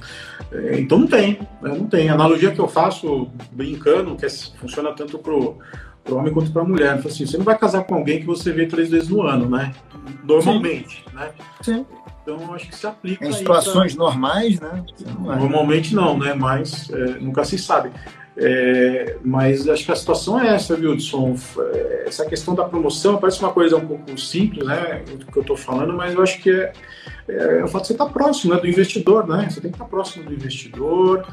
É, 0.51 0.79
então 0.79 0.99
não 0.99 1.07
tem, 1.07 1.39
né? 1.61 1.69
não 1.77 1.85
tem. 1.85 2.09
A 2.09 2.13
analogia 2.13 2.51
que 2.51 2.59
eu 2.59 2.67
faço, 2.67 3.29
brincando, 3.51 4.15
que 4.15 4.25
é, 4.25 4.29
funciona 4.29 4.93
tanto 4.93 5.19
pro 5.19 5.57
para 6.03 6.13
o 6.13 6.17
homem 6.19 6.31
quanto 6.31 6.51
para 6.51 6.61
a 6.61 6.65
mulher. 6.65 6.95
Então, 6.97 7.09
assim, 7.09 7.25
você 7.25 7.35
não 7.35 7.43
vai 7.43 7.57
casar 7.57 7.83
com 7.83 7.95
alguém 7.95 8.19
que 8.19 8.27
você 8.27 8.51
vê 8.53 8.67
três 8.67 8.91
vezes 8.91 9.09
no 9.09 9.23
ano, 9.23 9.49
né? 9.49 9.73
Normalmente, 10.23 11.03
Sim. 11.03 11.15
né? 11.15 11.29
Sim. 11.61 11.85
Então, 12.21 12.53
acho 12.53 12.67
que 12.67 12.75
se 12.75 12.87
aplica. 12.87 13.27
Em 13.27 13.33
situações 13.33 13.95
pra... 13.95 14.05
normais, 14.05 14.59
né? 14.59 14.85
Normalmente 15.19 15.95
não, 15.95 16.17
né? 16.17 16.35
Mas 16.35 16.89
é, 16.91 17.19
nunca 17.19 17.43
se 17.43 17.57
sabe. 17.57 17.89
É, 18.37 19.15
mas 19.23 19.67
acho 19.67 19.85
que 19.85 19.91
a 19.91 19.95
situação 19.95 20.39
é 20.39 20.55
essa, 20.55 20.75
viu, 20.75 20.93
Edson? 20.93 21.35
É, 21.73 22.03
essa 22.07 22.25
questão 22.25 22.53
da 22.53 22.65
promoção 22.65 23.17
parece 23.17 23.39
uma 23.39 23.51
coisa 23.51 23.77
um 23.77 23.87
pouco 23.87 24.17
simples, 24.17 24.65
né? 24.65 25.03
O 25.09 25.31
que 25.31 25.37
eu 25.37 25.41
estou 25.41 25.55
falando, 25.55 25.93
mas 25.93 26.13
eu 26.13 26.21
acho 26.21 26.41
que 26.41 26.51
é, 26.51 26.73
é, 27.29 27.59
é 27.59 27.63
o 27.63 27.67
fato 27.67 27.83
de 27.83 27.87
você 27.87 27.93
estar 27.93 28.07
próximo 28.07 28.53
né, 28.53 28.59
do 28.59 28.67
investidor, 28.67 29.25
né? 29.27 29.47
Você 29.49 29.61
tem 29.61 29.71
que 29.71 29.77
estar 29.77 29.85
próximo 29.85 30.25
do 30.25 30.33
investidor, 30.33 31.25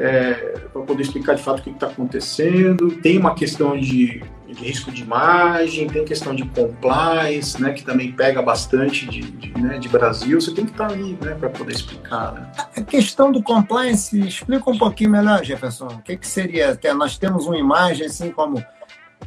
é, 0.00 0.32
para 0.72 0.82
poder 0.82 1.02
explicar 1.02 1.34
de 1.34 1.42
fato 1.42 1.58
o 1.58 1.62
que 1.62 1.70
está 1.70 1.86
acontecendo. 1.86 2.90
Tem 3.02 3.18
uma 3.18 3.34
questão 3.34 3.78
de, 3.78 4.22
de, 4.48 4.54
risco 4.54 4.90
de 4.90 5.02
imagem, 5.02 5.86
tem 5.88 6.06
questão 6.06 6.34
de 6.34 6.42
compliance, 6.46 7.60
né, 7.60 7.72
que 7.72 7.84
também 7.84 8.10
pega 8.10 8.40
bastante 8.40 9.06
de, 9.06 9.20
de, 9.20 9.60
né, 9.60 9.78
de 9.78 9.88
Brasil. 9.90 10.40
Você 10.40 10.54
tem 10.54 10.64
que 10.64 10.72
estar 10.72 10.88
tá 10.88 10.94
ali 10.94 11.18
né, 11.20 11.36
para 11.38 11.50
poder 11.50 11.72
explicar. 11.72 12.32
Né? 12.32 12.50
A 12.76 12.80
questão 12.80 13.30
do 13.30 13.42
compliance, 13.42 14.18
explica 14.18 14.70
um 14.70 14.78
pouquinho 14.78 15.10
melhor, 15.10 15.44
Jefferson. 15.44 15.88
O 15.88 16.02
que, 16.02 16.16
que 16.16 16.26
seria? 16.26 16.78
Nós 16.96 17.18
temos 17.18 17.46
uma 17.46 17.58
imagem 17.58 18.06
assim 18.06 18.30
como 18.30 18.64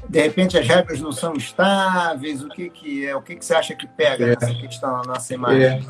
de 0.09 0.21
repente 0.21 0.57
as 0.57 0.67
regras 0.67 0.99
não 0.99 1.11
são 1.11 1.33
estáveis, 1.35 2.43
o 2.43 2.49
que, 2.49 2.69
que 2.69 3.05
é? 3.05 3.15
O 3.15 3.21
que, 3.21 3.35
que 3.35 3.45
você 3.45 3.53
acha 3.53 3.75
que 3.75 3.85
pega 3.85 4.25
é, 4.25 4.27
nessa 4.29 4.53
questão 4.55 4.91
na 4.97 5.03
nossa 5.03 5.33
imagem? 5.33 5.61
É, 5.61 5.81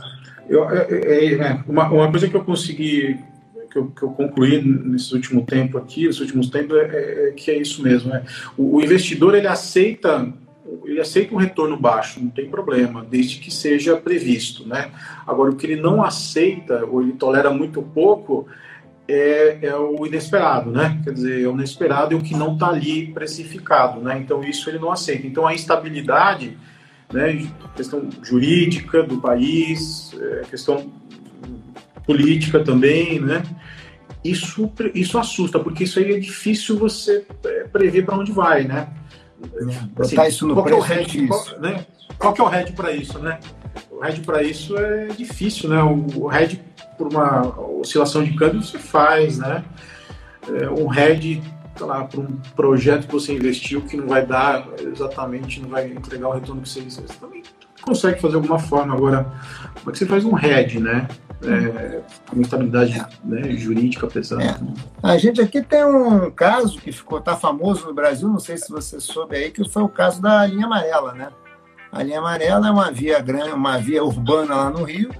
eu, 0.49 0.69
é, 0.69 0.87
é, 0.91 1.33
é 1.35 1.59
uma, 1.65 1.87
uma 1.87 2.11
coisa 2.11 2.27
que 2.27 2.35
eu 2.35 2.43
consegui 2.43 3.17
que 3.73 3.79
eu, 3.79 3.87
que 3.87 4.03
eu 4.03 4.09
concluí 4.09 4.61
nesse 4.61 5.13
último 5.15 5.43
tempo 5.43 5.79
aqui, 5.79 6.05
nesses 6.05 6.21
últimos 6.21 6.49
tempos, 6.49 6.77
é, 6.77 6.83
é, 6.83 7.29
é 7.29 7.31
que 7.31 7.49
é 7.49 7.57
isso 7.57 7.81
mesmo. 7.81 8.13
É. 8.13 8.23
O, 8.55 8.77
o, 8.77 8.81
investidor 8.81 9.33
ele 9.33 9.47
aceita 9.47 10.31
ele 10.85 10.99
aceita 10.99 11.33
um 11.33 11.37
retorno 11.37 11.77
baixo, 11.77 12.19
não 12.19 12.29
tem 12.29 12.49
problema, 12.49 13.05
desde 13.07 13.37
que 13.37 13.51
seja 13.51 13.95
previsto, 13.97 14.67
né? 14.67 14.91
Agora 15.25 15.51
o 15.51 15.55
que 15.55 15.67
ele 15.67 15.79
não 15.79 16.03
aceita 16.03 16.85
ou 16.85 17.01
ele 17.01 17.13
tolera 17.13 17.51
muito 17.51 17.81
pouco 17.81 18.47
é, 19.07 19.59
é 19.61 19.75
o 19.75 20.05
inesperado, 20.05 20.71
né? 20.71 20.99
Quer 21.03 21.13
dizer, 21.13 21.43
é 21.43 21.47
o 21.47 21.51
inesperado 21.51 22.13
e 22.13 22.17
o 22.17 22.21
que 22.21 22.33
não 22.35 22.53
está 22.53 22.69
ali 22.69 23.07
precificado, 23.07 23.99
né? 24.01 24.17
Então 24.19 24.43
isso 24.43 24.69
ele 24.69 24.79
não 24.79 24.91
aceita. 24.91 25.27
Então 25.27 25.45
a 25.45 25.53
instabilidade, 25.53 26.57
né? 27.11 27.45
Questão 27.75 28.09
jurídica 28.23 29.03
do 29.03 29.19
país, 29.19 30.11
é, 30.19 30.41
questão 30.49 30.91
política 32.05 32.59
também, 32.59 33.19
né? 33.19 33.43
Isso, 34.23 34.71
isso 34.93 35.17
assusta, 35.17 35.59
porque 35.59 35.83
isso 35.83 35.99
aí 35.99 36.13
é 36.13 36.19
difícil 36.19 36.77
você 36.77 37.25
é, 37.45 37.65
prever 37.65 38.05
para 38.05 38.17
onde 38.17 38.31
vai, 38.31 38.63
né? 38.63 38.87
Assim, 39.99 40.15
Botar 40.15 40.27
isso 40.29 40.47
no 40.47 40.53
qual, 40.53 40.63
preço 40.63 40.79
é 40.79 40.81
o 40.81 40.85
head, 40.85 41.27
qual, 41.27 41.59
né? 41.59 41.85
qual 42.17 42.33
que 42.33 42.41
é 42.41 42.43
o 42.43 42.47
head 42.47 42.71
para 42.71 42.91
isso, 42.93 43.19
né? 43.19 43.39
O 43.91 43.99
head 43.99 44.21
para 44.21 44.41
isso 44.41 44.77
é 44.77 45.07
difícil, 45.07 45.69
né? 45.69 45.83
O, 45.83 46.27
head 46.27 46.61
por 46.97 47.07
uma 47.07 47.59
oscilação 47.79 48.23
de 48.23 48.33
câmbio 48.33 48.63
você 48.63 48.79
faz, 48.79 49.37
né? 49.37 49.63
É, 50.47 50.69
um 50.69 50.87
head 50.87 51.41
lá, 51.81 52.03
para 52.05 52.19
um 52.19 52.37
projeto 52.55 53.07
que 53.07 53.11
você 53.11 53.33
investiu 53.33 53.81
que 53.81 53.97
não 53.97 54.07
vai 54.07 54.25
dar 54.25 54.67
exatamente, 54.79 55.59
não 55.59 55.69
vai 55.69 55.91
entregar 55.91 56.29
o 56.29 56.33
retorno 56.33 56.61
que 56.61 56.69
você, 56.69 56.81
você 56.81 57.01
também 57.19 57.43
consegue 57.81 58.21
fazer 58.21 58.35
alguma 58.35 58.59
forma. 58.59 58.93
Agora, 58.93 59.31
como 59.79 59.89
é 59.89 59.91
que 59.91 59.97
você 59.97 60.05
faz 60.05 60.23
um 60.23 60.33
head, 60.33 60.79
né? 60.79 61.07
É, 61.45 62.01
uma 62.31 62.41
estabilidade 62.41 62.99
é. 62.99 63.07
né, 63.23 63.51
jurídica 63.55 64.07
pesada. 64.07 64.43
É. 64.43 64.55
A 65.01 65.17
gente 65.17 65.41
aqui 65.41 65.61
tem 65.61 65.83
um 65.85 66.29
caso 66.31 66.79
que 66.79 66.91
ficou 66.91 67.19
tá 67.21 67.35
famoso 67.35 67.87
no 67.87 67.93
Brasil, 67.93 68.27
não 68.27 68.39
sei 68.39 68.57
se 68.57 68.69
você 68.69 68.99
soube 68.99 69.35
aí, 69.35 69.51
que 69.51 69.67
foi 69.67 69.83
o 69.83 69.89
caso 69.89 70.21
da 70.21 70.45
linha 70.45 70.65
amarela, 70.65 71.13
né? 71.13 71.29
A 71.91 72.01
linha 72.01 72.19
amarela 72.19 72.67
é 72.67 72.71
uma 72.71 72.91
via 72.91 73.19
grande, 73.19 73.51
uma 73.51 73.77
via 73.77 74.03
urbana 74.03 74.55
lá 74.55 74.69
no 74.69 74.83
Rio. 74.83 75.11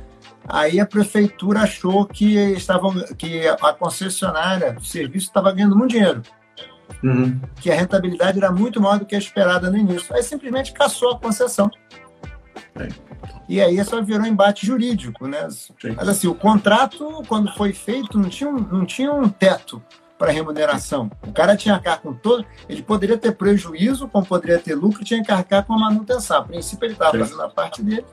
Aí 0.47 0.79
a 0.79 0.85
prefeitura 0.85 1.61
achou 1.61 2.05
que 2.05 2.35
estavam, 2.53 2.93
que 3.17 3.47
a 3.47 3.73
concessionária 3.73 4.73
do 4.73 4.83
serviço 4.83 5.27
estava 5.27 5.51
ganhando 5.51 5.75
muito 5.75 5.91
dinheiro. 5.91 6.21
Uhum. 7.03 7.39
Que 7.61 7.71
a 7.71 7.75
rentabilidade 7.75 8.37
era 8.37 8.51
muito 8.51 8.81
maior 8.81 8.99
do 8.99 9.05
que 9.05 9.15
a 9.15 9.19
esperada 9.19 9.69
no 9.69 9.77
início. 9.77 10.13
Aí 10.15 10.23
simplesmente 10.23 10.73
caçou 10.73 11.11
a 11.11 11.19
concessão. 11.19 11.69
É. 12.75 12.89
E 13.47 13.61
aí 13.61 13.83
só 13.83 14.01
virou 14.01 14.25
embate 14.25 14.65
jurídico, 14.65 15.27
né? 15.27 15.47
Sim. 15.49 15.93
Mas 15.95 16.07
assim, 16.07 16.27
o 16.27 16.35
contrato, 16.35 17.23
quando 17.27 17.53
foi 17.53 17.73
feito, 17.73 18.17
não 18.17 18.29
tinha 18.29 18.49
um, 18.49 18.57
não 18.59 18.85
tinha 18.85 19.11
um 19.11 19.29
teto 19.29 19.81
para 20.17 20.31
remuneração. 20.31 21.11
O 21.27 21.31
cara 21.31 21.55
tinha 21.55 21.79
que 21.79 21.89
arcar 21.89 22.01
com 22.01 22.13
todo. 22.13 22.45
Ele 22.69 22.81
poderia 22.81 23.17
ter 23.17 23.33
prejuízo, 23.33 24.07
como 24.07 24.25
poderia 24.25 24.59
ter 24.59 24.75
lucro, 24.75 25.03
tinha 25.03 25.23
que 25.23 25.31
arcar 25.31 25.65
com 25.65 25.73
a 25.73 25.79
manutenção. 25.79 26.37
A 26.37 26.41
princípio, 26.43 26.85
ele 26.85 26.93
estava 26.93 27.17
fazendo 27.17 27.41
a 27.41 27.49
parte 27.49 27.83
dele, 27.83 28.05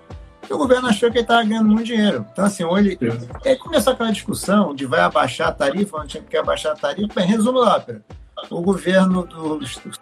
e 0.49 0.53
o 0.53 0.59
governo 0.59 0.89
achou 0.89 1.11
que 1.11 1.19
ele 1.19 1.25
estava 1.25 1.45
ganhando 1.45 1.69
muito 1.69 1.85
dinheiro. 1.85 2.27
Então, 2.33 2.45
assim, 2.45 2.65
ou 2.65 2.77
ele. 2.77 2.99
E 3.45 3.49
aí 3.49 3.57
começou 3.57 3.93
aquela 3.93 4.11
discussão 4.11 4.75
de 4.75 4.87
vai 4.87 5.01
abaixar 5.01 5.49
a 5.49 5.53
tarifa, 5.53 5.99
não 5.99 6.07
tinha 6.07 6.23
que 6.23 6.37
abaixar 6.37 6.73
a 6.73 6.77
tarifa. 6.77 7.15
Bem, 7.15 7.27
resumo 7.27 7.61
da 7.61 7.77
ópera. 7.77 8.03
O 8.51 8.61
governo 8.61 9.25
do 9.25 9.61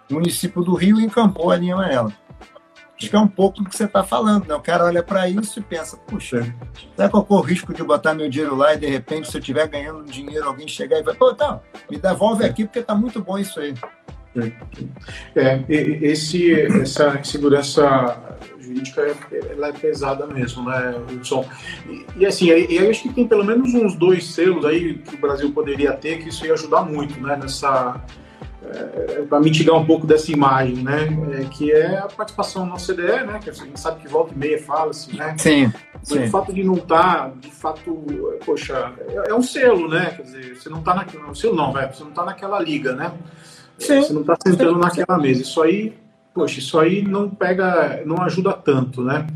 município 0.08 0.62
do 0.62 0.74
Rio 0.74 1.00
encampou 1.00 1.50
a 1.50 1.56
linha 1.56 1.74
amarela. 1.74 2.12
Acho 2.98 3.10
que 3.10 3.16
é 3.16 3.20
um 3.20 3.28
pouco 3.28 3.62
do 3.62 3.70
que 3.70 3.76
você 3.76 3.84
está 3.84 4.02
falando, 4.02 4.48
né? 4.48 4.54
O 4.56 4.60
cara 4.60 4.84
olha 4.84 5.04
para 5.04 5.28
isso 5.28 5.60
e 5.60 5.62
pensa, 5.62 5.96
puxa, 5.96 6.52
será 6.96 7.08
que 7.08 7.14
eu 7.14 7.22
corro 7.22 7.42
o 7.42 7.44
risco 7.44 7.72
de 7.72 7.84
botar 7.84 8.12
meu 8.12 8.28
dinheiro 8.28 8.56
lá 8.56 8.74
e 8.74 8.78
de 8.78 8.86
repente, 8.86 9.30
se 9.30 9.36
eu 9.36 9.40
estiver 9.40 9.68
ganhando 9.68 10.02
dinheiro, 10.04 10.44
alguém 10.44 10.66
chegar 10.66 10.98
e 10.98 11.02
vai, 11.04 11.14
pô, 11.14 11.32
tá, 11.32 11.60
me 11.88 11.96
devolve 11.96 12.44
aqui 12.44 12.64
porque 12.64 12.80
está 12.80 12.96
muito 12.96 13.22
bom 13.22 13.38
isso 13.38 13.60
aí. 13.60 13.72
É, 15.34 15.64
esse, 15.68 16.52
essa 16.52 17.22
segurança 17.22 18.38
jurídica 18.60 19.16
ela 19.50 19.68
é 19.68 19.72
pesada 19.72 20.26
mesmo, 20.26 20.68
né, 20.68 20.94
Wilson? 21.08 21.48
E, 21.88 22.06
e 22.16 22.26
assim, 22.26 22.46
e 22.46 22.52
aí 22.52 22.90
acho 22.90 23.02
que 23.02 23.12
tem 23.12 23.26
pelo 23.26 23.44
menos 23.44 23.72
uns 23.74 23.94
dois 23.94 24.26
selos 24.26 24.64
aí 24.64 24.94
que 24.94 25.14
o 25.14 25.18
Brasil 25.18 25.52
poderia 25.52 25.92
ter, 25.92 26.18
que 26.18 26.28
isso 26.28 26.44
ia 26.44 26.54
ajudar 26.54 26.82
muito, 26.82 27.18
né, 27.20 27.36
nessa 27.36 28.00
é, 28.74 29.22
para 29.22 29.40
mitigar 29.40 29.76
um 29.76 29.84
pouco 29.84 30.06
dessa 30.06 30.30
imagem, 30.30 30.76
né? 30.76 31.08
É, 31.32 31.44
que 31.44 31.72
é 31.72 31.98
a 31.98 32.06
participação 32.06 32.66
no 32.66 32.76
CDE, 32.76 33.24
né? 33.26 33.38
Que 33.42 33.50
a 33.50 33.52
gente 33.52 33.78
sabe 33.78 34.00
que 34.00 34.08
volta 34.08 34.34
e 34.34 34.38
meia 34.38 34.62
fala-se, 34.62 35.14
né? 35.16 35.34
Sim. 35.38 35.72
Mas 35.94 36.08
sim. 36.08 36.24
o 36.24 36.30
fato 36.30 36.52
de 36.52 36.62
não 36.62 36.74
estar, 36.74 37.30
tá, 37.30 37.32
de 37.40 37.50
fato, 37.50 38.06
poxa, 38.44 38.92
é, 39.08 39.30
é, 39.30 39.34
um 39.34 39.42
selo, 39.42 39.88
né? 39.88 40.12
Quer 40.16 40.22
dizer, 40.22 40.56
você 40.56 40.68
não 40.68 40.78
está 40.78 40.94
naquele. 40.94 41.22
selo 41.34 41.56
não, 41.56 41.72
velho, 41.72 41.94
você 41.94 42.02
não 42.02 42.10
está 42.10 42.24
naquela 42.24 42.60
liga, 42.60 42.94
né? 42.94 43.12
Sim. 43.78 44.02
Você 44.02 44.12
não 44.12 44.20
está 44.22 44.36
sentando 44.44 44.74
sim. 44.74 44.80
naquela 44.80 45.18
mesa. 45.18 45.42
Isso 45.42 45.62
aí, 45.62 45.94
poxa, 46.34 46.58
isso 46.58 46.78
aí 46.78 47.02
não 47.02 47.28
pega, 47.30 48.02
não 48.04 48.22
ajuda 48.22 48.52
tanto, 48.52 49.02
né? 49.02 49.26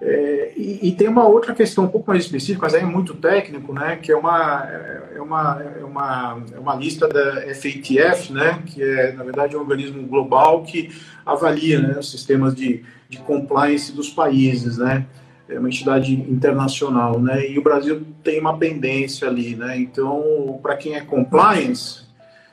É, 0.00 0.52
e, 0.56 0.88
e, 0.88 0.92
tem 0.92 1.08
uma 1.08 1.26
outra 1.26 1.54
questão 1.54 1.84
um 1.84 1.88
pouco 1.88 2.10
mais 2.10 2.24
específica, 2.24 2.62
mas 2.62 2.74
aí 2.74 2.80
é 2.80 2.86
muito 2.86 3.14
técnico, 3.14 3.74
né? 3.74 3.96
Que 3.96 4.10
é 4.10 4.16
uma, 4.16 4.66
é 5.14 5.20
uma, 5.20 5.62
é 5.78 5.84
uma, 5.84 6.42
é 6.54 6.58
uma 6.58 6.74
lista 6.74 7.06
da 7.06 7.42
FATF, 7.54 8.32
né? 8.32 8.62
Que 8.64 8.82
é, 8.82 9.12
na 9.12 9.22
verdade, 9.22 9.56
um 9.56 9.60
organismo 9.60 10.02
global 10.06 10.62
que 10.62 10.90
avalia 11.24 11.80
né, 11.80 11.98
os 11.98 12.10
sistemas 12.10 12.54
de, 12.54 12.82
de 13.10 13.18
compliance 13.18 13.92
dos 13.92 14.08
países, 14.08 14.78
né? 14.78 15.04
É 15.46 15.58
uma 15.58 15.68
entidade 15.68 16.14
internacional, 16.14 17.20
né? 17.20 17.46
E 17.46 17.58
o 17.58 17.62
Brasil 17.62 18.02
tem 18.24 18.40
uma 18.40 18.56
pendência 18.56 19.28
ali, 19.28 19.54
né? 19.54 19.76
Então, 19.76 20.58
para 20.62 20.76
quem 20.76 20.94
é 20.94 21.02
compliance, 21.02 22.09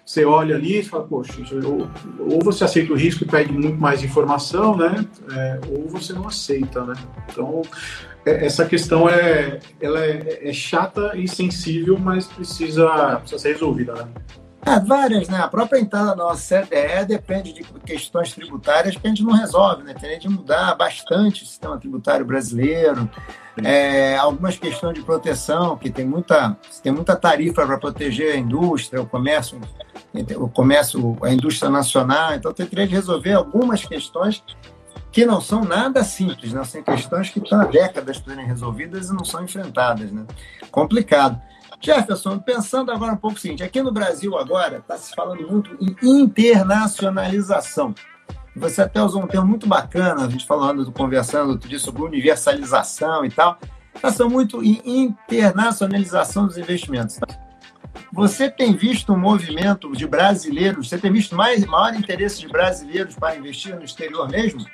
você 0.07 0.23
olha 0.23 0.55
ali 0.55 0.79
e 0.79 0.83
fala, 0.83 1.03
poxa, 1.03 1.33
ou, 1.65 1.89
ou, 2.31 2.41
você 2.41 2.63
aceita 2.63 2.93
o 2.93 2.95
risco 2.95 3.25
e 3.25 3.27
pede 3.27 3.51
muito 3.51 3.77
mais 3.77 4.01
informação, 4.01 4.77
né? 4.77 5.05
É, 5.33 5.59
ou 5.69 5.85
você 5.89 6.13
não 6.13 6.25
aceita, 6.25 6.85
né? 6.85 6.93
Então, 7.29 7.61
é, 8.25 8.45
essa 8.45 8.65
questão 8.65 9.09
é, 9.09 9.59
ela 9.81 9.99
é, 9.99 10.49
é, 10.49 10.53
chata 10.53 11.11
e 11.13 11.27
sensível, 11.27 11.99
mas 11.99 12.25
precisa, 12.25 13.17
precisa 13.17 13.37
ser 13.37 13.51
resolvida, 13.51 13.95
né? 13.95 14.07
É, 14.65 14.79
várias, 14.79 15.29
né? 15.29 15.39
A 15.39 15.47
própria 15.47 15.79
entrada 15.79 16.07
na 16.07 16.15
nossa 16.15 16.61
CDE 16.61 17.05
depende 17.07 17.53
de 17.53 17.63
questões 17.63 18.33
tributárias 18.33 18.95
que 18.95 19.05
a 19.05 19.09
gente 19.09 19.23
não 19.23 19.33
resolve, 19.33 19.83
né? 19.83 19.93
Tem 19.93 20.19
de 20.19 20.27
mudar 20.27 20.75
bastante 20.75 21.43
o 21.43 21.45
sistema 21.45 21.77
tributário 21.77 22.25
brasileiro, 22.25 23.09
é, 23.63 24.17
algumas 24.17 24.57
questões 24.57 24.93
de 24.93 25.01
proteção, 25.01 25.77
que 25.77 25.89
tem 25.89 26.05
muita, 26.05 26.57
tem 26.83 26.91
muita 26.91 27.15
tarifa 27.15 27.65
para 27.65 27.77
proteger 27.77 28.33
a 28.35 28.37
indústria, 28.37 29.01
o 29.01 29.05
comércio 29.05 29.59
o 30.37 30.49
comércio, 30.49 31.17
a 31.21 31.31
indústria 31.31 31.69
nacional. 31.69 32.33
Então, 32.33 32.53
teria 32.53 32.87
de 32.87 32.93
resolver 32.93 33.33
algumas 33.33 33.85
questões 33.85 34.43
que 35.11 35.25
não 35.25 35.41
são 35.41 35.63
nada 35.63 36.03
simples, 36.03 36.53
né? 36.53 36.63
são 36.63 36.83
questões 36.83 37.29
que 37.29 37.39
estão 37.39 37.61
há 37.61 37.65
décadas 37.65 38.17
serem 38.17 38.45
resolvidas 38.45 39.09
e 39.09 39.13
não 39.13 39.25
são 39.25 39.43
enfrentadas. 39.43 40.11
Né? 40.11 40.25
Complicado. 40.71 41.41
Jefferson, 41.79 42.39
pensando 42.39 42.91
agora 42.91 43.13
um 43.13 43.17
pouco 43.17 43.37
o 43.37 43.39
seguinte, 43.39 43.63
aqui 43.63 43.81
no 43.81 43.91
Brasil 43.91 44.37
agora 44.37 44.77
está 44.77 44.97
se 44.97 45.13
falando 45.13 45.47
muito 45.47 45.77
em 45.79 46.21
internacionalização. 46.21 47.93
Você 48.55 48.81
até 48.81 49.01
usou 49.01 49.23
um 49.23 49.27
termo 49.27 49.47
muito 49.47 49.67
bacana, 49.67 50.25
a 50.25 50.29
gente 50.29 50.45
falando, 50.45 50.91
conversando 50.91 51.51
outro 51.51 51.69
dia 51.69 51.79
sobre 51.79 52.01
universalização 52.01 53.23
e 53.23 53.29
tal. 53.29 53.59
Está 53.93 54.27
muito 54.27 54.63
em 54.63 54.81
internacionalização 54.85 56.47
dos 56.47 56.57
investimentos. 56.57 57.19
Você 58.11 58.49
tem 58.49 58.75
visto 58.75 59.13
um 59.13 59.17
movimento 59.17 59.91
de 59.91 60.07
brasileiros, 60.07 60.89
você 60.89 60.97
tem 60.97 61.11
visto 61.11 61.35
mais, 61.35 61.65
maior 61.65 61.93
interesse 61.93 62.39
de 62.39 62.47
brasileiros 62.47 63.15
para 63.15 63.35
investir 63.35 63.75
no 63.75 63.83
exterior 63.83 64.27
mesmo? 64.29 64.65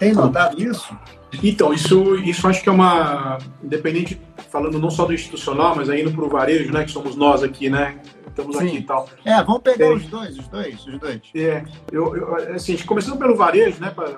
Tem 0.00 0.14
notado 0.14 0.60
isso? 0.60 0.96
Então, 1.42 1.72
isso, 1.72 2.16
isso 2.16 2.48
acho 2.48 2.62
que 2.62 2.68
é 2.68 2.72
uma. 2.72 3.38
Independente, 3.62 4.20
falando 4.48 4.78
não 4.78 4.90
só 4.90 5.04
do 5.04 5.12
institucional, 5.12 5.76
mas 5.76 5.88
ainda 5.88 6.10
para 6.10 6.24
o 6.24 6.28
varejo, 6.28 6.72
né? 6.72 6.84
Que 6.84 6.90
somos 6.90 7.14
nós 7.14 7.42
aqui, 7.42 7.68
né? 7.68 8.00
Estamos 8.26 8.56
Sim. 8.56 8.66
aqui 8.66 8.76
e 8.78 8.82
tal. 8.82 9.08
É, 9.24 9.42
vamos 9.42 9.60
pegar 9.62 9.86
é, 9.86 9.92
os 9.92 10.06
dois, 10.06 10.38
os 10.38 10.48
dois, 10.48 10.86
os 10.86 10.98
dois. 10.98 11.20
É, 11.34 11.64
eu, 11.92 12.16
eu, 12.16 12.34
assim, 12.54 12.76
começando 12.78 13.18
pelo 13.18 13.36
varejo, 13.36 13.78
né? 13.80 13.90
Para 13.90 14.08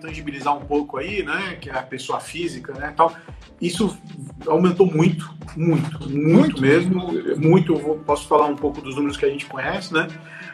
tangibilizar 0.00 0.56
um 0.56 0.62
pouco 0.62 0.96
aí, 0.96 1.22
né? 1.22 1.58
Que 1.60 1.68
é 1.68 1.74
a 1.74 1.82
pessoa 1.82 2.18
física, 2.18 2.72
né? 2.72 2.94
Tal. 2.96 3.12
Isso 3.60 3.96
aumentou 4.46 4.86
muito, 4.86 5.34
muito, 5.54 6.08
muito, 6.08 6.10
muito? 6.10 6.60
mesmo. 6.62 7.12
Muito, 7.36 7.74
eu 7.74 8.02
posso 8.06 8.26
falar 8.26 8.46
um 8.46 8.56
pouco 8.56 8.80
dos 8.80 8.96
números 8.96 9.16
que 9.16 9.26
a 9.26 9.30
gente 9.30 9.46
conhece, 9.46 9.92
né? 9.92 10.08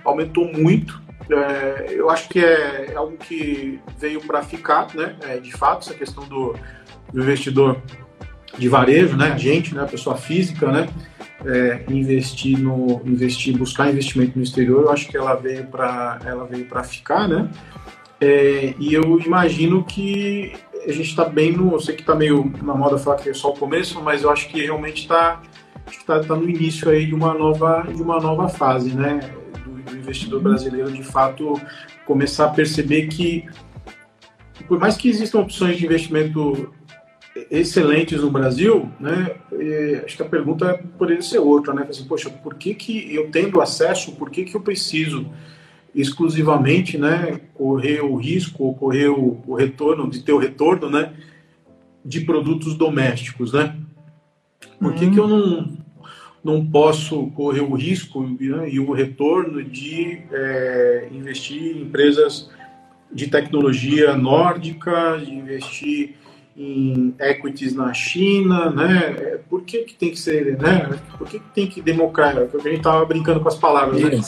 Aumentou 0.04 0.50
muito. 0.52 1.00
É, 1.30 1.86
eu 1.90 2.10
acho 2.10 2.28
que 2.28 2.40
é 2.40 2.92
algo 2.94 3.16
que 3.16 3.80
veio 3.98 4.20
para 4.20 4.42
ficar, 4.42 4.88
né? 4.94 5.16
É, 5.22 5.38
de 5.38 5.52
fato, 5.52 5.88
essa 5.88 5.94
questão 5.94 6.24
do, 6.24 6.54
do, 7.12 7.22
investidor 7.22 7.80
de 8.58 8.68
varejo, 8.68 9.16
né? 9.16 9.32
A 9.32 9.38
gente, 9.38 9.74
né? 9.74 9.82
A 9.82 9.86
pessoa 9.86 10.16
física, 10.16 10.70
né? 10.70 10.88
É, 11.44 11.84
investir 11.88 12.56
no 12.56 13.02
investir 13.04 13.56
buscar 13.58 13.90
investimento 13.90 14.36
no 14.36 14.44
exterior 14.44 14.82
eu 14.84 14.92
acho 14.92 15.08
que 15.08 15.16
ela 15.16 15.34
veio 15.34 15.66
para 15.66 16.20
ela 16.24 16.44
veio 16.44 16.66
para 16.66 16.84
ficar 16.84 17.26
né 17.26 17.50
é, 18.20 18.74
e 18.78 18.94
eu 18.94 19.18
imagino 19.18 19.82
que 19.82 20.52
a 20.86 20.92
gente 20.92 21.08
está 21.08 21.24
bem 21.24 21.50
no 21.50 21.72
eu 21.72 21.80
sei 21.80 21.96
que 21.96 22.02
está 22.02 22.14
meio 22.14 22.48
na 22.62 22.76
moda 22.76 22.96
falar 22.96 23.16
que 23.16 23.28
é 23.28 23.34
só 23.34 23.50
o 23.50 23.56
começo 23.56 24.00
mas 24.00 24.22
eu 24.22 24.30
acho 24.30 24.48
que 24.50 24.60
realmente 24.60 25.00
está 25.00 25.42
está 25.90 26.20
tá 26.20 26.36
no 26.36 26.48
início 26.48 26.88
aí 26.88 27.06
de 27.06 27.12
uma 27.12 27.34
nova 27.34 27.88
de 27.92 28.00
uma 28.00 28.20
nova 28.20 28.48
fase 28.48 28.94
né 28.94 29.18
do 29.84 29.96
investidor 29.96 30.40
brasileiro 30.40 30.90
de 30.90 31.02
fato 31.02 31.60
começar 32.04 32.46
a 32.46 32.50
perceber 32.50 33.06
que, 33.06 33.44
por 34.66 34.78
mais 34.78 34.96
que 34.96 35.08
existam 35.08 35.40
opções 35.40 35.76
de 35.78 35.84
investimento 35.84 36.72
excelentes 37.50 38.20
no 38.20 38.30
Brasil, 38.30 38.90
né, 39.00 39.36
acho 40.04 40.16
que 40.16 40.22
a 40.22 40.28
pergunta 40.28 40.82
poderia 40.98 41.22
ser 41.22 41.38
outra, 41.38 41.72
né? 41.72 41.86
Assim, 41.88 42.04
poxa, 42.04 42.28
por 42.28 42.54
que, 42.54 42.74
que 42.74 43.14
eu 43.14 43.30
tendo 43.30 43.60
acesso, 43.60 44.12
por 44.12 44.30
que, 44.30 44.44
que 44.44 44.54
eu 44.54 44.60
preciso 44.60 45.26
exclusivamente, 45.94 46.96
né, 46.96 47.40
correr 47.54 48.00
o 48.02 48.16
risco, 48.16 48.74
correr 48.74 49.08
o, 49.08 49.42
o 49.46 49.54
retorno, 49.54 50.08
de 50.08 50.22
ter 50.22 50.32
o 50.32 50.38
retorno, 50.38 50.90
né, 50.90 51.12
de 52.04 52.20
produtos 52.20 52.74
domésticos, 52.74 53.52
né? 53.52 53.76
Por 54.78 54.94
que, 54.94 55.10
que 55.10 55.18
eu 55.18 55.28
não, 55.28 55.76
não 56.44 56.64
posso 56.64 57.26
correr 57.28 57.60
o 57.60 57.74
risco 57.74 58.22
né, 58.22 58.68
e 58.68 58.80
o 58.80 58.92
retorno 58.92 59.62
de 59.62 60.22
é, 60.32 61.08
investir 61.12 61.76
em 61.76 61.82
empresas 61.82 62.50
de 63.12 63.28
tecnologia 63.28 64.16
nórdica, 64.16 65.18
de 65.18 65.32
investir 65.32 66.14
em 66.56 67.14
equities 67.18 67.74
na 67.74 67.94
China, 67.94 68.70
né? 68.70 69.38
Por 69.48 69.62
que, 69.62 69.78
que 69.84 69.94
tem 69.94 70.10
que 70.10 70.18
ser, 70.18 70.58
né? 70.58 70.98
Por 71.16 71.26
que, 71.26 71.38
que 71.38 71.50
tem 71.54 71.66
que 71.66 71.80
democratizar? 71.80 72.48
A 72.54 72.68
gente 72.68 72.78
estava 72.78 73.04
brincando 73.04 73.40
com 73.40 73.48
as 73.48 73.56
palavras, 73.56 74.02
né? 74.02 74.20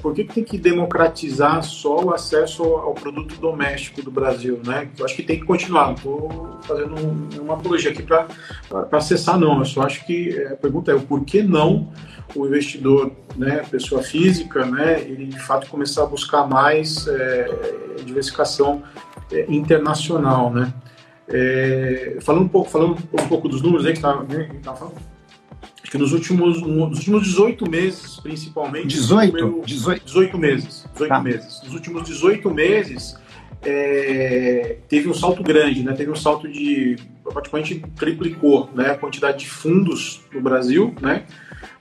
Por 0.00 0.14
que, 0.14 0.24
que 0.24 0.34
tem 0.34 0.44
que 0.44 0.58
democratizar 0.58 1.62
só 1.62 2.04
o 2.04 2.12
acesso 2.12 2.62
ao 2.62 2.94
produto 2.94 3.36
doméstico 3.36 4.02
do 4.02 4.10
Brasil, 4.10 4.60
né? 4.64 4.88
Eu 4.98 5.04
acho 5.04 5.16
que 5.16 5.22
tem 5.22 5.40
que 5.40 5.46
continuar. 5.46 5.86
Não 5.86 5.94
estou 5.94 6.58
fazendo 6.62 6.94
uma 7.40 7.54
apologia 7.54 7.90
aqui 7.90 8.02
para 8.02 8.26
acessar, 8.92 9.38
não. 9.38 9.58
Eu 9.58 9.64
só 9.64 9.82
acho 9.82 10.06
que 10.06 10.38
a 10.44 10.56
pergunta 10.56 10.92
é 10.92 10.94
o 10.94 11.00
por 11.00 11.24
que 11.24 11.42
não 11.42 11.92
o 12.34 12.46
investidor, 12.46 13.12
né, 13.36 13.62
pessoa 13.70 14.02
física, 14.02 14.66
né, 14.66 15.00
ele 15.00 15.26
de 15.26 15.38
fato 15.38 15.68
começar 15.68 16.02
a 16.02 16.06
buscar 16.06 16.46
mais 16.46 17.06
é, 17.06 17.48
diversificação 18.04 18.82
é, 19.30 19.46
internacional, 19.48 20.50
né? 20.50 20.72
É, 21.28 22.18
falando 22.20 22.44
um 22.44 22.48
pouco, 22.48 22.70
falando 22.70 22.96
um 23.12 23.28
pouco 23.28 23.48
dos 23.48 23.60
números 23.60 23.84
aí 23.84 23.92
que 23.92 23.98
estava 23.98 24.22
né, 24.22 24.48
falando, 24.62 24.94
acho 25.86 25.90
que 25.90 25.98
nos 25.98 26.12
últimos, 26.12 26.60
nos 26.60 26.98
últimos 26.98 27.22
18 27.22 27.70
meses, 27.70 28.16
principalmente. 28.16 28.88
18? 28.88 29.32
Meu, 29.32 29.62
18. 29.64 30.04
18 30.04 30.38
meses. 30.38 30.84
18 30.92 31.08
tá. 31.08 31.20
meses. 31.20 31.60
Nos 31.62 31.74
últimos 31.74 32.02
18 32.04 32.50
meses, 32.50 33.16
é, 33.62 34.78
teve 34.88 35.08
um 35.08 35.14
salto 35.14 35.44
grande, 35.44 35.84
né? 35.84 35.92
Teve 35.92 36.10
um 36.10 36.16
salto 36.16 36.48
de 36.48 36.96
praticamente 37.22 37.84
triplicou 37.94 38.68
né? 38.74 38.90
a 38.90 38.96
quantidade 38.96 39.38
de 39.38 39.48
fundos 39.48 40.22
no 40.32 40.40
Brasil, 40.40 40.92
né? 41.00 41.24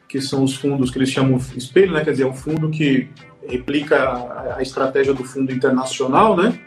Que 0.08 0.22
são 0.22 0.44
os 0.44 0.56
fundos 0.56 0.92
que 0.92 1.00
eles 1.00 1.10
chamam 1.10 1.40
espelho, 1.56 1.94
né? 1.94 2.04
Quer 2.04 2.12
dizer, 2.12 2.24
é 2.24 2.28
um 2.28 2.34
fundo 2.34 2.70
que 2.70 3.10
replica 3.48 3.98
a, 3.98 4.58
a 4.58 4.62
estratégia 4.62 5.16
do 5.16 5.24
fundo 5.24 5.52
internacional, 5.52 6.38
né? 6.38 6.60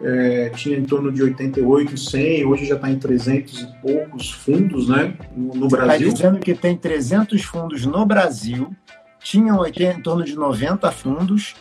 É, 0.00 0.50
tinha 0.50 0.76
em 0.76 0.84
torno 0.84 1.10
de 1.10 1.22
88, 1.22 1.96
100, 1.96 2.44
hoje 2.44 2.66
já 2.66 2.74
está 2.74 2.90
em 2.90 2.98
300 2.98 3.60
e 3.60 3.66
poucos 3.80 4.30
fundos 4.30 4.88
né, 4.88 5.16
no, 5.34 5.54
no 5.54 5.68
tá 5.68 5.78
Brasil. 5.78 6.08
Está 6.08 6.28
dizendo 6.28 6.38
que 6.38 6.54
tem 6.54 6.76
300 6.76 7.42
fundos 7.42 7.86
no 7.86 8.04
Brasil, 8.04 8.74
tinham 9.18 9.64
em 9.66 10.02
torno 10.02 10.24
de 10.24 10.36
90 10.36 10.90
fundos 10.92 11.54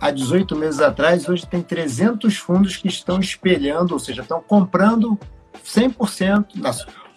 há 0.00 0.10
18 0.10 0.54
meses 0.56 0.80
atrás, 0.80 1.28
hoje 1.28 1.46
tem 1.46 1.62
300 1.62 2.36
fundos 2.36 2.76
que 2.76 2.88
estão 2.88 3.18
espelhando, 3.18 3.94
ou 3.94 3.98
seja, 3.98 4.22
estão 4.22 4.42
comprando 4.42 5.18
100%. 5.64 6.46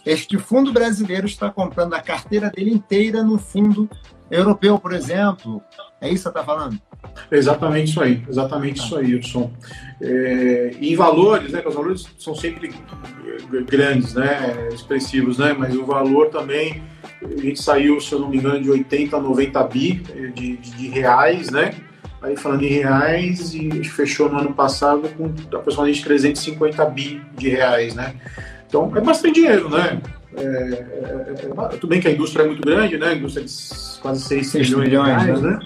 Este 0.05 0.37
fundo 0.37 0.71
brasileiro 0.71 1.25
está 1.27 1.49
comprando 1.49 1.93
a 1.93 2.01
carteira 2.01 2.49
dele 2.49 2.71
inteira 2.71 3.23
no 3.23 3.37
fundo 3.37 3.89
europeu, 4.31 4.79
por 4.79 4.93
exemplo. 4.93 5.61
É 5.99 6.07
isso 6.07 6.15
que 6.15 6.23
você 6.23 6.29
está 6.29 6.43
falando? 6.43 6.79
Exatamente 7.31 7.89
isso 7.89 8.01
aí, 8.01 8.23
exatamente 8.29 8.79
isso 8.79 8.95
aí, 8.95 9.15
Edson. 9.15 9.51
É, 10.01 10.71
em 10.79 10.95
valores, 10.95 11.51
né, 11.51 11.63
os 11.65 11.73
valores 11.73 12.05
são 12.19 12.35
sempre 12.35 12.71
grandes, 13.65 14.13
né, 14.13 14.69
expressivos, 14.71 15.39
né, 15.39 15.55
mas 15.57 15.75
o 15.75 15.85
valor 15.85 16.29
também, 16.29 16.83
a 17.23 17.41
gente 17.41 17.61
saiu, 17.61 17.99
se 17.99 18.13
eu 18.13 18.19
não 18.19 18.29
me 18.29 18.37
engano, 18.37 18.61
de 18.61 18.69
80 18.69 19.17
a 19.17 19.19
90 19.19 19.63
bi 19.63 19.93
de, 19.93 20.57
de, 20.57 20.57
de 20.57 20.87
reais, 20.89 21.49
né, 21.49 21.73
aí 22.21 22.37
falando 22.37 22.63
em 22.63 22.67
reais, 22.67 23.55
e 23.55 23.83
fechou 23.83 24.29
no 24.29 24.39
ano 24.39 24.53
passado 24.53 25.09
com 25.17 25.25
aproximadamente 25.57 26.03
350 26.03 26.85
bi 26.85 27.21
de 27.35 27.49
reais, 27.49 27.95
né. 27.95 28.13
Então, 28.67 28.91
é 28.95 29.01
bastante 29.01 29.35
dinheiro, 29.35 29.69
né, 29.69 29.99
é, 30.37 30.43
é, 30.43 31.65
é, 31.65 31.67
tudo 31.69 31.87
bem 31.87 31.99
que 31.99 32.07
a 32.07 32.11
indústria 32.11 32.43
é 32.43 32.45
muito 32.45 32.61
grande, 32.61 32.97
né? 32.97 33.07
A 33.07 33.13
indústria 33.15 33.45
de 33.45 33.99
quase 33.99 34.21
6, 34.23 34.47
6 34.47 34.69
milhões, 34.69 34.89
milhões 34.89 35.07
de 35.07 35.25
reais, 35.25 35.41
né? 35.41 35.59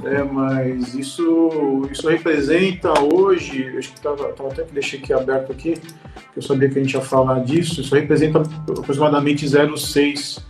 né? 0.00 0.22
mas 0.22 0.94
isso, 0.94 1.88
isso 1.90 2.08
representa 2.08 2.92
hoje, 3.00 3.76
acho 3.76 3.90
que 3.90 3.98
estava 3.98 4.30
até 4.30 4.62
que 4.62 4.72
deixei 4.72 4.98
aqui 4.98 5.12
aberto 5.12 5.52
aqui, 5.52 5.74
que 5.74 6.38
eu 6.38 6.42
sabia 6.42 6.68
que 6.70 6.78
a 6.78 6.82
gente 6.82 6.94
ia 6.94 7.00
falar 7.02 7.40
disso, 7.40 7.80
isso 7.80 7.94
representa 7.94 8.42
aproximadamente 8.68 9.44
0,6%, 9.44 10.42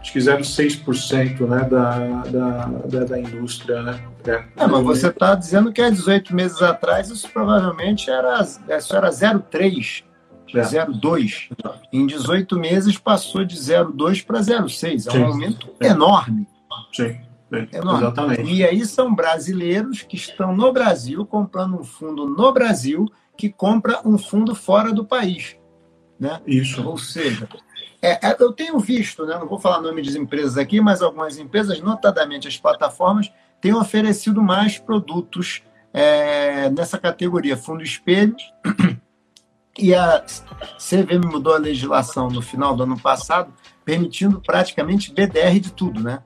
acho 0.00 0.12
que 0.12 0.18
0,6% 0.18 1.48
né, 1.48 1.66
da, 1.68 1.98
da, 2.24 2.64
da, 2.86 3.04
da, 3.04 3.18
indústria. 3.18 3.82
Né? 3.82 4.00
É, 4.26 4.44
é 4.56 4.66
mas 4.66 4.84
você 4.84 5.08
está 5.08 5.34
dizendo 5.34 5.72
que 5.72 5.80
há 5.80 5.88
18 5.88 6.34
meses 6.34 6.60
atrás 6.60 7.08
isso 7.08 7.28
provavelmente 7.32 8.10
era, 8.10 8.42
isso 8.42 8.94
era 8.94 9.08
0,3%. 9.08 10.04
0,2. 10.62 11.50
É. 11.64 11.70
Em 11.92 12.06
18 12.06 12.58
meses 12.58 12.98
passou 12.98 13.44
de 13.44 13.56
0,2 13.56 14.24
para 14.24 14.40
0,6. 14.40 15.14
É 15.14 15.18
um 15.18 15.26
aumento 15.26 15.70
é. 15.80 15.88
enorme. 15.88 16.46
Sim. 16.92 17.18
É 17.52 17.76
enorme. 17.76 18.02
Exatamente. 18.02 18.52
E 18.52 18.64
aí 18.64 18.84
são 18.84 19.14
brasileiros 19.14 20.02
que 20.02 20.16
estão 20.16 20.54
no 20.54 20.72
Brasil 20.72 21.24
comprando 21.26 21.78
um 21.78 21.84
fundo 21.84 22.26
no 22.26 22.52
Brasil 22.52 23.06
que 23.36 23.48
compra 23.50 24.00
um 24.04 24.16
fundo 24.16 24.54
fora 24.54 24.92
do 24.92 25.04
país. 25.04 25.56
Né? 26.18 26.40
Isso. 26.46 26.86
Ou 26.86 26.96
seja, 26.96 27.48
é, 28.00 28.28
é, 28.28 28.36
eu 28.38 28.52
tenho 28.52 28.78
visto, 28.78 29.24
né, 29.24 29.36
não 29.38 29.48
vou 29.48 29.58
falar 29.58 29.80
nome 29.80 30.02
de 30.02 30.16
empresas 30.18 30.56
aqui, 30.56 30.80
mas 30.80 31.02
algumas 31.02 31.38
empresas, 31.38 31.80
notadamente 31.80 32.46
as 32.46 32.56
plataformas, 32.56 33.32
têm 33.60 33.74
oferecido 33.74 34.42
mais 34.42 34.78
produtos 34.78 35.62
é, 35.92 36.68
nessa 36.70 36.98
categoria, 36.98 37.56
fundo 37.56 37.82
espelho 37.82 38.36
e 39.78 39.94
a 39.94 40.24
CVM 40.78 41.26
mudou 41.30 41.54
a 41.54 41.58
legislação 41.58 42.28
no 42.28 42.40
final 42.40 42.76
do 42.76 42.84
ano 42.84 42.98
passado, 42.98 43.52
permitindo 43.84 44.40
praticamente 44.40 45.12
BDR 45.12 45.58
de 45.60 45.72
tudo, 45.72 46.00
né? 46.00 46.20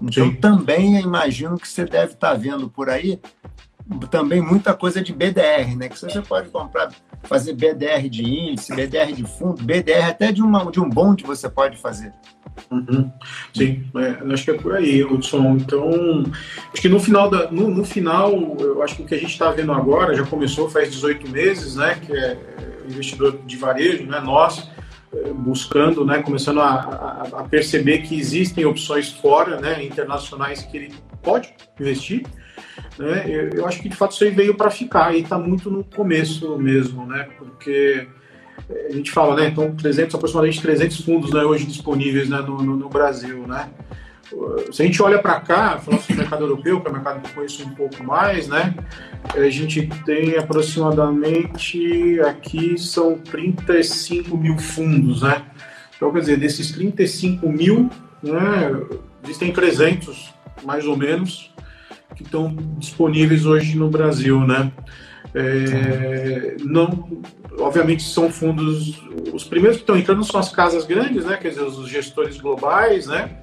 Então 0.00 0.26
Sim. 0.26 0.36
também 0.36 1.00
imagino 1.00 1.58
que 1.58 1.68
você 1.68 1.84
deve 1.84 2.14
estar 2.14 2.34
vendo 2.34 2.68
por 2.68 2.88
aí 2.88 3.20
também 4.10 4.40
muita 4.40 4.74
coisa 4.74 5.02
de 5.02 5.12
BDR, 5.12 5.76
né? 5.76 5.88
Que 5.88 5.98
você 5.98 6.20
pode 6.22 6.48
comprar, 6.50 6.90
fazer 7.24 7.52
BDR 7.54 8.08
de 8.08 8.22
índice, 8.22 8.74
BDR 8.74 9.12
de 9.12 9.24
fundo, 9.24 9.62
BDR 9.62 10.08
até 10.08 10.32
de, 10.32 10.42
uma, 10.42 10.70
de 10.70 10.80
um 10.80 10.88
bonde 10.88 11.24
você 11.24 11.48
pode 11.48 11.76
fazer. 11.76 12.12
Uhum. 12.70 13.10
Sim, 13.54 13.84
é, 13.96 14.32
acho 14.32 14.44
que 14.44 14.50
é 14.50 14.54
por 14.54 14.74
aí, 14.74 15.02
Hudson. 15.02 15.56
Então, 15.56 15.90
acho 16.72 16.82
que 16.82 16.88
no 16.88 17.00
final, 17.00 17.28
da, 17.28 17.50
no, 17.50 17.68
no 17.68 17.84
final, 17.84 18.32
eu 18.60 18.82
acho 18.82 18.96
que 18.96 19.02
o 19.02 19.06
que 19.06 19.14
a 19.14 19.18
gente 19.18 19.32
está 19.32 19.50
vendo 19.50 19.72
agora 19.72 20.14
já 20.14 20.24
começou 20.24 20.68
faz 20.68 20.90
18 20.90 21.30
meses, 21.30 21.76
né? 21.76 21.98
Que 22.00 22.12
é 22.12 22.71
investidor 22.88 23.38
de 23.44 23.56
varejo, 23.56 24.04
né, 24.04 24.20
nós, 24.20 24.70
eh, 25.14 25.32
buscando, 25.32 26.04
né, 26.04 26.22
começando 26.22 26.60
a, 26.60 26.70
a, 26.70 27.40
a, 27.40 27.44
perceber 27.44 27.98
que 27.98 28.18
existem 28.18 28.64
opções 28.64 29.10
fora, 29.10 29.60
né, 29.60 29.84
internacionais 29.84 30.62
que 30.62 30.76
ele 30.76 30.94
pode 31.22 31.52
investir. 31.78 32.24
Né, 32.98 33.24
eu, 33.26 33.50
eu 33.50 33.66
acho 33.66 33.80
que 33.80 33.88
de 33.88 33.96
fato 33.96 34.12
isso 34.12 34.24
aí 34.24 34.30
veio 34.30 34.54
para 34.54 34.70
ficar 34.70 35.14
e 35.14 35.20
está 35.20 35.38
muito 35.38 35.70
no 35.70 35.84
começo 35.84 36.58
mesmo, 36.58 37.06
né, 37.06 37.28
porque 37.38 38.06
eh, 38.68 38.86
a 38.90 38.92
gente 38.92 39.10
fala, 39.10 39.36
né, 39.36 39.48
então 39.48 39.74
300, 39.74 40.14
aproximadamente 40.14 40.60
300 40.62 41.00
fundos 41.00 41.32
né, 41.32 41.42
hoje 41.42 41.66
disponíveis 41.66 42.28
né, 42.28 42.38
no, 42.38 42.62
no, 42.62 42.76
no 42.76 42.88
Brasil, 42.88 43.46
né, 43.46 43.68
se 44.72 44.82
a 44.82 44.84
gente 44.84 45.02
olha 45.02 45.18
para 45.18 45.40
cá, 45.40 45.78
falando 45.78 46.00
sobre 46.00 46.14
o 46.14 46.18
mercado 46.18 46.44
europeu, 46.44 46.80
que 46.80 46.86
é 46.86 46.90
o 46.90 46.92
mercado 46.92 47.20
que 47.20 47.30
eu 47.30 47.34
conheço 47.34 47.64
um 47.64 47.74
pouco 47.74 48.02
mais, 48.02 48.48
né? 48.48 48.74
A 49.34 49.48
gente 49.48 49.86
tem 50.04 50.36
aproximadamente 50.36 52.20
aqui 52.20 52.78
são 52.78 53.18
35 53.18 54.36
mil 54.36 54.58
fundos, 54.58 55.22
né? 55.22 55.42
Então, 55.96 56.12
quer 56.12 56.20
dizer, 56.20 56.36
desses 56.38 56.72
35 56.72 57.48
mil, 57.48 57.88
né, 58.22 58.72
existem 59.22 59.52
300, 59.52 60.34
mais 60.64 60.84
ou 60.86 60.96
menos, 60.96 61.52
que 62.16 62.22
estão 62.22 62.54
disponíveis 62.78 63.46
hoje 63.46 63.76
no 63.76 63.88
Brasil, 63.88 64.40
né? 64.40 64.72
É, 65.34 66.56
não, 66.60 67.22
obviamente 67.58 68.02
são 68.02 68.30
fundos. 68.30 69.02
Os 69.32 69.44
primeiros 69.44 69.76
que 69.76 69.82
estão 69.82 69.96
entrando 69.96 70.24
são 70.24 70.38
as 70.38 70.50
casas 70.50 70.84
grandes, 70.84 71.24
né? 71.24 71.36
Quer 71.36 71.50
dizer, 71.50 71.62
os 71.62 71.88
gestores 71.88 72.36
globais, 72.36 73.06
né? 73.06 73.38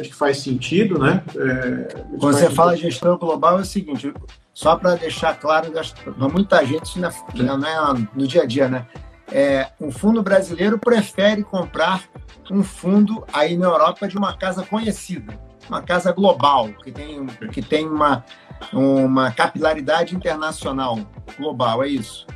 Acho 0.00 0.10
que 0.10 0.14
faz 0.14 0.38
sentido, 0.38 0.98
né? 0.98 1.22
É, 1.36 2.02
Quando 2.18 2.34
você 2.34 2.50
fala 2.50 2.72
um... 2.72 2.76
gestão 2.76 3.16
global, 3.16 3.58
é 3.58 3.62
o 3.62 3.64
seguinte, 3.64 4.12
só 4.52 4.76
para 4.76 4.94
deixar 4.94 5.38
claro, 5.38 5.70
para 5.70 6.28
muita 6.28 6.64
gente 6.64 6.84
isso 6.84 7.00
não 7.00 7.08
é, 7.08 7.12
não 7.58 7.94
é 7.94 8.06
no 8.14 8.26
dia 8.26 8.42
a 8.42 8.46
dia, 8.46 8.68
né? 8.68 8.86
É, 9.30 9.68
um 9.80 9.90
fundo 9.90 10.22
brasileiro 10.22 10.78
prefere 10.78 11.42
comprar 11.42 12.04
um 12.50 12.62
fundo 12.62 13.24
aí 13.32 13.56
na 13.56 13.66
Europa 13.66 14.06
de 14.06 14.16
uma 14.16 14.36
casa 14.36 14.62
conhecida, 14.62 15.38
uma 15.68 15.82
casa 15.82 16.12
global, 16.12 16.68
que 16.84 16.92
tem, 16.92 17.26
que 17.50 17.60
tem 17.60 17.88
uma, 17.88 18.24
uma 18.72 19.32
capilaridade 19.32 20.14
internacional 20.14 20.98
global, 21.36 21.82
é 21.82 21.88
isso? 21.88 22.26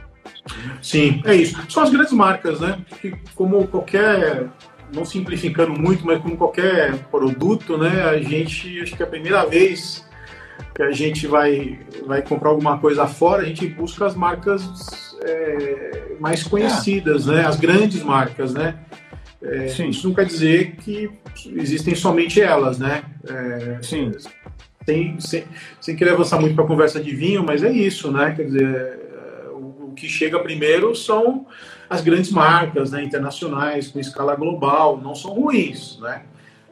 Sim, 0.82 1.22
é 1.24 1.34
isso. 1.34 1.56
São 1.68 1.82
as 1.82 1.90
grandes 1.90 2.12
marcas, 2.12 2.60
né? 2.60 2.78
Que, 3.00 3.12
como 3.34 3.66
qualquer 3.68 4.48
não 4.92 5.04
simplificando 5.04 5.72
muito, 5.72 6.04
mas 6.04 6.20
como 6.20 6.36
qualquer 6.36 6.96
produto, 7.10 7.76
né, 7.76 8.02
a 8.02 8.20
gente, 8.20 8.80
acho 8.80 8.96
que 8.96 9.02
é 9.02 9.06
a 9.06 9.08
primeira 9.08 9.44
vez 9.44 10.04
que 10.74 10.82
a 10.82 10.90
gente 10.92 11.26
vai, 11.26 11.78
vai 12.06 12.22
comprar 12.22 12.50
alguma 12.50 12.78
coisa 12.78 13.06
fora, 13.06 13.42
a 13.42 13.44
gente 13.44 13.66
busca 13.66 14.06
as 14.06 14.14
marcas 14.14 15.16
é, 15.22 16.14
mais 16.18 16.42
conhecidas, 16.42 17.28
é. 17.28 17.32
né, 17.32 17.46
as 17.46 17.56
grandes 17.56 18.02
marcas, 18.02 18.52
né. 18.54 18.76
É, 19.42 19.66
isso 19.66 20.06
não 20.06 20.14
quer 20.14 20.26
dizer 20.26 20.76
que 20.76 21.10
existem 21.56 21.94
somente 21.94 22.40
elas, 22.40 22.78
né. 22.78 23.02
É, 23.28 23.78
Sim. 23.82 24.12
Sem, 24.84 25.20
sem, 25.20 25.44
sem 25.80 25.94
querer 25.94 26.12
avançar 26.12 26.40
muito 26.40 26.54
para 26.54 26.64
a 26.64 26.66
conversa 26.66 27.00
de 27.00 27.14
vinho, 27.14 27.44
mas 27.44 27.62
é 27.62 27.70
isso, 27.70 28.10
né, 28.10 28.32
quer 28.34 28.44
dizer, 28.44 28.98
o, 29.52 29.88
o 29.88 29.92
que 29.94 30.08
chega 30.08 30.38
primeiro 30.40 30.94
são 30.96 31.46
as 31.90 32.02
grandes 32.02 32.30
marcas 32.30 32.92
né, 32.92 33.02
internacionais 33.02 33.88
com 33.88 33.98
escala 33.98 34.36
global 34.36 35.00
não 35.02 35.12
são 35.12 35.32
ruins, 35.32 35.98
né? 36.00 36.22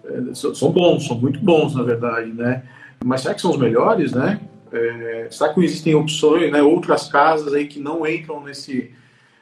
É, 0.04 0.32
são 0.32 0.70
bons, 0.70 1.08
são 1.08 1.18
muito 1.18 1.40
bons, 1.40 1.74
na 1.74 1.82
verdade, 1.82 2.32
né? 2.32 2.62
Mas 3.04 3.22
será 3.22 3.34
que 3.34 3.40
são 3.40 3.50
os 3.50 3.58
melhores, 3.58 4.12
né? 4.12 4.40
É, 4.72 5.26
será 5.28 5.52
que 5.52 5.60
existem 5.60 5.94
opções, 5.96 6.52
né, 6.52 6.62
outras 6.62 7.08
casas 7.08 7.52
aí 7.52 7.66
que 7.66 7.80
não 7.80 8.06
entram 8.06 8.44
nesse, 8.44 8.92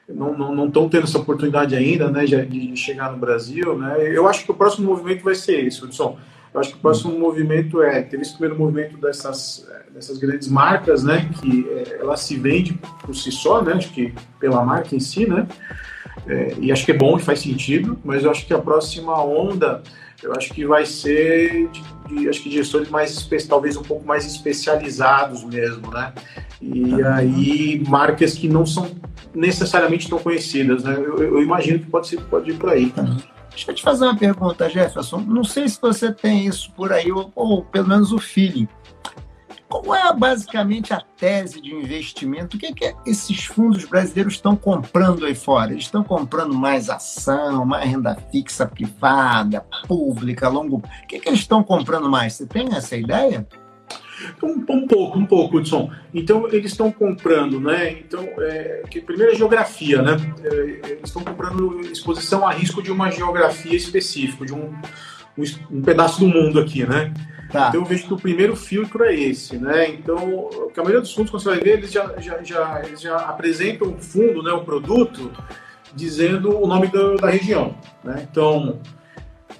não 0.08 0.30
estão 0.32 0.54
não, 0.54 0.66
não 0.66 0.88
tendo 0.88 1.04
essa 1.04 1.18
oportunidade 1.18 1.74
ainda, 1.74 2.08
né, 2.10 2.24
de, 2.24 2.46
de, 2.46 2.76
chegar 2.76 3.12
no 3.12 3.18
Brasil, 3.18 3.76
né? 3.76 3.96
Eu 4.00 4.26
acho 4.26 4.44
que 4.44 4.50
o 4.50 4.54
próximo 4.54 4.86
movimento 4.86 5.22
vai 5.22 5.34
ser 5.34 5.66
esse, 5.66 5.84
Hudson. 5.84 6.16
Eu 6.56 6.60
acho 6.60 6.70
que 6.70 6.78
o 6.78 6.80
próximo 6.80 7.18
movimento 7.18 7.82
é, 7.82 8.00
teve 8.00 8.22
esse 8.22 8.32
primeiro 8.32 8.58
movimento 8.58 8.96
dessas, 8.96 9.68
dessas 9.92 10.16
grandes 10.16 10.48
marcas, 10.48 11.04
né, 11.04 11.28
que 11.38 11.68
é, 11.68 11.98
ela 12.00 12.16
se 12.16 12.34
vende 12.34 12.80
por 13.04 13.14
si 13.14 13.30
só, 13.30 13.60
né, 13.60 13.74
acho 13.74 13.92
que 13.92 14.14
pela 14.40 14.64
marca 14.64 14.96
em 14.96 14.98
si, 14.98 15.28
né, 15.28 15.46
é, 16.26 16.54
e 16.58 16.72
acho 16.72 16.86
que 16.86 16.92
é 16.92 16.96
bom 16.96 17.18
e 17.18 17.20
faz 17.20 17.40
sentido, 17.40 17.98
mas 18.02 18.24
eu 18.24 18.30
acho 18.30 18.46
que 18.46 18.54
a 18.54 18.58
próxima 18.58 19.22
onda, 19.22 19.82
eu 20.22 20.32
acho 20.32 20.54
que 20.54 20.64
vai 20.64 20.86
ser 20.86 21.68
de, 21.68 21.84
de 22.08 22.26
acho 22.26 22.42
que 22.42 22.50
gestores 22.50 22.88
mais, 22.88 23.28
talvez 23.46 23.76
um 23.76 23.82
pouco 23.82 24.06
mais 24.06 24.24
especializados 24.24 25.44
mesmo, 25.44 25.90
né, 25.90 26.14
e 26.62 27.02
aí 27.02 27.84
marcas 27.86 28.32
que 28.32 28.48
não 28.48 28.64
são 28.64 28.90
necessariamente 29.34 30.08
tão 30.08 30.18
conhecidas, 30.18 30.84
né, 30.84 30.94
eu, 30.96 31.18
eu 31.18 31.42
imagino 31.42 31.80
que 31.80 31.86
pode, 31.90 32.08
ser, 32.08 32.18
pode 32.22 32.50
ir 32.50 32.54
por 32.54 32.70
aí. 32.70 32.90
Uhum. 32.96 33.35
Deixa 33.56 33.70
eu 33.70 33.74
te 33.74 33.82
fazer 33.82 34.04
uma 34.04 34.14
pergunta, 34.14 34.68
Jefferson. 34.68 35.16
Não 35.20 35.42
sei 35.42 35.66
se 35.66 35.80
você 35.80 36.12
tem 36.12 36.46
isso 36.46 36.70
por 36.72 36.92
aí, 36.92 37.10
ou, 37.10 37.32
ou 37.34 37.64
pelo 37.64 37.88
menos 37.88 38.12
o 38.12 38.18
feeling. 38.18 38.68
Qual 39.66 39.94
é 39.94 40.12
basicamente 40.14 40.92
a 40.92 41.00
tese 41.00 41.60
de 41.62 41.74
investimento? 41.74 42.56
O 42.56 42.60
que, 42.60 42.66
é 42.66 42.72
que 42.72 42.94
esses 43.06 43.46
fundos 43.46 43.86
brasileiros 43.86 44.34
estão 44.34 44.54
comprando 44.54 45.24
aí 45.24 45.34
fora? 45.34 45.72
Eles 45.72 45.84
estão 45.84 46.04
comprando 46.04 46.54
mais 46.54 46.90
ação, 46.90 47.64
mais 47.64 47.88
renda 47.88 48.14
fixa 48.30 48.66
privada, 48.66 49.64
pública, 49.88 50.50
longo. 50.50 50.76
O 50.76 51.06
que, 51.08 51.16
é 51.16 51.18
que 51.18 51.28
eles 51.28 51.40
estão 51.40 51.64
comprando 51.64 52.10
mais? 52.10 52.34
Você 52.34 52.46
tem 52.46 52.68
essa 52.74 52.94
ideia? 52.94 53.48
Um, 54.42 54.64
um 54.68 54.86
pouco, 54.86 55.18
um 55.18 55.26
pouco, 55.26 55.58
Hudson. 55.58 55.90
Então, 56.12 56.48
eles 56.48 56.72
estão 56.72 56.90
comprando, 56.90 57.60
né? 57.60 57.90
Então, 57.92 58.26
é, 58.38 58.82
que, 58.90 59.00
primeiro 59.00 59.32
é 59.32 59.34
geografia, 59.34 60.02
né? 60.02 60.16
É, 60.42 60.90
eles 60.90 61.04
estão 61.04 61.22
comprando 61.22 61.80
exposição 61.82 62.46
a 62.46 62.52
risco 62.52 62.82
de 62.82 62.90
uma 62.90 63.10
geografia 63.10 63.76
específica, 63.76 64.46
de 64.46 64.54
um, 64.54 64.72
um, 65.36 65.44
um 65.70 65.82
pedaço 65.82 66.20
do 66.20 66.28
mundo 66.28 66.58
aqui, 66.58 66.84
né? 66.84 67.12
Tá. 67.50 67.68
Então, 67.68 67.80
eu 67.80 67.86
vejo 67.86 68.06
que 68.06 68.14
o 68.14 68.18
primeiro 68.18 68.56
filtro 68.56 69.04
é 69.04 69.14
esse, 69.14 69.56
né? 69.56 69.88
Então, 69.88 70.68
que 70.72 70.80
a 70.80 70.82
maioria 70.82 71.00
dos 71.00 71.14
fundos, 71.14 71.30
quando 71.30 71.42
você 71.42 71.50
vai 71.50 71.60
ver, 71.60 71.78
eles 71.78 71.92
já, 71.92 72.14
já, 72.18 72.42
já, 72.42 72.82
eles 72.84 73.00
já 73.00 73.16
apresentam 73.16 73.88
o 73.88 73.98
fundo, 73.98 74.42
né, 74.42 74.50
o 74.52 74.64
produto, 74.64 75.30
dizendo 75.94 76.60
o 76.60 76.66
nome 76.66 76.88
da, 76.88 77.14
da 77.14 77.30
região, 77.30 77.76
né? 78.02 78.26
Então, 78.30 78.80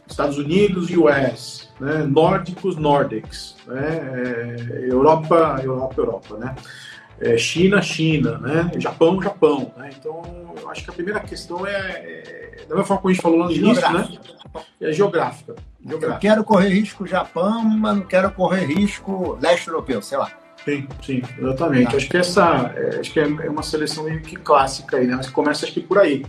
Estados 0.07 0.39
Unidos, 0.39 0.89
US, 0.91 1.69
né? 1.81 2.05
nórdicos, 2.05 2.77
Nordics, 2.77 3.57
né? 3.67 4.57
É, 4.79 4.89
Europa, 4.89 5.61
Europa, 5.63 6.01
Europa, 6.01 6.37
né? 6.39 6.55
é, 7.21 7.37
China, 7.39 7.81
China, 7.81 8.39
né? 8.39 8.71
Japão, 8.79 9.21
Japão. 9.23 9.73
Né? 9.77 9.91
Então, 9.99 10.23
eu 10.61 10.71
acho 10.71 10.85
que 10.85 10.91
a 10.91 10.93
primeira 10.93 11.21
questão 11.21 11.67
é, 11.67 11.73
é 11.73 12.65
da 12.69 12.75
mesma 12.75 12.85
forma 12.85 13.03
que 13.03 13.09
a 13.09 13.13
gente 13.13 13.23
falou 13.23 13.39
lá 13.39 13.47
no 13.47 13.53
início, 13.53 13.93
né? 13.93 14.09
É 14.81 14.93
geográfica, 14.93 15.55
geográfica. 15.85 16.17
Eu 16.17 16.21
quero 16.21 16.45
correr 16.45 16.69
risco 16.69 17.07
Japão, 17.07 17.63
mas 17.63 17.97
não 17.97 18.03
quero 18.05 18.31
correr 18.31 18.65
risco 18.67 19.39
leste 19.41 19.69
europeu, 19.69 20.01
sei 20.01 20.19
lá. 20.19 20.31
Sim, 20.65 20.89
sim, 21.03 21.23
exatamente. 21.39 21.91
Tá. 21.91 21.97
Acho 21.97 22.09
que 22.09 22.17
essa 22.17 22.73
é, 22.75 23.01
acho 23.01 23.13
que 23.13 23.21
é 23.21 23.27
uma 23.27 23.63
seleção 23.63 24.05
meio 24.05 24.21
que 24.21 24.37
clássica 24.37 24.97
aí, 24.97 25.07
né? 25.07 25.15
Mas 25.17 25.31
começa 25.31 25.65
acho 25.65 25.75
que 25.75 25.81
por 25.81 25.99
aí. 25.99 26.25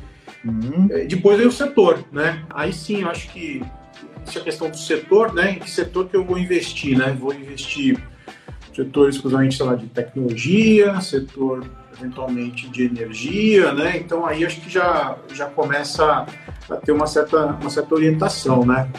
Uhum. 0.45 0.87
É, 0.91 1.05
depois 1.05 1.39
aí 1.39 1.45
o 1.45 1.51
setor, 1.51 2.03
né? 2.11 2.43
Aí 2.49 2.71
sim, 2.71 3.01
eu 3.01 3.09
acho 3.09 3.29
que 3.29 3.61
essa 4.25 4.39
questão 4.39 4.69
do 4.69 4.77
setor, 4.77 5.33
né? 5.33 5.51
Em 5.51 5.59
que 5.59 5.69
setor 5.69 6.07
que 6.07 6.15
eu 6.15 6.23
vou 6.23 6.37
investir, 6.37 6.97
né? 6.97 7.15
Vou 7.17 7.33
investir 7.33 7.97
setor 8.75 9.09
exclusivamente 9.09 9.57
sei 9.57 9.65
lá, 9.65 9.75
de 9.75 9.87
tecnologia, 9.87 10.99
setor 11.01 11.65
eventualmente 11.99 12.69
de 12.69 12.83
energia, 12.83 13.73
né? 13.73 13.97
Então 13.97 14.25
aí 14.25 14.45
acho 14.45 14.61
que 14.61 14.69
já, 14.69 15.17
já 15.33 15.47
começa 15.47 16.25
a 16.69 16.75
ter 16.75 16.91
uma 16.91 17.07
certa, 17.07 17.45
uma 17.45 17.69
certa 17.69 17.95
orientação, 17.95 18.65
né? 18.65 18.89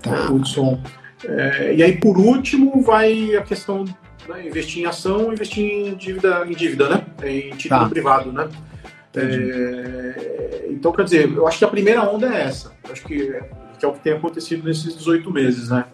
Tá. 0.00 0.30
Hudson. 0.30 0.80
É, 1.24 1.74
e 1.74 1.82
aí 1.82 1.98
por 1.98 2.16
último 2.16 2.82
vai 2.82 3.34
a 3.34 3.42
questão 3.42 3.84
né, 4.28 4.46
investir 4.46 4.82
em 4.82 4.86
ação, 4.86 5.32
investir 5.32 5.64
em 5.64 5.94
dívida, 5.94 6.44
em 6.46 6.52
dívida, 6.52 6.88
né? 6.88 7.04
Em 7.24 7.50
título 7.56 7.80
tá. 7.80 7.88
privado, 7.88 8.32
né? 8.32 8.48
É, 9.16 10.43
então 10.70 10.92
quer 10.92 11.04
dizer, 11.04 11.32
eu 11.32 11.46
acho 11.46 11.58
que 11.58 11.64
a 11.64 11.68
primeira 11.68 12.02
onda 12.08 12.26
é 12.26 12.42
essa. 12.42 12.72
Eu 12.84 12.92
acho 12.92 13.04
que, 13.04 13.40
que 13.78 13.84
é 13.84 13.88
o 13.88 13.92
que 13.92 14.00
tem 14.00 14.12
acontecido 14.12 14.64
nesses 14.64 14.96
18 14.96 15.30
meses, 15.30 15.70
né? 15.70 15.86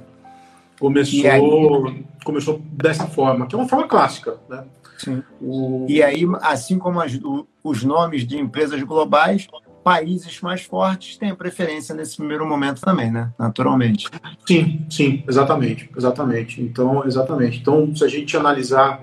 começou, 0.81 1.87
aí, 1.89 2.05
começou 2.25 2.63
dessa 2.73 3.07
forma, 3.07 3.47
que 3.47 3.55
é 3.55 3.59
uma 3.59 3.69
forma 3.69 3.87
clássica, 3.87 4.39
né? 4.49 4.65
Sim. 4.97 5.23
O... 5.41 5.87
E 5.89 6.03
aí, 6.03 6.25
assim 6.41 6.79
como 6.79 7.01
as, 7.01 7.15
o, 7.15 7.47
os 7.63 7.85
nomes 7.85 8.27
de 8.27 8.39
empresas 8.39 8.83
globais, 8.83 9.47
países 9.85 10.41
mais 10.41 10.63
fortes 10.63 11.17
têm 11.19 11.35
preferência 11.35 11.95
nesse 11.95 12.17
primeiro 12.17 12.47
momento 12.47 12.81
também, 12.81 13.11
né? 13.11 13.31
Naturalmente. 13.39 14.09
Sim, 14.47 14.85
sim, 14.91 15.23
exatamente, 15.29 15.89
exatamente. 15.97 16.63
Então, 16.63 17.05
exatamente. 17.05 17.61
Então, 17.61 17.95
se 17.95 18.03
a 18.03 18.09
gente 18.09 18.37
analisar, 18.37 19.01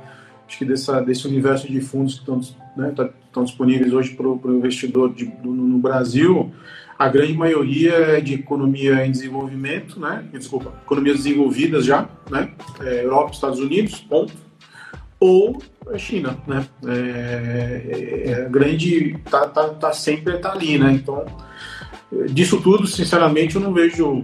acho 0.47 0.57
que 0.57 0.65
dessa, 0.65 0.99
desse 1.01 1.28
universo 1.28 1.68
de 1.68 1.80
fundos 1.80 2.15
que 2.15 2.20
estão, 2.22 2.41
né, 2.78 2.93
tá, 2.95 3.09
estão 3.25 3.43
disponíveis 3.43 3.91
hoje 3.91 4.15
para 4.15 4.28
o 4.28 4.57
investidor 4.57 5.13
de, 5.13 5.25
do, 5.25 5.51
no 5.53 5.78
Brasil, 5.80 6.51
a 6.97 7.07
grande 7.07 7.34
maioria 7.34 7.93
é 7.93 8.21
de 8.21 8.34
economia 8.34 9.05
em 9.05 9.11
desenvolvimento, 9.11 9.99
né? 9.99 10.25
Desculpa, 10.34 10.73
economias 10.84 11.17
desenvolvidas 11.17 11.86
já, 11.86 12.09
né? 12.30 12.51
É, 12.82 13.05
Europa, 13.05 13.34
Estados 13.34 13.59
Unidos, 13.59 13.99
ponto. 13.99 14.34
Ou 15.19 15.61
China, 15.97 16.38
né? 16.47 16.65
É, 16.86 18.23
é, 18.25 18.45
a 18.45 18.49
grande 18.49 19.15
tá, 19.30 19.47
tá, 19.47 19.69
tá 19.69 19.93
sempre 19.93 20.39
tá 20.39 20.51
ali, 20.53 20.80
né? 20.80 20.91
Então, 20.91 21.23
disso 22.32 22.59
tudo, 22.61 22.88
sinceramente, 22.88 23.55
eu 23.55 23.61
não 23.61 23.73
vejo, 23.73 24.23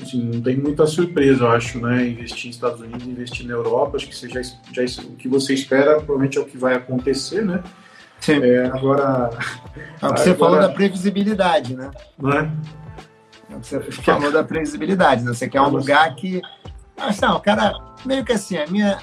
assim, 0.00 0.22
não 0.22 0.40
tem 0.40 0.56
muita 0.56 0.86
surpresa, 0.86 1.44
eu 1.44 1.50
acho, 1.50 1.80
né? 1.80 2.06
Investir 2.06 2.46
nos 2.46 2.56
Estados 2.56 2.80
Unidos, 2.80 3.06
investir 3.06 3.46
na 3.46 3.52
Europa, 3.52 3.96
acho 3.96 4.08
que 4.08 4.16
você 4.16 4.28
já, 4.28 4.40
já 4.42 5.02
o 5.02 5.16
que 5.16 5.28
você 5.28 5.52
espera, 5.52 5.96
provavelmente 5.96 6.38
é 6.38 6.40
o 6.40 6.44
que 6.44 6.56
vai 6.56 6.74
acontecer, 6.74 7.44
né? 7.44 7.62
Sim. 8.20 8.40
É, 8.42 8.66
agora. 8.66 9.30
É 10.00 10.06
o 10.06 10.14
que 10.14 10.20
você 10.20 10.30
agora... 10.30 10.36
falou 10.36 10.60
da 10.60 10.68
previsibilidade, 10.68 11.74
né? 11.74 11.90
Não 12.16 12.32
é? 12.32 12.50
é 13.50 13.56
o 13.56 13.60
que 13.60 13.66
você 13.66 13.80
falou 13.80 14.30
da 14.30 14.44
previsibilidade. 14.44 15.24
Né? 15.24 15.34
Você 15.34 15.48
quer 15.48 15.60
um 15.60 15.68
lugar 15.68 16.14
que. 16.14 16.40
Mas 16.96 17.20
não, 17.20 17.40
cara, 17.40 17.74
meio 18.06 18.24
que 18.24 18.32
assim, 18.32 18.56
a 18.56 18.66
minha. 18.68 18.98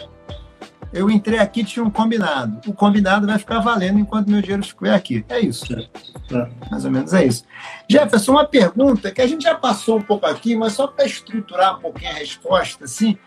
Eu 0.92 1.10
entrei 1.10 1.38
aqui 1.38 1.64
tinha 1.64 1.86
um 1.86 1.90
combinado. 1.90 2.60
O 2.68 2.74
combinado 2.74 3.28
vai 3.28 3.38
ficar 3.38 3.60
valendo 3.60 4.00
enquanto 4.00 4.30
meu 4.30 4.42
dinheiro 4.42 4.64
estiver 4.64 4.94
aqui. 4.94 5.24
É 5.30 5.40
isso. 5.40 5.66
É. 5.74 6.50
Mais 6.70 6.84
ou 6.84 6.92
menos 6.92 7.14
é 7.14 7.26
isso. 7.26 7.44
Jefferson, 7.88 8.32
uma 8.32 8.46
pergunta 8.46 9.12
que 9.12 9.22
a 9.22 9.28
gente 9.28 9.44
já 9.44 9.56
passou 9.56 9.98
um 9.98 10.02
pouco 10.02 10.26
aqui, 10.26 10.56
mas 10.56 10.74
só 10.74 10.88
para 10.88 11.06
estruturar 11.06 11.78
um 11.78 11.82
pouquinho 11.82 12.12
a 12.12 12.16
resposta, 12.16 12.86
assim. 12.86 13.18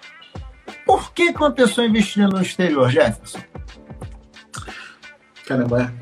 Por 0.85 1.13
que, 1.13 1.33
que 1.33 1.39
uma 1.39 1.53
pessoa 1.53 1.87
investiria 1.87 2.27
no 2.27 2.41
exterior, 2.41 2.91
Jefferson? 2.91 3.41
Caramba, 5.47 5.93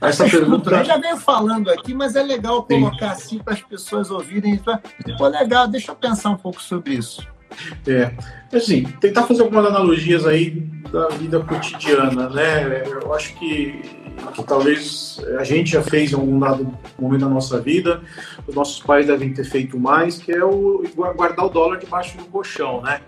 é. 0.00 0.08
essa 0.08 0.28
pergunta. 0.28 0.70
Eu 0.76 0.84
já 0.84 0.96
venho 0.96 1.16
falando 1.16 1.70
aqui, 1.70 1.94
mas 1.94 2.16
é 2.16 2.22
legal 2.22 2.62
colocar 2.62 3.14
Sim. 3.14 3.24
assim 3.24 3.38
para 3.38 3.54
as 3.54 3.62
pessoas 3.62 4.10
ouvirem. 4.10 4.60
Pô, 5.18 5.26
legal, 5.26 5.66
deixa 5.68 5.92
eu 5.92 5.96
pensar 5.96 6.30
um 6.30 6.36
pouco 6.36 6.62
sobre 6.62 6.94
isso. 6.94 7.26
É, 7.86 8.12
assim, 8.56 8.84
tentar 9.00 9.24
fazer 9.24 9.42
algumas 9.42 9.66
analogias 9.66 10.26
aí 10.26 10.50
da 10.90 11.08
vida 11.08 11.40
cotidiana, 11.40 12.28
né? 12.28 12.82
Eu 13.02 13.14
acho 13.14 13.34
que, 13.38 13.82
que 14.34 14.44
talvez 14.44 15.20
a 15.38 15.44
gente 15.44 15.72
já 15.72 15.82
fez 15.82 16.12
em 16.12 16.14
algum 16.14 16.38
dado 16.38 16.72
momento 16.98 17.20
da 17.20 17.28
nossa 17.28 17.60
vida, 17.60 18.02
os 18.46 18.54
nossos 18.54 18.80
pais 18.80 19.06
devem 19.06 19.32
ter 19.32 19.44
feito 19.44 19.78
mais, 19.78 20.18
que 20.18 20.32
é 20.32 20.44
o 20.44 20.84
guardar 20.94 21.46
o 21.46 21.48
dólar 21.48 21.78
debaixo 21.78 22.16
do 22.18 22.24
colchão, 22.26 22.82
né? 22.82 23.00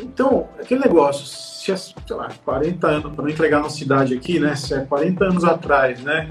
Então, 0.00 0.48
aquele 0.58 0.80
negócio, 0.80 1.26
se 1.26 1.72
é, 1.72 1.76
sei 1.76 1.94
lá, 2.10 2.28
40 2.44 2.86
anos, 2.86 3.12
para 3.12 3.22
não 3.22 3.28
entregar 3.28 3.60
na 3.60 3.68
cidade 3.68 4.14
aqui, 4.14 4.38
né? 4.38 4.54
Se 4.54 4.74
é 4.74 4.80
40 4.80 5.24
anos 5.24 5.44
atrás, 5.44 6.00
né? 6.00 6.28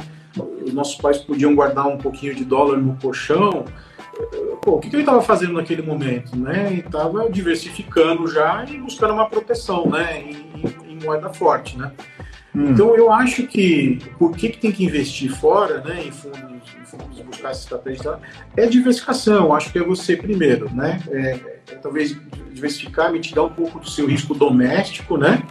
Os 0.65 0.73
nossos 0.73 0.95
pais 0.95 1.17
podiam 1.19 1.53
guardar 1.53 1.88
um 1.88 1.97
pouquinho 1.97 2.34
de 2.34 2.43
dólar 2.43 2.77
no 2.77 2.95
colchão. 2.97 3.65
Pô, 4.61 4.76
o 4.76 4.80
que, 4.80 4.89
que 4.89 4.95
ele 4.95 5.03
estava 5.03 5.22
fazendo 5.22 5.53
naquele 5.53 5.82
momento, 5.82 6.38
né? 6.38 6.68
Ele 6.72 6.82
estava 6.82 7.30
diversificando 7.30 8.28
já 8.28 8.64
e 8.66 8.78
buscando 8.78 9.14
uma 9.14 9.28
proteção, 9.28 9.89
né? 9.89 10.22
Em, 10.22 10.91
em 10.91 11.03
moeda 11.03 11.30
forte, 11.34 11.78
né? 11.78 11.91
Hum. 12.55 12.72
Então 12.72 12.95
eu 12.95 13.11
acho 13.11 13.47
que 13.47 13.99
por 14.18 14.36
que, 14.36 14.49
que 14.49 14.57
tem 14.59 14.72
que 14.72 14.86
investir 14.86 15.32
fora, 15.32 15.82
né? 15.82 16.03
Em 16.05 16.11
fundos, 16.11 16.41
em 16.80 16.86
fundos 16.86 17.24
buscar 17.43 17.51
essa 17.51 17.61
estratégia, 17.61 18.20
é 18.55 18.66
diversificação. 18.68 19.45
Eu 19.45 19.53
acho 19.53 19.72
que 19.72 19.80
é 19.80 19.84
você 19.84 20.16
primeiro, 20.16 20.74
né? 20.74 21.01
É, 21.09 21.39
é, 21.72 21.76
talvez 21.76 22.16
diversificar, 22.51 23.11
mitigar 23.11 23.45
um 23.45 23.49
pouco 23.49 23.80
do 23.80 23.89
seu 23.89 24.07
risco 24.07 24.34
doméstico, 24.34 25.18
né? 25.18 25.43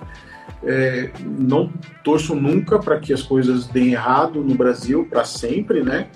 É, 0.64 1.10
não 1.20 1.72
torço 2.04 2.36
nunca 2.36 2.78
para 2.78 2.98
que 2.98 3.12
as 3.12 3.22
coisas 3.22 3.66
deem 3.66 3.92
errado 3.92 4.42
no 4.42 4.54
Brasil 4.54 5.06
para 5.10 5.24
sempre, 5.24 5.82
né? 5.82 6.08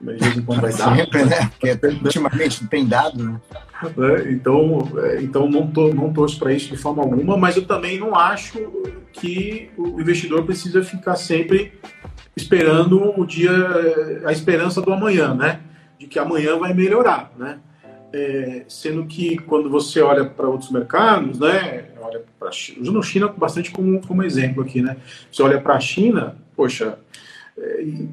De 0.00 0.14
vez 0.14 0.36
em 0.36 0.42
quando 0.42 0.60
vai 0.60 0.72
dar. 0.72 0.96
Sempre, 0.96 1.24
né? 1.24 1.50
Porque 1.58 1.96
ultimamente 2.04 2.66
tem 2.66 2.86
dado, 2.86 3.22
né? 3.22 3.40
É, 3.82 4.32
então, 4.32 4.88
é, 5.04 5.22
então 5.22 5.48
não, 5.48 5.66
tô, 5.66 5.92
não 5.92 6.12
torço 6.12 6.38
para 6.38 6.52
isso 6.52 6.70
de 6.70 6.76
forma 6.76 7.02
alguma, 7.02 7.36
mas 7.36 7.56
eu 7.56 7.64
também 7.64 7.98
não 7.98 8.14
acho 8.14 8.58
que 9.12 9.70
o 9.76 10.00
investidor 10.00 10.44
precisa 10.44 10.82
ficar 10.82 11.16
sempre 11.16 11.72
esperando 12.36 13.18
o 13.18 13.26
dia, 13.26 13.50
a 14.24 14.32
esperança 14.32 14.80
do 14.80 14.92
amanhã, 14.92 15.34
né? 15.34 15.60
De 15.98 16.06
que 16.06 16.18
amanhã 16.18 16.56
vai 16.58 16.72
melhorar, 16.72 17.32
né? 17.36 17.58
É, 18.12 18.64
sendo 18.68 19.04
que 19.04 19.36
quando 19.36 19.68
você 19.68 20.00
olha 20.00 20.24
para 20.24 20.48
outros 20.48 20.70
mercados, 20.70 21.38
né, 21.38 21.88
olha 22.00 22.22
para 22.40 22.48
usando 22.48 22.98
a 22.98 23.02
China 23.02 23.28
bastante 23.28 23.70
como, 23.70 24.00
como 24.00 24.22
exemplo 24.22 24.62
aqui, 24.62 24.80
né, 24.80 24.96
você 25.30 25.42
olha 25.42 25.60
para 25.60 25.74
a 25.74 25.80
China, 25.80 26.34
poxa, 26.56 26.98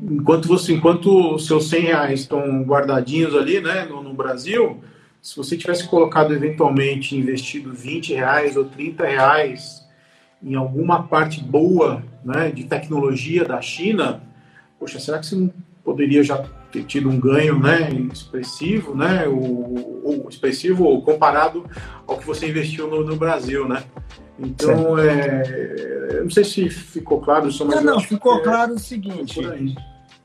enquanto 0.10 0.48
você, 0.48 0.74
enquanto 0.74 1.38
seus 1.40 1.70
100 1.70 1.82
reais 1.82 2.20
estão 2.22 2.64
guardadinhos 2.64 3.36
ali, 3.36 3.60
né, 3.62 3.86
no, 3.86 4.02
no, 4.02 4.14
Brasil, 4.14 4.82
se 5.22 5.36
você 5.36 5.58
tivesse 5.58 5.88
colocado 5.88 6.34
eventualmente 6.34 7.16
investido 7.16 7.74
20 7.74 8.14
reais 8.14 8.56
ou 8.56 8.66
30 8.66 9.06
reais 9.06 9.86
em 10.42 10.56
alguma 10.56 11.04
parte 11.04 11.44
boa, 11.44 12.04
né, 12.24 12.52
de 12.52 12.64
tecnologia 12.66 13.44
da 13.44 13.62
China, 13.62 14.22
poxa, 14.80 15.00
será 15.00 15.20
que 15.20 15.26
você 15.26 15.36
não 15.36 15.52
poderia 15.84 16.24
já 16.24 16.44
ter 16.72 16.84
tido 16.84 17.10
um 17.10 17.20
ganho 17.20 17.60
né, 17.60 17.90
expressivo, 18.12 18.96
né, 18.96 19.28
ou 19.28 20.28
expressivo 20.30 21.02
comparado 21.02 21.66
ao 22.06 22.18
que 22.18 22.26
você 22.26 22.48
investiu 22.48 22.88
no, 22.88 23.04
no 23.04 23.16
Brasil, 23.16 23.68
né? 23.68 23.84
Então, 24.40 24.98
é, 25.00 26.22
não 26.22 26.30
sei 26.30 26.44
se 26.44 26.70
ficou 26.70 27.22
claro 27.22 27.48
isso, 27.48 27.66
mas... 27.66 27.76
Não, 27.78 27.96
não, 27.96 28.00
ficou 28.00 28.40
é, 28.40 28.44
claro 28.44 28.74
o 28.74 28.80
seguinte, 28.80 29.40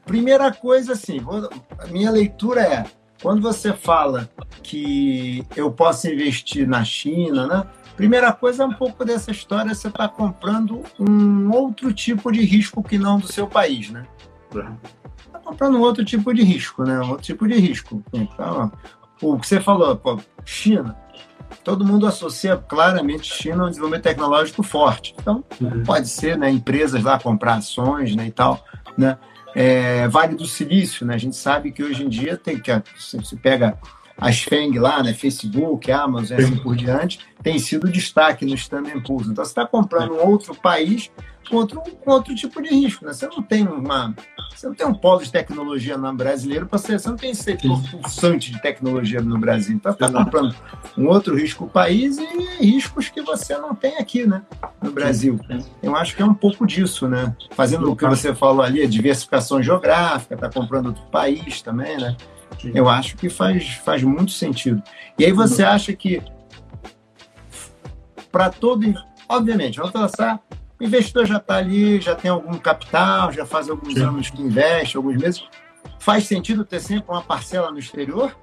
primeira 0.04 0.50
coisa, 0.52 0.92
assim, 0.92 1.20
vou, 1.20 1.48
a 1.78 1.86
minha 1.86 2.10
leitura 2.10 2.60
é, 2.60 2.84
quando 3.22 3.40
você 3.40 3.72
fala 3.72 4.28
que 4.62 5.46
eu 5.54 5.70
posso 5.70 6.08
investir 6.08 6.66
na 6.66 6.84
China, 6.84 7.46
né, 7.46 7.66
primeira 7.96 8.32
coisa 8.32 8.64
é 8.64 8.66
um 8.66 8.72
pouco 8.72 9.04
dessa 9.04 9.30
história, 9.30 9.74
você 9.74 9.88
está 9.88 10.08
comprando 10.08 10.82
um 10.98 11.52
outro 11.52 11.92
tipo 11.92 12.32
de 12.32 12.40
risco 12.40 12.82
que 12.82 12.98
não 12.98 13.18
do 13.18 13.28
seu 13.28 13.46
país, 13.46 13.90
né? 13.90 14.04
Uhum 14.54 14.76
comprando 15.50 15.78
um 15.78 15.80
outro 15.80 16.04
tipo 16.04 16.32
de 16.32 16.42
risco, 16.42 16.84
né? 16.84 17.00
Um 17.00 17.10
outro 17.10 17.24
tipo 17.24 17.46
de 17.46 17.54
risco. 17.54 18.02
Então, 18.12 18.70
o 19.20 19.38
que 19.38 19.46
você 19.46 19.60
falou, 19.60 19.96
pô, 19.96 20.18
China. 20.44 20.96
Todo 21.62 21.84
mundo 21.84 22.06
associa 22.06 22.56
claramente 22.56 23.32
China 23.32 23.64
a 23.64 23.66
um 23.66 23.68
desenvolvimento 23.68 24.04
tecnológico 24.04 24.62
forte. 24.62 25.14
Então, 25.20 25.44
uhum. 25.60 25.84
pode 25.84 26.08
ser, 26.08 26.38
né? 26.38 26.50
Empresas 26.50 27.02
lá 27.02 27.18
comprar 27.18 27.54
ações, 27.54 28.14
né? 28.14 28.26
E 28.26 28.30
tal, 28.30 28.64
né? 28.96 29.18
É, 29.54 30.06
vale 30.08 30.36
do 30.36 30.46
Silício, 30.46 31.06
né? 31.06 31.14
A 31.14 31.18
gente 31.18 31.36
sabe 31.36 31.72
que 31.72 31.82
hoje 31.82 32.04
em 32.04 32.08
dia 32.08 32.36
tem 32.36 32.58
que 32.58 32.82
se 32.96 33.36
pega 33.36 33.76
as 34.16 34.42
FENG 34.42 34.78
lá, 34.78 35.02
né? 35.02 35.14
Facebook, 35.14 35.90
Amazon, 35.90 36.38
assim 36.38 36.56
por 36.56 36.76
diante, 36.76 37.20
tem 37.42 37.58
sido 37.58 37.90
destaque 37.90 38.44
no 38.44 38.54
Standard 38.54 39.00
Poor's. 39.02 39.28
Então, 39.28 39.44
você 39.44 39.50
está 39.50 39.66
comprando 39.66 40.12
um 40.12 40.26
outro 40.26 40.54
país 40.54 41.10
contra 41.50 41.78
um 41.78 41.84
outro 42.06 42.34
tipo 42.34 42.62
de 42.62 42.68
risco. 42.68 43.04
Né? 43.04 43.12
Você 43.12 43.26
não 43.26 43.42
tem 43.42 43.66
uma. 43.66 44.14
Você 44.54 44.66
não 44.66 44.74
tem 44.74 44.86
um 44.86 44.94
polo 44.94 45.22
de 45.22 45.32
tecnologia 45.32 45.96
no 45.96 46.14
brasileiro 46.14 46.66
para 46.66 46.78
ser. 46.78 46.98
Você 46.98 47.08
não 47.08 47.16
tem 47.16 47.34
setor 47.34 47.82
pulsante 47.90 48.52
de 48.52 48.62
tecnologia 48.62 49.20
no 49.20 49.38
Brasil. 49.38 49.74
Então, 49.74 49.92
está 49.92 50.10
comprando 50.10 50.54
um 50.96 51.06
outro 51.06 51.36
risco 51.36 51.64
o 51.64 51.68
país 51.68 52.18
e 52.18 52.64
riscos 52.64 53.08
que 53.08 53.20
você 53.20 53.56
não 53.58 53.74
tem 53.74 53.96
aqui, 53.98 54.26
né? 54.26 54.42
No 54.80 54.92
Brasil. 54.92 55.38
Eu 55.82 55.96
acho 55.96 56.14
que 56.14 56.22
é 56.22 56.24
um 56.24 56.34
pouco 56.34 56.66
disso, 56.66 57.08
né? 57.08 57.34
Fazendo 57.52 57.90
o 57.90 57.96
que 57.96 58.06
você 58.06 58.34
falou 58.34 58.62
ali, 58.62 58.82
a 58.82 58.88
diversificação 58.88 59.62
geográfica, 59.62 60.34
está 60.34 60.48
comprando 60.48 60.86
outro 60.86 61.02
país 61.10 61.60
também, 61.60 61.98
né? 61.98 62.16
Eu 62.74 62.88
acho 62.88 63.16
que 63.16 63.28
faz, 63.28 63.74
faz 63.84 64.02
muito 64.02 64.32
sentido. 64.32 64.82
E 65.18 65.24
aí 65.24 65.32
você 65.32 65.62
acha 65.62 65.92
que 65.94 66.22
para 68.30 68.50
todo. 68.50 68.94
Obviamente, 69.28 69.78
vamos 69.78 69.92
pensar 69.92 70.40
o 70.80 70.84
investidor 70.84 71.26
já 71.26 71.36
está 71.36 71.56
ali, 71.56 72.00
já 72.00 72.14
tem 72.14 72.30
algum 72.30 72.56
capital, 72.58 73.30
já 73.32 73.44
faz 73.44 73.68
alguns 73.68 73.94
Sim. 73.94 74.02
anos 74.02 74.30
que 74.30 74.40
investe, 74.40 74.96
alguns 74.96 75.16
meses. 75.16 75.44
Faz 75.98 76.24
sentido 76.24 76.64
ter 76.64 76.80
sempre 76.80 77.04
uma 77.08 77.22
parcela 77.22 77.70
no 77.70 77.78
exterior? 77.78 78.34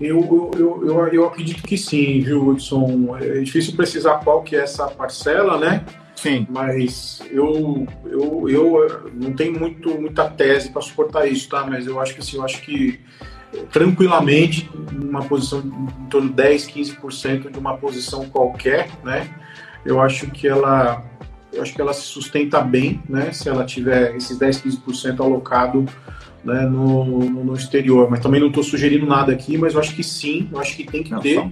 Eu, 0.00 0.50
eu, 0.56 0.82
eu, 0.86 1.08
eu 1.08 1.26
acredito 1.26 1.62
que 1.62 1.76
sim, 1.78 2.20
viu, 2.20 2.46
Hudson? 2.46 3.16
É 3.18 3.40
difícil 3.40 3.74
precisar 3.74 4.18
qual 4.18 4.42
que 4.42 4.54
é 4.54 4.60
essa 4.60 4.86
parcela, 4.86 5.58
né? 5.58 5.84
Sim. 6.14 6.46
Mas 6.50 7.20
eu, 7.30 7.86
eu, 8.04 8.48
eu 8.48 9.10
não 9.14 9.32
tenho 9.32 9.58
muito, 9.58 10.00
muita 10.00 10.28
tese 10.28 10.70
para 10.70 10.82
suportar 10.82 11.26
isso, 11.26 11.48
tá? 11.48 11.66
Mas 11.66 11.86
eu 11.86 11.98
acho 12.00 12.14
que 12.14 12.20
assim, 12.20 12.36
eu 12.36 12.44
acho 12.44 12.60
que 12.62 13.00
tranquilamente, 13.70 14.68
uma 14.92 15.22
posição 15.22 15.60
em 15.60 16.06
torno 16.06 16.28
de 16.28 16.34
10, 16.34 16.68
15% 16.68 17.50
de 17.50 17.58
uma 17.58 17.76
posição 17.76 18.28
qualquer, 18.28 18.88
né? 19.02 19.28
Eu 19.86 20.00
acho 20.00 20.30
que 20.30 20.46
ela 20.46 21.04
eu 21.52 21.62
acho 21.62 21.74
que 21.74 21.80
ela 21.80 21.94
se 21.94 22.02
sustenta 22.02 22.60
bem, 22.60 23.02
né, 23.08 23.32
se 23.32 23.48
ela 23.48 23.64
tiver 23.64 24.14
esses 24.14 24.36
10, 24.36 24.62
15% 24.62 25.20
alocado 25.20 25.86
né, 26.44 26.62
no, 26.62 27.04
no, 27.20 27.54
exterior. 27.54 28.10
Mas 28.10 28.20
também 28.20 28.40
não 28.40 28.48
estou 28.48 28.62
sugerindo 28.62 29.06
nada 29.06 29.32
aqui, 29.32 29.56
mas 29.56 29.72
eu 29.72 29.80
acho 29.80 29.94
que 29.94 30.04
sim, 30.04 30.48
eu 30.52 30.60
acho 30.60 30.76
que 30.76 30.84
tem 30.84 31.02
que 31.02 31.12
não, 31.12 31.20
ter. 31.20 31.42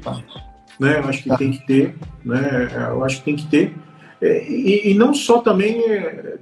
Né, 0.78 0.99
eu 0.99 1.09
acho 1.09 1.22
que 1.22 1.28
tá. 1.28 1.39
tem 1.39 1.53
que 1.53 1.66
ter, 1.66 1.95
né, 2.24 2.68
eu 2.91 3.03
acho 3.03 3.18
que 3.18 3.24
tem 3.24 3.37
que 3.37 3.47
ter. 3.47 3.74
É, 4.20 4.45
e, 4.49 4.91
e 4.91 4.95
não 4.95 5.14
só 5.14 5.41
também, 5.41 5.82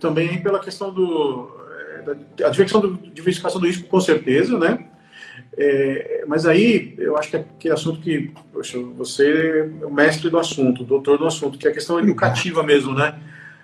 também 0.00 0.42
pela 0.42 0.58
questão 0.58 0.92
do. 0.92 1.48
É, 2.06 2.44
a 2.44 2.50
diversificação 2.50 2.80
do, 2.80 2.98
diversificação 3.12 3.60
do 3.60 3.66
risco, 3.66 3.88
com 3.88 4.00
certeza, 4.00 4.58
né? 4.58 4.86
É, 5.64 6.24
mas 6.26 6.44
aí 6.44 6.92
eu 6.98 7.16
acho 7.16 7.30
que 7.30 7.36
é 7.36 7.40
aquele 7.40 7.72
assunto 7.72 8.00
que 8.00 8.32
poxa, 8.52 8.78
você 8.96 9.70
é 9.80 9.86
o 9.86 9.92
mestre 9.92 10.28
do 10.28 10.36
assunto, 10.36 10.82
o 10.82 10.84
doutor 10.84 11.16
do 11.18 11.26
assunto, 11.26 11.56
que 11.56 11.68
é 11.68 11.70
a 11.70 11.74
questão 11.74 12.00
educativa 12.00 12.64
mesmo, 12.64 12.92
né? 12.92 13.14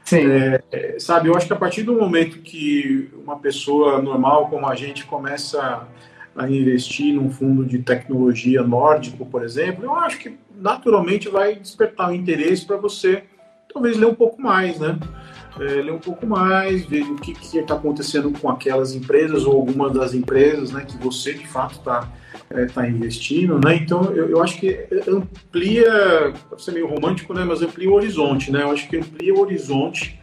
Sim. 0.05 0.31
É, 0.31 0.63
é, 0.71 0.99
sabe, 1.01 1.29
eu 1.29 1.35
acho 1.35 1.49
que 1.49 1.53
a 1.53 1.57
partir 1.57 1.83
do 1.83 1.95
momento 1.95 2.39
que 2.39 3.11
uma 3.21 3.37
pessoa 3.37 4.01
normal 4.01 4.49
como 4.49 4.69
a 4.69 4.77
gente 4.77 5.05
começa 5.07 5.89
a 6.37 6.49
investir 6.49 7.13
num 7.13 7.31
fundo 7.31 7.65
de 7.67 7.81
tecnologia 7.81 8.63
nórdico, 8.63 9.27
por 9.27 9.43
exemplo, 9.43 9.85
eu 9.85 9.95
acho 9.97 10.21
que 10.21 10.39
naturalmente 10.57 11.29
vai 11.29 11.57
despertar 11.57 12.11
o 12.11 12.15
interesse 12.15 12.65
para 12.65 12.77
você 12.77 13.25
talvez 13.73 13.97
ler 13.97 14.07
um 14.07 14.15
pouco 14.15 14.41
mais, 14.41 14.79
né? 14.79 14.97
É, 15.61 15.83
ler 15.83 15.93
um 15.93 15.99
pouco 15.99 16.27
mais, 16.27 16.85
ver 16.85 17.03
o 17.03 17.17
que 17.17 17.33
está 17.57 17.75
acontecendo 17.75 18.31
com 18.31 18.49
aquelas 18.49 18.95
empresas 18.95 19.45
ou 19.45 19.55
algumas 19.55 19.93
das 19.93 20.15
empresas 20.15 20.71
né, 20.71 20.85
que 20.87 20.97
você 20.99 21.35
de 21.35 21.47
fato 21.47 21.73
está 21.73 22.09
é, 22.51 22.67
tá 22.67 22.89
investindo. 22.89 23.61
Né? 23.63 23.77
Então, 23.77 24.05
eu, 24.15 24.29
eu 24.31 24.43
acho 24.43 24.59
que 24.59 24.87
amplia, 25.09 26.33
pode 26.49 26.63
ser 26.63 26.73
meio 26.73 26.87
romântico, 26.87 27.35
né, 27.35 27.45
mas 27.45 27.63
amplia 27.63 27.91
o 27.91 27.95
horizonte. 27.95 28.51
Né? 28.51 28.63
Eu 28.63 28.71
acho 28.71 28.89
que 28.89 28.97
amplia 28.97 29.35
o 29.35 29.41
horizonte 29.41 30.21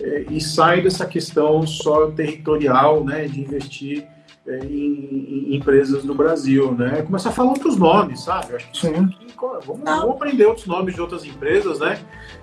é, 0.00 0.24
e 0.30 0.40
sai 0.40 0.82
dessa 0.82 1.06
questão 1.06 1.66
só 1.66 2.10
territorial 2.10 3.04
né, 3.04 3.26
de 3.26 3.40
investir 3.40 4.06
em, 4.46 5.46
em, 5.48 5.56
empresas 5.56 6.04
no 6.04 6.14
Brasil, 6.14 6.72
né? 6.72 7.02
Começar 7.02 7.30
a 7.30 7.32
falar 7.32 7.50
outros 7.50 7.76
nomes, 7.76 8.24
sabe? 8.24 8.56
acho 8.56 8.70
que 8.70 8.78
Sim. 8.78 9.10
Vamos, 9.66 9.82
vamos, 9.84 10.10
aprender 10.10 10.46
outros 10.46 10.66
nomes 10.66 10.94
de 10.94 11.00
outras 11.00 11.24
empresas, 11.24 11.80
né? 11.80 11.98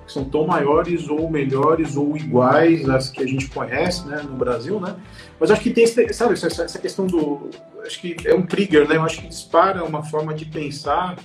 Que 0.06 0.12
são 0.12 0.24
tão 0.26 0.46
maiores 0.46 1.08
ou 1.10 1.30
melhores 1.30 1.96
ou 1.96 2.18
iguais 2.18 2.90
às 2.90 3.10
que 3.10 3.22
a 3.24 3.28
gente 3.28 3.50
conhece, 3.50 4.08
né? 4.08 4.22
No 4.24 4.36
Brasil, 4.36 4.80
né? 4.80 4.96
Mas 5.40 5.52
acho 5.52 5.62
que 5.62 5.70
tem, 5.70 5.86
sabe, 5.88 6.34
essa, 6.34 6.48
essa 6.48 6.80
questão 6.80 7.06
do, 7.06 7.50
acho 7.86 8.00
que 8.00 8.16
é 8.26 8.34
um 8.34 8.46
trigger, 8.46 8.88
né? 8.88 8.98
Eu 8.98 9.04
acho 9.04 9.22
que 9.22 9.28
dispara 9.28 9.84
uma 9.84 10.04
forma 10.04 10.34
de 10.34 10.46
pensar 10.46 11.18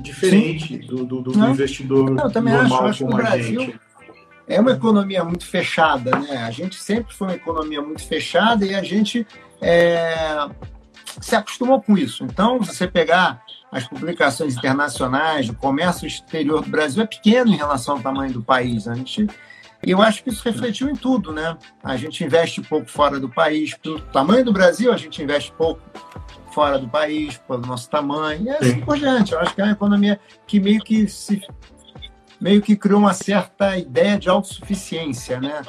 diferente 0.00 0.78
do, 0.78 1.04
do, 1.04 1.20
do, 1.20 1.48
investidor 1.48 2.10
Não, 2.10 2.30
também 2.30 2.54
normal 2.54 2.80
acho, 2.80 2.88
acho 2.88 3.04
como 3.04 3.16
a 3.16 3.22
Brasil... 3.22 3.60
gente 3.60 3.80
é 4.46 4.60
uma 4.60 4.72
economia 4.72 5.24
muito 5.24 5.46
fechada, 5.46 6.10
né? 6.18 6.38
A 6.38 6.50
gente 6.50 6.76
sempre 6.76 7.14
foi 7.14 7.28
uma 7.28 7.36
economia 7.36 7.80
muito 7.80 8.06
fechada 8.06 8.64
e 8.64 8.74
a 8.74 8.82
gente 8.82 9.26
é, 9.60 10.48
se 11.20 11.34
acostumou 11.36 11.80
com 11.80 11.96
isso. 11.96 12.24
Então, 12.24 12.62
se 12.62 12.74
você 12.74 12.88
pegar 12.88 13.42
as 13.70 13.86
publicações 13.86 14.56
internacionais, 14.56 15.48
o 15.48 15.54
comércio 15.54 16.06
exterior 16.06 16.62
do 16.62 16.70
Brasil 16.70 17.02
é 17.02 17.06
pequeno 17.06 17.52
em 17.52 17.56
relação 17.56 17.96
ao 17.96 18.02
tamanho 18.02 18.32
do 18.32 18.42
país. 18.42 18.86
A 18.86 18.94
gente, 18.94 19.26
e 19.82 19.90
eu 19.90 20.02
acho 20.02 20.22
que 20.22 20.30
isso 20.30 20.44
refletiu 20.44 20.90
em 20.90 20.94
tudo, 20.94 21.32
né? 21.32 21.56
A 21.82 21.96
gente 21.96 22.22
investe 22.22 22.60
pouco 22.60 22.90
fora 22.90 23.18
do 23.18 23.28
país, 23.28 23.74
pelo 23.74 24.00
tamanho 24.00 24.44
do 24.44 24.52
Brasil, 24.52 24.92
a 24.92 24.96
gente 24.96 25.22
investe 25.22 25.52
pouco 25.52 25.80
fora 26.52 26.78
do 26.78 26.86
país, 26.86 27.38
pelo 27.38 27.62
nosso 27.62 27.88
tamanho, 27.88 28.44
e 28.44 28.50
assim 28.50 28.80
por 28.80 28.98
diante. 28.98 29.32
Eu 29.32 29.40
acho 29.40 29.54
que 29.54 29.60
é 29.62 29.64
uma 29.64 29.72
economia 29.72 30.20
que 30.46 30.60
meio 30.60 30.80
que 30.80 31.08
se 31.08 31.40
meio 32.42 32.60
que 32.60 32.74
criou 32.74 32.98
uma 32.98 33.14
certa 33.14 33.78
ideia 33.78 34.18
de 34.18 34.28
autossuficiência, 34.28 35.40
né? 35.40 35.62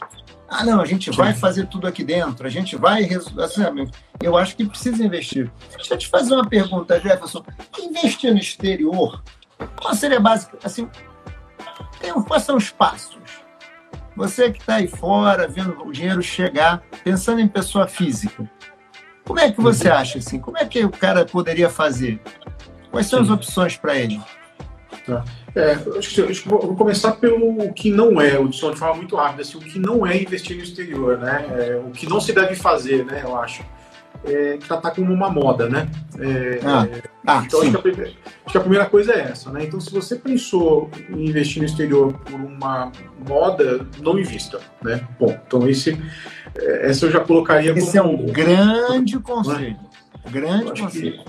Ah, 0.50 0.66
não, 0.66 0.82
a 0.82 0.86
gente 0.86 1.12
vai 1.12 1.32
fazer 1.34 1.68
tudo 1.68 1.86
aqui 1.86 2.04
dentro, 2.04 2.48
a 2.48 2.50
gente 2.50 2.76
vai. 2.76 3.08
Assim, 3.14 3.62
eu 4.22 4.36
acho 4.36 4.56
que 4.56 4.66
precisa 4.66 5.06
investir. 5.06 5.52
Deixa 5.76 5.94
eu 5.94 5.98
te 6.00 6.08
fazer 6.08 6.34
uma 6.34 6.48
pergunta, 6.50 7.00
Jefferson. 7.00 7.46
Investir 7.80 8.32
no 8.32 8.40
exterior, 8.40 9.24
qual 9.80 9.94
seria 9.94 10.20
básica? 10.20 10.58
Assim, 10.64 10.90
tem, 12.00 12.12
quais 12.24 12.44
são 12.44 12.58
os 12.58 12.72
passos? 12.72 13.22
Você 14.16 14.52
que 14.52 14.60
está 14.60 14.76
aí 14.76 14.88
fora, 14.88 15.48
vendo 15.48 15.80
o 15.84 15.92
dinheiro 15.92 16.22
chegar, 16.24 16.84
pensando 17.04 17.40
em 17.40 17.48
pessoa 17.48 17.88
física, 17.88 18.50
como 19.26 19.40
é 19.40 19.52
que 19.52 19.62
você 19.62 19.90
uhum. 19.90 19.96
acha 19.96 20.18
assim? 20.18 20.40
Como 20.40 20.58
é 20.58 20.66
que 20.66 20.84
o 20.84 20.90
cara 20.90 21.24
poderia 21.24 21.70
fazer? 21.70 22.20
Quais 22.92 23.08
são 23.08 23.22
as 23.22 23.30
opções 23.30 23.78
para 23.78 23.96
ele? 23.96 24.22
Tá. 25.06 25.24
É, 25.56 25.74
acho 25.98 26.16
que, 26.16 26.22
acho 26.22 26.44
que 26.44 26.50
vou 26.50 26.76
começar 26.76 27.12
pelo 27.14 27.72
que 27.74 27.92
não 27.92 28.20
é, 28.20 28.40
o 28.40 28.48
de 28.48 28.60
forma 28.60 28.96
muito 28.96 29.16
rápida, 29.16 29.44
assim, 29.44 29.58
o 29.58 29.62
que 29.62 29.78
não 29.78 30.06
é 30.06 30.20
investir 30.20 30.58
no 30.58 30.64
exterior, 30.64 31.18
né? 31.20 31.46
É, 31.52 31.76
o 31.76 31.92
que 31.92 32.10
não 32.10 32.20
se 32.20 32.34
deve 32.34 32.56
fazer, 32.56 33.06
né? 33.06 33.22
Eu 33.24 33.36
acho. 33.38 33.64
É, 34.26 34.58
tratar 34.68 34.92
como 34.92 35.12
uma 35.14 35.30
moda, 35.30 35.68
né? 35.70 35.88
É, 36.18 36.60
ah, 36.64 36.88
ah, 37.28 37.44
então 37.46 37.62
acho 37.62 37.72
que, 37.72 37.78
primeira, 37.78 38.12
acho 38.46 38.52
que, 38.52 38.58
a 38.58 38.62
primeira 38.62 38.86
coisa 38.86 39.14
é 39.14 39.20
essa, 39.20 39.52
né? 39.52 39.66
Então 39.66 39.80
se 39.80 39.92
você 39.92 40.16
pensou 40.16 40.90
em 41.10 41.26
investir 41.28 41.62
no 41.62 41.66
exterior 41.68 42.14
por 42.14 42.40
uma 42.40 42.92
moda, 43.28 43.86
não 44.02 44.18
invista, 44.18 44.60
né? 44.82 45.06
Bom, 45.20 45.38
então 45.46 45.68
esse, 45.68 46.00
é, 46.56 46.90
essa 46.90 47.06
eu 47.06 47.12
já 47.12 47.20
colocaria 47.20 47.72
esse 47.74 47.98
como... 47.98 48.12
é 48.12 48.16
um 48.16 48.26
grande 48.26 49.20
conselho, 49.20 49.60
né? 49.60 49.80
grande 50.32 50.82
conselho. 50.82 51.22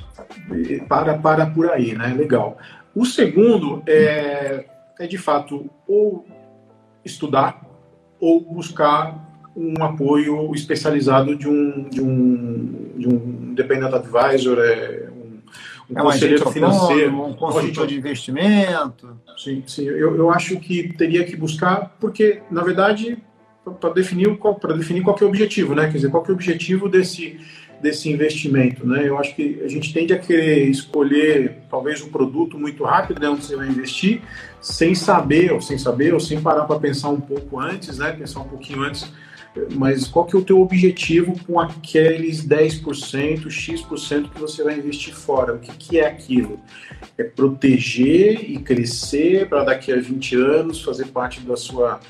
Para, 0.88 1.18
para 1.18 1.46
por 1.46 1.70
aí, 1.70 1.94
né? 1.94 2.14
Legal. 2.16 2.56
O 2.94 3.04
segundo 3.04 3.82
é, 3.86 4.66
é 4.98 5.06
de 5.06 5.18
fato 5.18 5.68
ou 5.86 6.24
estudar 7.04 7.60
ou 8.20 8.40
buscar 8.40 9.24
um 9.56 9.82
apoio 9.82 10.52
especializado 10.54 11.36
de 11.36 11.48
um, 11.48 11.88
de 11.88 12.00
um, 12.00 12.92
de 12.96 13.08
um 13.08 13.50
independent 13.50 13.92
advisor, 13.92 14.58
é, 14.58 15.08
um, 15.10 15.40
um 15.90 15.98
é 15.98 16.02
conselheiro 16.02 16.50
financeiro, 16.50 17.22
um 17.24 17.34
consultor 17.34 17.86
de 17.86 17.96
investimento. 17.96 19.16
Sim, 19.36 19.62
sim. 19.66 19.84
Eu, 19.84 20.16
eu 20.16 20.30
acho 20.30 20.58
que 20.58 20.92
teria 20.94 21.24
que 21.24 21.36
buscar, 21.36 21.96
porque, 22.00 22.40
na 22.50 22.62
verdade, 22.62 23.18
para 23.80 23.90
definir, 23.90 24.36
qual, 24.36 24.58
definir 24.76 25.02
qual 25.02 25.16
é 25.20 25.24
o 25.24 25.28
objetivo, 25.28 25.74
né? 25.74 25.86
Quer 25.86 25.94
dizer, 25.94 26.10
qual 26.10 26.24
é 26.26 26.30
o 26.30 26.34
objetivo 26.34 26.88
desse 26.88 27.38
desse 27.84 28.10
investimento, 28.10 28.86
né? 28.86 29.06
Eu 29.06 29.18
acho 29.18 29.36
que 29.36 29.60
a 29.62 29.68
gente 29.68 29.92
tende 29.92 30.12
a 30.14 30.18
querer 30.18 30.66
escolher 30.68 31.58
talvez 31.70 32.00
um 32.02 32.08
produto 32.08 32.58
muito 32.58 32.82
rápido, 32.82 33.20
né, 33.20 33.28
onde 33.28 33.44
você 33.44 33.54
vai 33.54 33.68
investir, 33.68 34.22
sem 34.60 34.94
saber 34.94 35.52
ou 35.52 35.60
sem 35.60 35.76
saber 35.76 36.14
ou 36.14 36.18
sem 36.18 36.40
parar 36.40 36.64
para 36.64 36.80
pensar 36.80 37.10
um 37.10 37.20
pouco 37.20 37.60
antes, 37.60 37.98
né? 37.98 38.10
Pensar 38.12 38.40
um 38.40 38.48
pouquinho 38.48 38.82
antes. 38.82 39.12
Mas 39.74 40.08
qual 40.08 40.24
que 40.24 40.34
é 40.34 40.38
o 40.38 40.42
teu 40.42 40.60
objetivo 40.60 41.34
com 41.46 41.60
aqueles 41.60 42.44
10%, 42.46 43.48
X% 43.48 44.28
que 44.28 44.40
você 44.40 44.64
vai 44.64 44.78
investir 44.78 45.14
fora? 45.14 45.54
O 45.54 45.58
que, 45.58 45.72
que 45.72 46.00
é 46.00 46.06
aquilo? 46.06 46.58
É 47.16 47.22
proteger 47.22 48.50
e 48.50 48.58
crescer 48.58 49.48
para 49.48 49.64
daqui 49.64 49.92
a 49.92 49.96
20 49.96 50.36
anos 50.36 50.82
fazer 50.82 51.06
parte 51.06 51.40
da 51.40 51.56
sua 51.56 52.00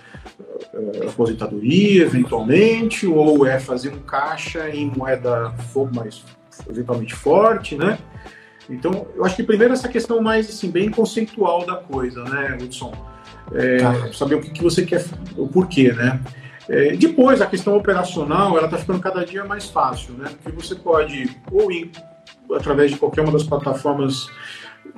uh, 0.73 1.09
aposentadoria, 1.09 2.03
eventualmente, 2.05 3.07
ou 3.07 3.47
é 3.47 3.61
fazer 3.61 3.91
um 3.91 4.01
caixa 4.01 4.71
em 4.71 4.87
moeda 4.87 5.55
mais 5.95 6.25
eventualmente 6.69 7.15
forte, 7.15 7.77
né? 7.77 7.99
Então, 8.71 9.07
eu 9.15 9.25
acho 9.25 9.37
que 9.37 9.43
primeiro 9.43 9.75
essa 9.75 9.89
questão 9.89 10.23
mais 10.23 10.49
assim 10.49 10.71
bem 10.71 10.91
conceitual 10.91 11.67
da 11.67 11.77
coisa, 11.77 12.25
né, 12.25 12.57
Hudson? 12.59 12.95
é, 13.53 13.77
tá. 13.79 14.13
saber 14.13 14.37
o 14.37 14.41
que, 14.41 14.51
que 14.51 14.63
você 14.63 14.85
quer, 14.85 15.05
o 15.37 15.49
porquê, 15.49 15.93
né? 15.93 16.21
É, 16.69 16.97
depois, 16.97 17.41
a 17.41 17.47
questão 17.47 17.77
operacional, 17.77 18.57
ela 18.57 18.67
está 18.67 18.79
ficando 18.79 19.01
cada 19.01 19.25
dia 19.25 19.45
mais 19.45 19.69
fácil, 19.69 20.15
né? 20.15 20.31
Porque 20.43 20.51
você 20.51 20.75
pode, 20.75 21.31
ou 21.51 21.71
ir 21.71 21.91
através 22.53 22.91
de 22.91 22.99
qualquer 22.99 23.23
uma 23.23 23.33
das 23.33 23.43
plataformas 23.43 24.29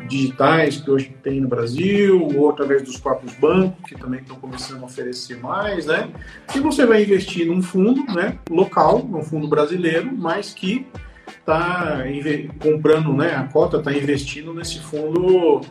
digitais 0.09 0.77
que 0.77 0.91
hoje 0.91 1.17
tem 1.23 1.41
no 1.41 1.49
Brasil, 1.49 2.29
ou 2.37 2.51
através 2.51 2.83
dos 2.83 2.99
próprios 2.99 3.35
bancos, 3.35 3.83
que 3.87 3.97
também 3.97 4.21
estão 4.21 4.37
começando 4.37 4.83
a 4.83 4.87
oferecer 4.87 5.39
mais, 5.39 5.87
né? 5.87 6.09
E 6.55 6.61
você 6.61 6.85
vai 6.85 7.03
investir 7.03 7.47
num 7.47 7.63
fundo 7.63 8.05
né, 8.13 8.39
local, 8.51 8.99
num 8.99 9.23
fundo 9.23 9.49
brasileiro, 9.49 10.11
mas 10.13 10.53
que 10.53 10.87
está 11.27 12.03
comprando, 12.61 13.13
né? 13.13 13.35
A 13.35 13.45
cota 13.45 13.79
está 13.79 13.93
investindo 13.93 14.53
nesse 14.53 14.81
fundo 14.81 15.63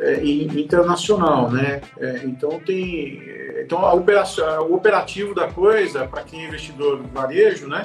é, 0.00 0.24
internacional, 0.24 1.50
né? 1.50 1.80
É, 1.98 2.22
então 2.24 2.60
tem, 2.60 3.22
então 3.60 3.84
a 3.84 3.92
operação, 3.94 4.68
o 4.68 4.74
operativo 4.74 5.34
da 5.34 5.48
coisa 5.48 6.06
para 6.06 6.22
quem 6.22 6.44
é 6.44 6.48
investidor 6.48 7.02
varejo, 7.12 7.68
né? 7.68 7.84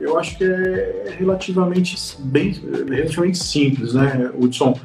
Eu 0.00 0.18
acho 0.18 0.36
que 0.36 0.44
é 0.44 1.14
relativamente 1.16 1.96
bem, 2.18 2.50
relativamente 2.88 3.38
simples, 3.38 3.94
né, 3.94 4.30
Hudson? 4.34 4.78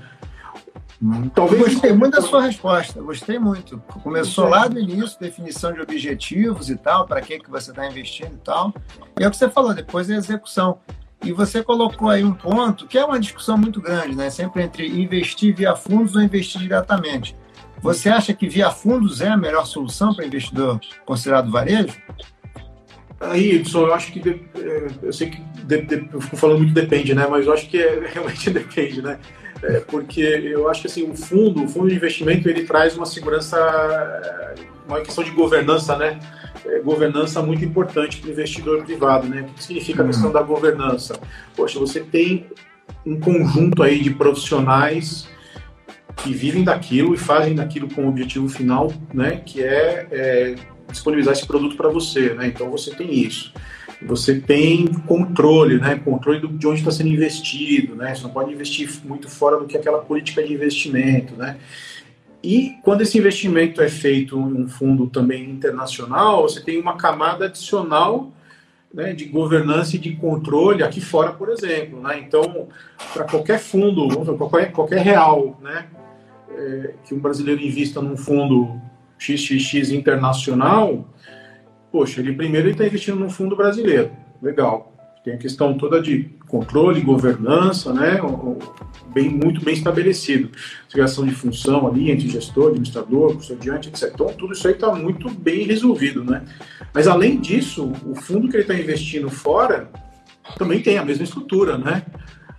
Talvez 1.34 1.62
gostei 1.62 1.94
muito 1.94 2.16
da 2.16 2.22
sua 2.22 2.42
resposta, 2.42 3.00
gostei 3.02 3.38
muito. 3.38 3.78
Começou 4.04 4.48
lá 4.48 4.68
do 4.68 4.80
início, 4.80 5.20
definição 5.20 5.72
de 5.72 5.80
objetivos 5.80 6.70
e 6.70 6.76
tal, 6.76 7.06
para 7.06 7.22
que 7.22 7.40
que 7.40 7.50
você 7.50 7.70
está 7.70 7.88
investindo 7.88 8.34
e 8.34 8.44
tal. 8.44 8.74
E 9.20 9.24
é 9.24 9.28
o 9.28 9.32
que 9.32 9.38
você 9.38 9.48
falou, 9.48 9.74
depois 9.76 10.10
é 10.10 10.16
a 10.16 10.18
execução. 10.18 10.80
E 11.24 11.32
você 11.32 11.64
colocou 11.64 12.10
aí 12.10 12.24
um 12.24 12.34
ponto 12.34 12.88
que 12.88 12.98
é 12.98 13.04
uma 13.04 13.20
discussão 13.20 13.58
muito 13.58 13.82
grande, 13.82 14.16
né? 14.16 14.30
Sempre 14.30 14.64
entre 14.64 14.88
investir 14.88 15.56
via 15.56 15.76
fundos 15.76 16.16
ou 16.16 16.22
investir 16.22 16.62
diretamente. 16.62 17.36
Você 17.82 18.10
acha 18.10 18.34
que 18.34 18.48
via 18.48 18.72
fundos 18.72 19.22
é 19.22 19.30
a 19.30 19.38
melhor 19.38 19.66
solução 19.66 20.14
para 20.14 20.26
investidor 20.26 20.80
considerado 21.06 21.52
varejo? 21.52 21.96
Aí, 23.20 23.52
Edson, 23.56 23.88
eu 23.88 23.94
acho 23.94 24.12
que 24.12 24.30
é, 24.56 24.88
eu 25.02 25.12
sei 25.12 25.30
que 25.30 25.42
eu 26.14 26.22
fico 26.22 26.38
falando 26.38 26.60
muito 26.60 26.74
depende, 26.74 27.16
né? 27.16 27.28
Mas 27.30 27.48
eu 27.48 27.54
acho 27.54 27.68
que 27.68 27.78
é, 27.78 28.10
realmente 28.14 28.50
depende, 28.50 29.02
né? 29.02 29.20
É, 29.64 29.80
porque 29.80 30.22
eu 30.22 30.70
acho 30.70 30.82
que 30.82 30.88
assim 30.88 31.10
o 31.10 31.16
fundo, 31.16 31.64
o 31.64 31.68
fundo 31.68 31.90
de 31.90 31.96
investimento, 31.96 32.48
ele 32.48 32.64
traz 32.64 32.96
uma 32.96 33.06
segurança, 33.06 33.58
uma 34.88 35.02
questão 35.02 35.24
de 35.24 35.32
governança, 35.32 35.98
né? 35.98 36.20
é, 36.68 36.80
governança 36.80 37.42
muito 37.42 37.64
importante 37.64 38.18
para 38.18 38.30
o 38.30 38.32
investidor 38.32 38.84
privado, 38.84 39.28
né? 39.28 39.42
O 39.42 39.54
que 39.54 39.64
significa 39.64 40.02
a 40.02 40.04
uhum. 40.04 40.12
questão 40.12 40.32
da 40.32 40.42
governança? 40.42 41.20
Poxa, 41.56 41.80
você 41.80 42.02
tem 42.02 42.46
um 43.06 43.20
conjunto 43.20 43.82
aí 43.84 44.02
de 44.02 44.12
profissionais 44.12 45.28
que 46.18 46.34
vivem 46.34 46.64
daquilo 46.64 47.14
e 47.14 47.18
fazem 47.18 47.56
daquilo 47.56 47.90
com 47.94 48.06
o 48.06 48.10
objetivo 48.10 48.50
final, 48.50 48.92
né? 49.14 49.42
Que 49.46 49.64
é, 49.64 50.08
é 50.12 50.56
disponibilizar 50.92 51.34
esse 51.34 51.46
produto 51.46 51.76
para 51.76 51.90
você, 51.90 52.34
né? 52.34 52.48
Então 52.48 52.70
você 52.70 52.92
tem 52.92 53.14
isso. 53.14 53.54
Você 54.02 54.40
tem 54.40 54.86
controle, 55.08 55.80
né? 55.80 55.96
Controle 55.96 56.48
de 56.48 56.68
onde 56.68 56.80
está 56.80 56.92
sendo 56.92 57.10
investido, 57.10 57.96
né? 57.96 58.14
Você 58.14 58.24
não 58.24 58.30
pode 58.30 58.54
investir 58.54 58.90
muito 59.04 59.30
fora 59.30 59.58
do 59.58 59.66
que 59.66 59.76
aquela 59.76 60.00
política 60.00 60.44
de 60.44 60.54
investimento, 60.54 61.36
né? 61.36 61.58
E 62.44 62.76
quando 62.84 63.02
esse 63.02 63.18
investimento 63.18 63.82
é 63.82 63.90
feito 63.90 64.38
em 64.38 64.64
um 64.64 64.68
fundo 64.68 65.08
também 65.08 65.50
internacional, 65.50 66.44
você 66.44 66.62
tem 66.62 66.80
uma 66.80 66.96
camada 66.96 67.46
adicional 67.46 68.32
né, 68.94 69.14
de 69.14 69.26
governança 69.26 69.96
e 69.96 70.00
de 70.00 70.16
controle 70.16 70.84
aqui 70.84 71.02
fora, 71.02 71.32
por 71.32 71.50
exemplo. 71.50 72.00
Né? 72.02 72.20
Então, 72.20 72.68
para 73.14 73.26
qualquer 73.26 73.60
fundo, 73.60 74.08
qualquer, 74.38 74.72
qualquer 74.72 75.02
real 75.02 75.60
né, 75.62 75.88
é, 76.52 76.94
que 77.06 77.14
um 77.14 77.20
brasileiro 77.20 77.62
invista 77.62 78.02
num 78.02 78.16
fundo 78.16 78.80
XXX 79.20 79.90
internacional, 79.92 81.06
poxa, 81.92 82.20
ele 82.20 82.34
primeiro 82.34 82.70
está 82.70 82.86
investindo 82.86 83.20
num 83.20 83.30
fundo 83.30 83.56
brasileiro. 83.56 84.12
Legal. 84.42 84.94
Tem 85.24 85.34
a 85.34 85.38
questão 85.38 85.78
toda 85.78 86.02
de 86.02 86.30
controle, 86.48 87.02
governança, 87.02 87.92
né, 87.92 88.18
bem, 89.14 89.30
muito 89.30 89.64
bem 89.64 89.74
estabelecido. 89.74 90.50
Segregação 90.88 91.26
de 91.26 91.34
função 91.34 91.86
ali 91.86 92.10
entre 92.12 92.30
gestor, 92.30 92.70
administrador, 92.70 93.36
custodiante, 93.36 93.90
etc. 93.90 94.12
Então, 94.14 94.28
tudo 94.28 94.54
isso 94.54 94.66
aí 94.68 94.74
está 94.74 94.94
muito 94.96 95.30
bem 95.30 95.64
resolvido, 95.64 96.24
né? 96.24 96.46
Mas, 96.94 97.08
além 97.08 97.40
disso, 97.40 97.92
o 98.06 98.16
fundo 98.16 98.48
que 98.48 98.56
ele 98.56 98.64
está 98.64 98.74
investindo 98.74 99.30
fora 99.30 99.90
também 100.58 100.82
tem 100.82 100.98
a 100.98 101.04
mesma 101.04 101.26
estrutura, 101.26 101.78
né? 101.78 102.04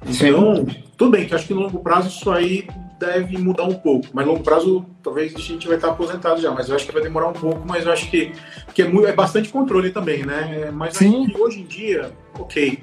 Então, 0.06 0.56
Sim. 0.56 0.84
tudo 0.96 1.10
bem 1.10 1.26
que 1.26 1.34
acho 1.34 1.46
que 1.46 1.54
no 1.54 1.60
longo 1.60 1.78
prazo 1.78 2.08
isso 2.08 2.30
aí 2.30 2.66
deve 2.98 3.38
mudar 3.38 3.64
um 3.64 3.74
pouco, 3.74 4.08
mas 4.12 4.26
longo 4.26 4.42
prazo 4.42 4.84
talvez 5.02 5.34
a 5.34 5.38
gente 5.38 5.66
vai 5.66 5.76
estar 5.76 5.88
aposentado 5.88 6.40
já, 6.40 6.50
mas 6.50 6.68
eu 6.68 6.74
acho 6.74 6.86
que 6.86 6.92
vai 6.92 7.02
demorar 7.02 7.28
um 7.28 7.32
pouco, 7.32 7.66
mas 7.66 7.86
eu 7.86 7.92
acho 7.92 8.10
que, 8.10 8.32
que 8.74 8.82
é, 8.82 8.88
muito, 8.88 9.06
é 9.06 9.12
bastante 9.12 9.48
controle 9.48 9.90
também, 9.90 10.24
né? 10.24 10.70
Mas 10.72 10.96
Sim. 10.96 11.32
hoje 11.38 11.60
em 11.60 11.64
dia, 11.64 12.12
ok, 12.38 12.82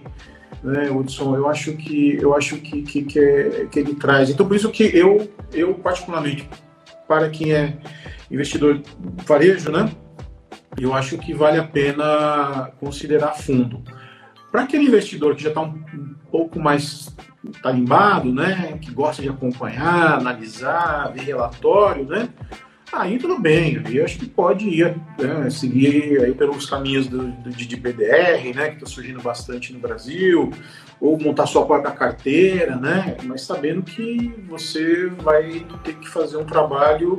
né, 0.64 0.90
Hudson, 0.90 1.36
eu 1.36 1.48
acho 1.48 1.74
que 1.74 2.18
eu 2.22 2.34
acho 2.34 2.58
que, 2.58 2.82
que, 2.82 3.04
que, 3.04 3.20
é, 3.20 3.68
que 3.70 3.80
ele 3.80 3.96
traz. 3.96 4.30
Então 4.30 4.48
por 4.48 4.56
isso 4.56 4.70
que 4.72 4.84
eu, 4.84 5.30
eu 5.54 5.74
particularmente, 5.76 6.50
para 7.08 7.30
quem 7.30 7.54
é 7.54 7.78
investidor 8.32 8.82
varejo, 9.26 9.72
né? 9.72 9.92
Eu 10.78 10.94
acho 10.94 11.18
que 11.18 11.34
vale 11.34 11.58
a 11.58 11.64
pena 11.64 12.72
considerar 12.80 13.34
fundo. 13.34 13.82
Para 14.56 14.64
aquele 14.64 14.86
investidor 14.86 15.36
que 15.36 15.44
já 15.44 15.50
está 15.50 15.60
um, 15.60 15.84
um 15.94 16.16
pouco 16.32 16.58
mais 16.62 17.14
tarimbado, 17.62 18.34
né, 18.34 18.80
que 18.82 18.90
gosta 18.90 19.22
de 19.22 19.28
acompanhar, 19.28 20.18
analisar, 20.18 21.12
ver 21.12 21.24
relatório, 21.24 22.06
né, 22.06 22.30
aí 22.90 23.18
tudo 23.18 23.38
bem, 23.38 23.82
aí 23.86 24.02
acho 24.02 24.18
que 24.18 24.26
pode 24.26 24.66
ir, 24.66 24.96
né, 25.20 25.50
seguir 25.50 26.24
aí 26.24 26.34
pelos 26.34 26.66
caminhos 26.68 27.06
do, 27.06 27.28
do, 27.28 27.50
de 27.50 27.76
BDR, 27.76 28.56
né, 28.56 28.70
que 28.70 28.76
está 28.76 28.86
surgindo 28.86 29.22
bastante 29.22 29.74
no 29.74 29.80
Brasil, 29.80 30.50
ou 31.02 31.20
montar 31.20 31.48
sua 31.48 31.66
própria 31.66 31.92
carteira, 31.92 32.78
né, 32.78 33.18
mas 33.26 33.42
sabendo 33.42 33.84
que 33.84 34.34
você 34.48 35.08
vai 35.22 35.66
ter 35.84 35.96
que 35.96 36.08
fazer 36.08 36.38
um 36.38 36.46
trabalho 36.46 37.18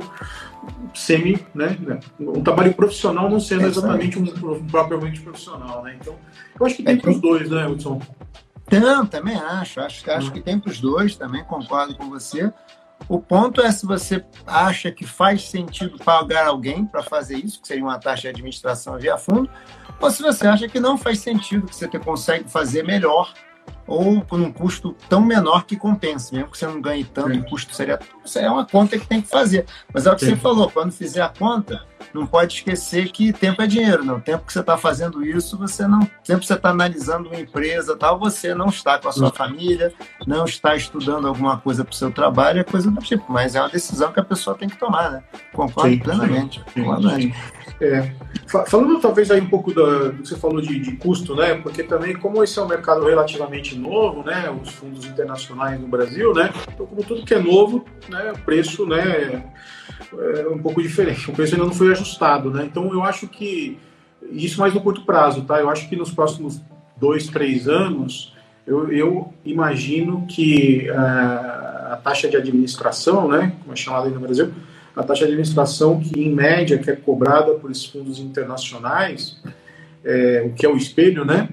semi, 0.91 1.39
né, 1.53 1.77
um 2.19 2.41
trabalho 2.41 2.73
profissional 2.73 3.29
não 3.29 3.39
sendo 3.39 3.67
exatamente 3.67 4.17
um, 4.17 4.25
propriamente 4.65 5.21
profissional, 5.21 5.83
né, 5.83 5.95
então 6.01 6.15
eu 6.59 6.65
acho 6.65 6.75
que 6.75 6.83
tem 6.83 6.95
é, 6.95 6.99
para 6.99 7.11
os 7.11 7.21
dois, 7.21 7.49
né, 7.49 7.67
Hudson? 7.67 8.01
Não, 8.71 9.05
também 9.05 9.35
acho. 9.35 9.79
Acho, 9.79 10.11
acho 10.11 10.31
que 10.31 10.41
tem 10.41 10.59
para 10.59 10.71
os 10.71 10.79
dois, 10.79 11.15
também 11.15 11.43
concordo 11.43 11.95
com 11.95 12.09
você. 12.09 12.51
O 13.07 13.19
ponto 13.19 13.61
é 13.61 13.71
se 13.71 13.85
você 13.85 14.25
acha 14.45 14.91
que 14.91 15.05
faz 15.05 15.49
sentido 15.49 15.97
pagar 16.03 16.47
alguém 16.47 16.85
para 16.85 17.03
fazer 17.03 17.37
isso, 17.37 17.61
que 17.61 17.67
seria 17.67 17.83
uma 17.83 17.99
taxa 17.99 18.23
de 18.23 18.27
administração 18.29 18.97
via 18.97 19.17
fundo, 19.17 19.49
ou 19.99 20.11
se 20.11 20.21
você 20.21 20.47
acha 20.47 20.67
que 20.67 20.79
não 20.79 20.97
faz 20.97 21.19
sentido, 21.19 21.67
que 21.67 21.75
você 21.75 21.87
consegue 21.99 22.49
fazer 22.49 22.83
melhor 22.83 23.33
ou 23.85 24.21
com 24.21 24.37
um 24.37 24.51
custo 24.51 24.95
tão 25.07 25.21
menor 25.21 25.65
que 25.65 25.77
compense, 25.77 26.33
mesmo 26.33 26.51
que 26.51 26.57
você 26.57 26.67
não 26.67 26.81
ganhe 26.81 27.05
tanto, 27.05 27.33
Sim. 27.33 27.39
o 27.39 27.45
custo 27.45 27.73
seria. 27.73 27.99
Isso 28.23 28.37
é 28.37 28.49
uma 28.49 28.65
conta 28.65 28.99
que 28.99 29.07
tem 29.07 29.21
que 29.21 29.29
fazer. 29.29 29.65
Mas 29.93 30.05
é 30.05 30.11
o 30.11 30.15
que 30.15 30.25
Sim. 30.25 30.31
você 30.31 30.37
falou, 30.37 30.69
quando 30.69 30.91
fizer 30.91 31.21
a 31.21 31.29
conta, 31.29 31.85
não 32.13 32.25
pode 32.25 32.55
esquecer 32.55 33.11
que 33.11 33.31
tempo 33.33 33.61
é 33.61 33.67
dinheiro, 33.67 34.03
não. 34.03 34.17
O 34.17 34.21
tempo 34.21 34.45
que 34.45 34.53
você 34.53 34.59
está 34.59 34.77
fazendo 34.77 35.25
isso, 35.25 35.57
você 35.57 35.87
não. 35.87 35.99
O 35.99 36.09
tempo 36.23 36.39
que 36.39 36.47
você 36.47 36.53
está 36.53 36.69
analisando 36.69 37.29
uma 37.29 37.39
empresa 37.39 37.95
tal, 37.95 38.19
você 38.19 38.53
não 38.53 38.67
está 38.67 38.97
com 38.97 39.07
a 39.07 39.11
sua 39.11 39.31
família, 39.31 39.93
não 40.25 40.45
está 40.45 40.75
estudando 40.75 41.27
alguma 41.27 41.57
coisa 41.57 41.83
para 41.83 41.91
o 41.91 41.95
seu 41.95 42.11
trabalho, 42.11 42.59
é 42.59 42.63
coisa 42.63 42.89
do 42.89 43.01
tipo. 43.01 43.31
Mas 43.31 43.55
é 43.55 43.61
uma 43.61 43.69
decisão 43.69 44.11
que 44.11 44.19
a 44.19 44.23
pessoa 44.23 44.57
tem 44.57 44.69
que 44.69 44.77
tomar, 44.77 45.11
né? 45.11 45.23
Concordo 45.53 45.91
sim, 45.91 45.99
plenamente. 45.99 46.63
Sim, 46.73 46.83
sim, 47.19 47.33
é. 47.81 48.11
Falando 48.67 48.99
talvez 48.99 49.29
aí 49.29 49.41
um 49.41 49.49
pouco 49.49 49.73
do 49.73 50.13
que 50.13 50.27
você 50.27 50.37
falou 50.37 50.61
de, 50.61 50.79
de, 50.79 50.95
custo, 50.95 51.35
né? 51.35 51.55
Porque 51.55 51.83
também, 51.83 52.15
como 52.15 52.43
esse 52.43 52.57
é 52.57 52.61
um 52.61 52.67
mercado 52.67 53.05
relativamente 53.05 53.77
novo, 53.77 54.23
né? 54.23 54.49
Os 54.49 54.69
fundos 54.69 55.05
internacionais 55.05 55.79
no 55.79 55.87
Brasil, 55.87 56.33
né? 56.33 56.51
Então, 56.73 56.85
como 56.85 57.03
tudo 57.03 57.25
que 57.25 57.33
é 57.33 57.39
novo, 57.39 57.85
né? 58.09 58.31
O 58.31 58.39
preço, 58.39 58.85
né? 58.85 59.43
É 60.13 60.47
um 60.47 60.59
pouco 60.59 60.81
diferente. 60.81 61.29
O 61.29 61.33
preço 61.33 61.55
ainda 61.55 61.65
não 61.65 61.73
foi 61.73 61.91
ajustado, 61.91 62.51
né? 62.51 62.65
Então 62.65 62.91
eu 62.93 63.03
acho 63.03 63.27
que 63.27 63.77
isso 64.31 64.59
mais 64.59 64.73
no 64.73 64.81
curto 64.81 65.03
prazo, 65.03 65.43
tá? 65.43 65.59
Eu 65.59 65.69
acho 65.69 65.87
que 65.89 65.95
nos 65.95 66.11
próximos 66.11 66.61
dois, 66.97 67.27
três 67.27 67.67
anos, 67.67 68.33
eu, 68.65 68.91
eu 68.91 69.33
imagino 69.45 70.25
que 70.27 70.89
a, 70.89 71.01
ah, 71.01 71.93
a 71.93 71.97
taxa 71.97 72.27
de 72.27 72.35
administração, 72.35 73.27
né, 73.29 73.53
como 73.61 73.73
é 73.73 73.75
chamada 73.75 74.07
aí 74.07 74.13
no 74.13 74.19
Brasil, 74.19 74.51
a 74.95 75.03
taxa 75.03 75.25
de 75.25 75.31
administração 75.31 75.99
que 75.99 76.19
em 76.19 76.33
média 76.33 76.77
que 76.77 76.89
é 76.89 76.95
cobrada 76.95 77.53
por 77.53 77.71
esses 77.71 77.85
fundos 77.85 78.19
internacionais, 78.19 79.39
é, 80.03 80.43
o 80.45 80.53
que 80.53 80.65
é 80.65 80.69
o 80.69 80.75
espelho, 80.75 81.23
né? 81.23 81.49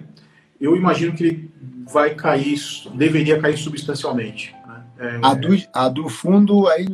Eu 0.60 0.76
imagino 0.76 1.12
que 1.12 1.24
ele 1.24 1.50
vai 1.92 2.14
cair, 2.14 2.58
deveria 2.94 3.38
cair 3.40 3.58
substancialmente. 3.58 4.54
Né? 4.66 4.82
É, 4.98 5.18
a, 5.22 5.34
do, 5.34 5.48
a 5.72 5.88
do 5.88 6.08
fundo 6.08 6.66
aí 6.68 6.86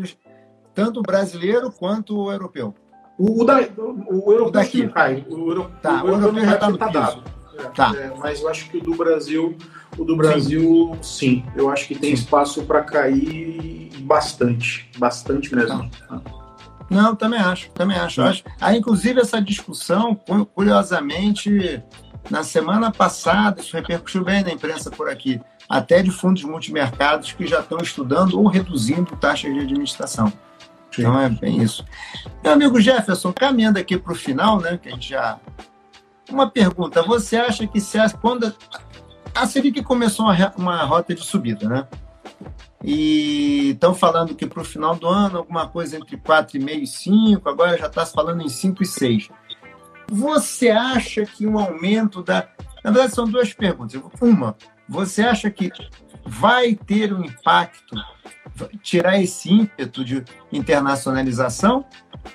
tanto 0.74 1.00
o 1.00 1.02
brasileiro 1.02 1.70
quanto 1.70 2.16
o 2.16 2.32
europeu. 2.32 2.74
O, 3.18 3.42
o, 3.42 3.44
da, 3.44 3.60
o, 3.76 4.26
o 4.26 4.32
europeu 4.32 4.50
daqui. 4.50 4.88
cai. 4.88 5.24
O, 5.28 5.50
euro, 5.50 5.70
tá, 5.82 6.02
o, 6.02 6.06
o 6.06 6.10
europeu 6.10 6.44
já 6.44 6.54
está 6.54 6.70
no 6.70 6.78
tá 6.78 6.88
dado. 6.88 7.22
É, 7.58 7.62
tá. 7.64 7.92
É, 7.96 8.12
mas 8.18 8.40
eu 8.40 8.48
acho 8.48 8.70
que 8.70 8.78
o 8.78 8.82
do 8.82 8.94
Brasil, 8.94 9.56
o 9.98 10.04
do 10.04 10.16
Brasil, 10.16 10.96
sim. 11.02 11.42
sim 11.42 11.44
eu 11.54 11.68
acho 11.68 11.86
que 11.86 11.94
tem 11.94 12.16
sim. 12.16 12.22
espaço 12.22 12.62
para 12.62 12.82
cair 12.82 13.90
bastante, 14.00 14.90
bastante 14.96 15.54
mesmo. 15.54 15.90
Tá. 16.08 16.20
Não, 16.88 17.14
também 17.14 17.38
acho, 17.38 17.70
também 17.70 17.96
acho. 17.96 18.20
acho. 18.22 18.42
Há, 18.60 18.76
inclusive, 18.76 19.20
essa 19.20 19.40
discussão, 19.40 20.18
curiosamente, 20.54 21.80
na 22.28 22.42
semana 22.42 22.90
passada, 22.90 23.60
isso 23.60 23.76
repercutiu 23.76 24.24
bem 24.24 24.42
na 24.42 24.50
imprensa 24.50 24.90
por 24.90 25.08
aqui, 25.08 25.40
até 25.68 26.02
de 26.02 26.10
fundos 26.10 26.42
multimercados 26.42 27.32
que 27.32 27.46
já 27.46 27.60
estão 27.60 27.78
estudando 27.78 28.40
ou 28.40 28.48
reduzindo 28.48 29.16
taxas 29.16 29.54
de 29.54 29.60
administração. 29.60 30.32
Sim. 30.92 31.02
Então 31.02 31.20
é 31.20 31.28
bem 31.28 31.62
isso. 31.62 31.84
Meu 32.42 32.52
amigo 32.52 32.80
Jefferson, 32.80 33.32
caminhando 33.32 33.78
aqui 33.78 33.96
para 33.96 34.12
o 34.12 34.16
final, 34.16 34.60
né, 34.60 34.78
que 34.80 34.88
a 34.88 34.92
gente 34.92 35.10
já. 35.10 35.38
Uma 36.28 36.50
pergunta: 36.50 37.02
você 37.02 37.36
acha 37.36 37.66
que 37.66 37.80
se 37.80 37.98
a, 37.98 38.10
quando 38.10 38.54
a 39.34 39.46
Selic 39.46 39.82
começou 39.82 40.26
uma, 40.26 40.52
uma 40.56 40.84
rota 40.84 41.14
de 41.14 41.24
subida, 41.24 41.68
né? 41.68 41.86
E 42.82 43.70
estão 43.70 43.94
falando 43.94 44.34
que 44.34 44.46
para 44.46 44.62
o 44.62 44.64
final 44.64 44.96
do 44.96 45.06
ano, 45.06 45.38
alguma 45.38 45.68
coisa 45.68 45.98
entre 45.98 46.16
4,5 46.16 46.82
e 46.82 46.86
5, 46.86 47.48
agora 47.48 47.76
já 47.76 47.86
está 47.86 48.04
se 48.06 48.12
falando 48.12 48.42
em 48.42 48.48
5 48.48 48.82
e 48.82 48.86
6. 48.86 49.28
Você 50.10 50.70
acha 50.70 51.24
que 51.24 51.46
um 51.46 51.58
aumento 51.58 52.22
da. 52.22 52.48
Na 52.82 52.90
verdade, 52.90 53.14
são 53.14 53.28
duas 53.28 53.52
perguntas. 53.52 54.00
Uma, 54.20 54.56
você 54.88 55.22
acha 55.22 55.50
que 55.50 55.70
vai 56.24 56.74
ter 56.74 57.12
um 57.12 57.24
impacto, 57.24 57.94
tirar 58.82 59.20
esse 59.20 59.50
ímpeto 59.50 60.04
de 60.04 60.24
internacionalização 60.52 61.84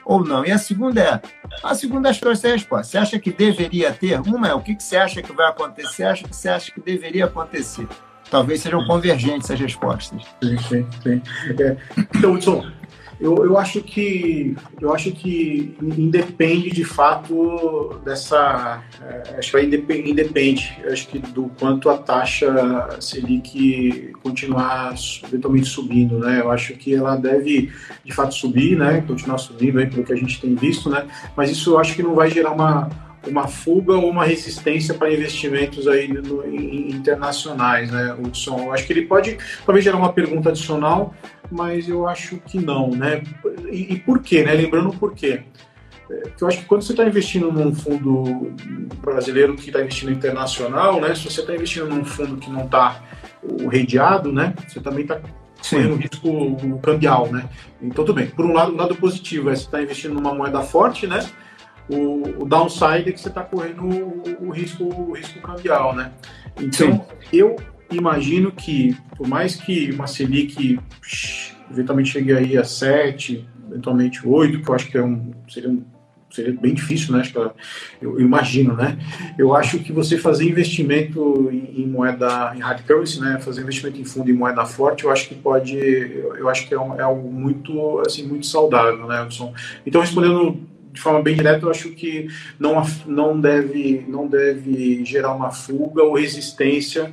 ou 0.03 0.23
não? 0.23 0.45
E 0.45 0.51
a 0.51 0.57
segunda 0.57 1.01
é, 1.01 1.21
a 1.63 1.75
segunda 1.75 2.09
acho 2.09 2.19
que 2.19 2.47
resposta. 2.47 2.91
Você 2.91 2.97
acha 2.97 3.19
que 3.19 3.31
deveria 3.31 3.91
ter? 3.93 4.19
Uma 4.21 4.47
é, 4.47 4.53
o 4.53 4.61
que 4.61 4.75
você 4.77 4.97
acha 4.97 5.21
que 5.21 5.31
vai 5.31 5.47
acontecer? 5.47 6.03
Acha 6.03 6.27
que 6.27 6.35
você 6.35 6.49
acha 6.49 6.71
que 6.71 6.81
deveria 6.81 7.25
acontecer? 7.25 7.87
Talvez 8.29 8.61
sejam 8.61 8.85
convergentes 8.85 9.51
as 9.51 9.59
respostas. 9.59 10.23
Sim, 10.43 10.57
sim, 10.57 10.87
sim. 11.03 11.21
É. 11.59 11.77
Então, 12.15 12.33
Hudson, 12.33 12.71
eu, 13.19 13.45
eu 13.45 13.57
acho 13.57 13.81
que 13.81 14.55
eu 14.81 14.93
acho 14.93 15.11
que 15.11 15.75
independe 15.81 16.69
de 16.69 16.83
fato 16.83 17.99
dessa 18.03 18.83
é, 19.01 19.37
acho 19.37 19.51
que 19.51 19.61
independe, 19.61 20.09
independe 20.09 20.77
acho 20.91 21.07
que 21.07 21.19
do 21.19 21.49
quanto 21.59 21.89
a 21.89 21.97
taxa 21.97 22.89
Selic 22.99 24.13
continuar 24.21 24.93
eventualmente 25.23 25.67
subindo 25.67 26.19
né? 26.19 26.41
Eu 26.41 26.51
acho 26.51 26.73
que 26.73 26.93
ela 26.93 27.15
deve 27.15 27.71
de 28.03 28.13
fato 28.13 28.33
subir 28.33 28.77
né? 28.77 29.03
Continuar 29.07 29.37
subindo 29.37 29.79
aí 29.79 29.87
pelo 29.87 30.03
que 30.03 30.13
a 30.13 30.17
gente 30.17 30.41
tem 30.41 30.55
visto 30.55 30.89
né? 30.89 31.07
Mas 31.35 31.49
isso 31.49 31.71
eu 31.71 31.79
acho 31.79 31.95
que 31.95 32.03
não 32.03 32.15
vai 32.15 32.29
gerar 32.29 32.51
uma 32.51 32.89
uma 33.27 33.47
fuga 33.47 33.93
ou 33.93 34.09
uma 34.09 34.25
resistência 34.25 34.93
para 34.93 35.13
investimentos 35.13 35.87
aí 35.87 36.07
no, 36.07 36.45
em, 36.45 36.91
internacionais, 36.91 37.91
né, 37.91 38.15
Hudson? 38.19 38.59
Eu 38.59 38.71
acho 38.71 38.85
que 38.85 38.93
ele 38.93 39.03
pode 39.03 39.37
talvez 39.65 39.83
gerar 39.83 39.97
uma 39.97 40.13
pergunta 40.13 40.49
adicional, 40.49 41.13
mas 41.51 41.87
eu 41.87 42.07
acho 42.07 42.37
que 42.37 42.59
não, 42.59 42.89
né? 42.89 43.23
E, 43.71 43.93
e 43.93 43.99
por 43.99 44.19
quê, 44.19 44.43
né? 44.43 44.53
Lembrando 44.53 44.91
por 44.97 45.13
quê. 45.13 45.41
É, 46.09 46.23
eu 46.39 46.47
acho 46.47 46.59
que 46.59 46.65
quando 46.65 46.83
você 46.83 46.93
está 46.93 47.05
investindo 47.05 47.51
num 47.51 47.73
fundo 47.73 48.53
brasileiro 49.01 49.55
que 49.55 49.67
está 49.67 49.81
investindo 49.81 50.11
internacional, 50.11 50.99
né? 51.01 51.13
Se 51.15 51.23
você 51.23 51.41
está 51.41 51.53
investindo 51.53 51.87
num 51.87 52.05
fundo 52.05 52.37
que 52.37 52.49
não 52.49 52.65
está 52.65 53.03
redeado, 53.69 54.31
né? 54.31 54.53
Você 54.67 54.79
também 54.79 55.01
está 55.03 55.19
correndo 55.69 55.95
risco 55.95 56.79
cambial, 56.81 57.31
né? 57.31 57.49
Então, 57.81 58.05
tudo 58.05 58.13
bem. 58.13 58.27
Por 58.27 58.45
um 58.45 58.53
lado, 58.53 58.71
o 58.71 58.75
lado 58.75 58.95
positivo 58.95 59.49
é 59.49 59.55
você 59.55 59.63
está 59.63 59.81
investindo 59.81 60.13
numa 60.13 60.33
moeda 60.33 60.61
forte, 60.61 61.07
né? 61.07 61.25
O, 61.89 62.43
o 62.43 62.45
downside 62.45 63.09
é 63.09 63.11
que 63.11 63.19
você 63.19 63.29
está 63.29 63.43
correndo 63.43 63.83
o, 63.83 64.47
o, 64.47 64.49
risco, 64.49 64.83
o 64.83 65.13
risco 65.13 65.39
cambial, 65.41 65.95
né? 65.95 66.11
Então, 66.59 66.93
Sim. 66.93 67.01
eu 67.31 67.55
imagino 67.91 68.51
que, 68.51 68.97
por 69.15 69.27
mais 69.27 69.55
que 69.55 69.91
uma 69.91 70.07
Selic 70.07 70.79
eventualmente 71.71 72.09
chegue 72.09 72.33
aí 72.33 72.57
a 72.57 72.63
7, 72.63 73.47
eventualmente 73.69 74.27
8, 74.27 74.61
que 74.61 74.69
eu 74.69 74.75
acho 74.75 74.87
que 74.87 74.97
é 74.97 75.03
um, 75.03 75.31
seria, 75.47 75.69
um, 75.69 75.83
seria 76.31 76.53
bem 76.53 76.73
difícil, 76.73 77.13
né? 77.13 77.19
Acho 77.19 77.31
que 77.31 77.37
eu, 77.37 77.53
eu, 78.01 78.19
imagino, 78.19 78.75
né? 78.75 78.97
Eu 79.37 79.55
acho 79.55 79.79
que 79.79 79.91
você 79.91 80.17
fazer 80.17 80.49
investimento 80.49 81.49
em, 81.51 81.81
em, 81.81 81.87
moeda, 81.87 82.53
em 82.55 82.59
hard 82.59 82.83
currency, 82.85 83.19
né? 83.19 83.39
Fazer 83.39 83.61
investimento 83.61 83.99
em 83.99 84.05
fundo 84.05 84.29
em 84.29 84.33
moeda 84.33 84.65
forte, 84.65 85.03
eu 85.03 85.11
acho 85.11 85.27
que 85.27 85.35
pode, 85.35 85.77
eu, 85.77 86.35
eu 86.35 86.49
acho 86.49 86.67
que 86.67 86.73
é, 86.73 86.79
um, 86.79 86.95
é 86.95 87.03
algo 87.03 87.31
muito, 87.31 87.99
assim, 87.99 88.27
muito 88.27 88.45
saudável, 88.45 89.07
né, 89.07 89.23
Edson? 89.23 89.53
Então, 89.85 90.01
respondendo 90.01 90.59
de 90.95 91.01
forma 91.01 91.21
bem 91.21 91.35
direta, 91.35 91.65
eu 91.65 91.69
acho 91.69 91.89
que 91.91 92.27
não, 92.57 92.81
não, 93.05 93.39
deve, 93.39 94.05
não 94.07 94.27
deve 94.27 95.03
gerar 95.03 95.33
uma 95.33 95.51
fuga 95.51 96.01
ou 96.01 96.15
resistência 96.15 97.11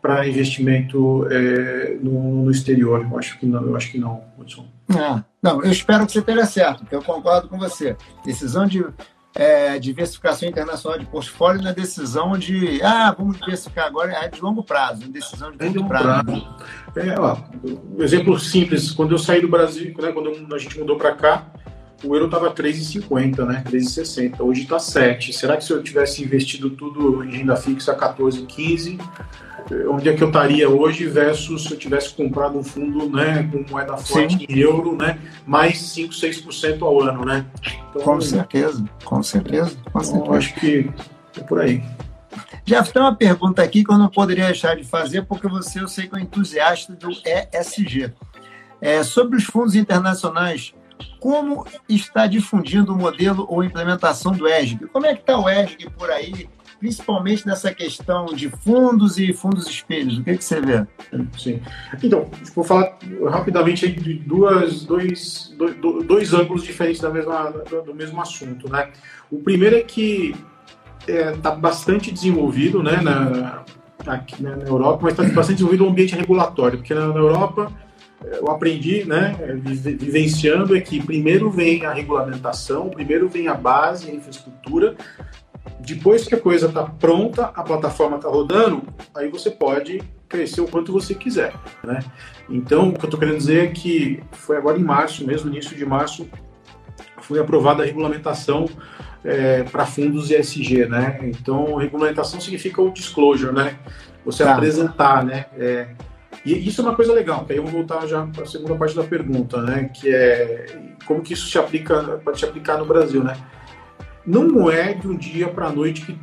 para 0.00 0.28
investimento 0.28 1.26
é, 1.30 1.96
no, 2.00 2.44
no, 2.44 2.50
exterior. 2.50 3.06
Eu 3.10 3.18
acho 3.18 3.38
que 3.38 3.46
não, 3.46 3.62
eu 3.62 3.74
acho 3.74 3.90
que 3.90 3.98
não, 3.98 4.22
Hudson. 4.38 4.66
Ah, 4.90 5.24
não, 5.42 5.64
eu 5.64 5.70
espero 5.70 6.04
que 6.04 6.12
você 6.12 6.18
esteja 6.18 6.44
certo, 6.44 6.80
porque 6.80 6.94
eu 6.94 7.02
concordo 7.02 7.48
com 7.48 7.58
você. 7.58 7.96
Decisão 8.24 8.66
de 8.66 8.84
é, 9.34 9.78
diversificação 9.78 10.46
internacional 10.46 10.98
de 10.98 11.06
portfólio 11.06 11.62
não 11.62 11.70
é 11.70 11.74
decisão 11.74 12.36
de 12.36 12.82
ah, 12.82 13.14
vamos 13.16 13.38
diversificar 13.38 13.86
agora, 13.86 14.12
é 14.12 14.28
de 14.28 14.42
longo 14.42 14.62
prazo, 14.62 15.04
é 15.04 15.08
decisão 15.08 15.52
de 15.52 15.68
longo 15.68 15.88
prazo. 15.88 16.24
prazo. 16.24 16.46
É, 16.96 17.18
ó, 17.18 17.38
um 17.96 18.02
exemplo 18.02 18.38
simples, 18.38 18.90
quando 18.90 19.12
eu 19.12 19.18
saí 19.18 19.40
do 19.40 19.48
Brasil, 19.48 19.94
né, 19.98 20.12
quando 20.12 20.54
a 20.54 20.58
gente 20.58 20.78
mudou 20.78 20.98
para 20.98 21.14
cá, 21.14 21.46
o 22.04 22.14
euro 22.14 22.26
estava 22.26 22.52
3,50, 22.52 23.46
né? 23.46 23.62
3,60. 23.66 24.40
Hoje 24.40 24.62
está 24.62 24.78
7. 24.78 25.32
Será 25.32 25.56
que 25.56 25.64
se 25.64 25.72
eu 25.72 25.82
tivesse 25.82 26.22
investido 26.22 26.70
tudo 26.70 27.24
em 27.24 27.30
renda 27.30 27.56
fixa 27.56 27.94
14, 27.94 28.42
15, 28.42 28.98
onde 29.88 30.08
é 30.08 30.14
que 30.14 30.22
eu 30.22 30.28
estaria 30.28 30.68
hoje 30.68 31.06
versus 31.06 31.64
se 31.64 31.72
eu 31.72 31.78
tivesse 31.78 32.12
comprado 32.14 32.58
um 32.58 32.64
fundo, 32.64 33.08
né, 33.08 33.48
com 33.50 33.64
moeda 33.70 33.96
forte 33.96 34.38
Sim. 34.38 34.46
em 34.48 34.58
euro, 34.58 34.96
né, 34.96 35.18
mais 35.46 35.78
5, 35.78 36.12
6% 36.12 36.82
ao 36.82 37.00
ano, 37.00 37.24
né? 37.24 37.46
Então, 37.90 38.02
com 38.02 38.20
certeza, 38.20 38.84
com 39.04 39.22
certeza, 39.22 39.70
com 39.92 40.00
então, 40.00 40.04
certeza. 40.04 40.36
acho 40.36 40.54
que 40.54 40.90
é 41.38 41.40
por 41.42 41.60
aí. 41.60 41.82
Jeff, 42.64 42.92
tem 42.92 43.02
uma 43.02 43.14
pergunta 43.14 43.62
aqui 43.62 43.84
que 43.84 43.92
eu 43.92 43.98
não 43.98 44.08
poderia 44.08 44.46
deixar 44.46 44.76
de 44.76 44.84
fazer, 44.84 45.22
porque 45.22 45.48
você, 45.48 45.80
eu 45.80 45.88
sei 45.88 46.06
que 46.06 46.14
é 46.14 46.18
um 46.18 46.22
entusiasta 46.22 46.92
do 46.94 47.10
ESG. 47.10 48.12
É, 48.80 49.02
sobre 49.02 49.36
os 49.36 49.44
fundos 49.44 49.74
internacionais, 49.74 50.74
como 51.20 51.66
está 51.88 52.26
difundindo 52.26 52.92
o 52.92 52.96
modelo 52.96 53.46
ou 53.48 53.62
implementação 53.62 54.32
do 54.32 54.48
ESG? 54.48 54.86
Como 54.88 55.06
é 55.06 55.14
que 55.14 55.20
está 55.20 55.38
o 55.38 55.48
ESG 55.48 55.90
por 55.90 56.10
aí, 56.10 56.48
principalmente 56.78 57.46
nessa 57.46 57.72
questão 57.72 58.26
de 58.26 58.48
fundos 58.50 59.18
e 59.18 59.32
fundos 59.32 59.66
espelhos? 59.66 60.18
O 60.18 60.24
que, 60.24 60.36
que 60.36 60.44
você 60.44 60.60
vê? 60.60 60.86
Sim. 61.38 61.60
Então, 62.02 62.30
vou 62.54 62.64
falar 62.64 62.96
rapidamente 63.30 63.88
de 63.88 64.14
duas, 64.14 64.84
dois, 64.84 65.54
dois, 65.56 65.76
dois 66.06 66.34
ângulos 66.34 66.64
diferentes 66.64 67.00
da 67.00 67.10
mesma, 67.10 67.50
do 67.84 67.94
mesmo 67.94 68.20
assunto. 68.20 68.70
Né? 68.70 68.90
O 69.30 69.38
primeiro 69.38 69.76
é 69.76 69.82
que 69.82 70.34
está 71.06 71.12
é, 71.12 71.32
tá 71.32 71.50
bastante 71.50 72.10
desenvolvido 72.10 72.82
né, 72.82 73.00
na, 73.00 73.64
aqui 74.06 74.42
né, 74.42 74.56
na 74.56 74.64
Europa, 74.64 75.00
mas 75.02 75.12
está 75.12 75.22
bastante 75.34 75.56
desenvolvido 75.56 75.84
o 75.84 75.88
ambiente 75.88 76.14
regulatório, 76.14 76.78
porque 76.78 76.94
na, 76.94 77.08
na 77.08 77.18
Europa 77.18 77.72
eu 78.24 78.48
aprendi, 78.50 79.04
né, 79.04 79.36
vivenciando, 79.98 80.76
é 80.76 80.80
que 80.80 81.02
primeiro 81.02 81.50
vem 81.50 81.84
a 81.84 81.92
regulamentação, 81.92 82.88
primeiro 82.88 83.28
vem 83.28 83.48
a 83.48 83.54
base, 83.54 84.10
a 84.10 84.14
infraestrutura, 84.14 84.96
depois 85.80 86.26
que 86.26 86.34
a 86.34 86.40
coisa 86.40 86.66
está 86.66 86.84
pronta, 86.84 87.46
a 87.46 87.62
plataforma 87.62 88.16
está 88.16 88.28
rodando, 88.28 88.82
aí 89.14 89.28
você 89.28 89.50
pode 89.50 90.00
crescer 90.28 90.60
o 90.60 90.68
quanto 90.68 90.92
você 90.92 91.14
quiser, 91.14 91.52
né? 91.84 91.98
Então, 92.48 92.88
o 92.88 92.92
que 92.94 93.04
eu 93.04 93.06
estou 93.06 93.20
querendo 93.20 93.36
dizer 93.36 93.64
é 93.64 93.66
que 93.68 94.22
foi 94.32 94.56
agora 94.56 94.78
em 94.78 94.82
março, 94.82 95.26
mesmo 95.26 95.50
início 95.50 95.76
de 95.76 95.84
março, 95.84 96.28
foi 97.20 97.38
aprovada 97.38 97.82
a 97.82 97.86
regulamentação 97.86 98.68
é, 99.24 99.62
para 99.64 99.84
fundos 99.84 100.30
ESG, 100.30 100.86
né? 100.86 101.18
Então, 101.22 101.76
regulamentação 101.76 102.40
significa 102.40 102.80
o 102.80 102.90
disclosure, 102.90 103.52
né? 103.52 103.76
Você 104.24 104.44
tá. 104.44 104.54
apresentar, 104.54 105.24
né? 105.24 105.46
É, 105.56 105.88
e 106.44 106.68
isso 106.68 106.80
é 106.80 106.84
uma 106.84 106.96
coisa 106.96 107.12
legal, 107.12 107.44
que 107.44 107.52
aí 107.52 107.58
eu 107.58 107.62
vou 107.62 107.72
voltar 107.72 108.06
já 108.06 108.26
para 108.26 108.42
a 108.42 108.46
segunda 108.46 108.74
parte 108.74 108.96
da 108.96 109.04
pergunta, 109.04 109.62
né? 109.62 109.90
Que 109.94 110.12
é 110.12 110.66
como 111.06 111.22
que 111.22 111.34
isso 111.34 111.48
se 111.48 111.56
aplica, 111.56 112.20
pode 112.24 112.38
se 112.38 112.44
aplicar 112.44 112.78
no 112.78 112.84
Brasil, 112.84 113.22
né? 113.22 113.36
Não 114.26 114.70
é 114.70 114.92
de 114.92 115.06
um 115.06 115.16
dia 115.16 115.48
para 115.48 115.66
a 115.66 115.72
noite 115.72 116.02
que 116.02 116.18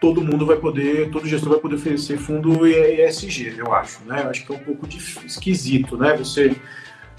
todo 0.00 0.22
mundo 0.22 0.46
vai 0.46 0.56
poder, 0.56 1.10
todo 1.10 1.26
gestor 1.26 1.50
vai 1.50 1.58
poder 1.58 1.76
oferecer 1.76 2.18
fundo 2.18 2.66
ESG, 2.66 3.56
eu 3.58 3.72
acho, 3.72 4.04
né? 4.04 4.22
Eu 4.24 4.30
acho 4.30 4.46
que 4.46 4.52
é 4.52 4.56
um 4.56 4.60
pouco 4.60 4.86
esquisito, 5.24 5.96
né? 5.96 6.16
Você, 6.16 6.54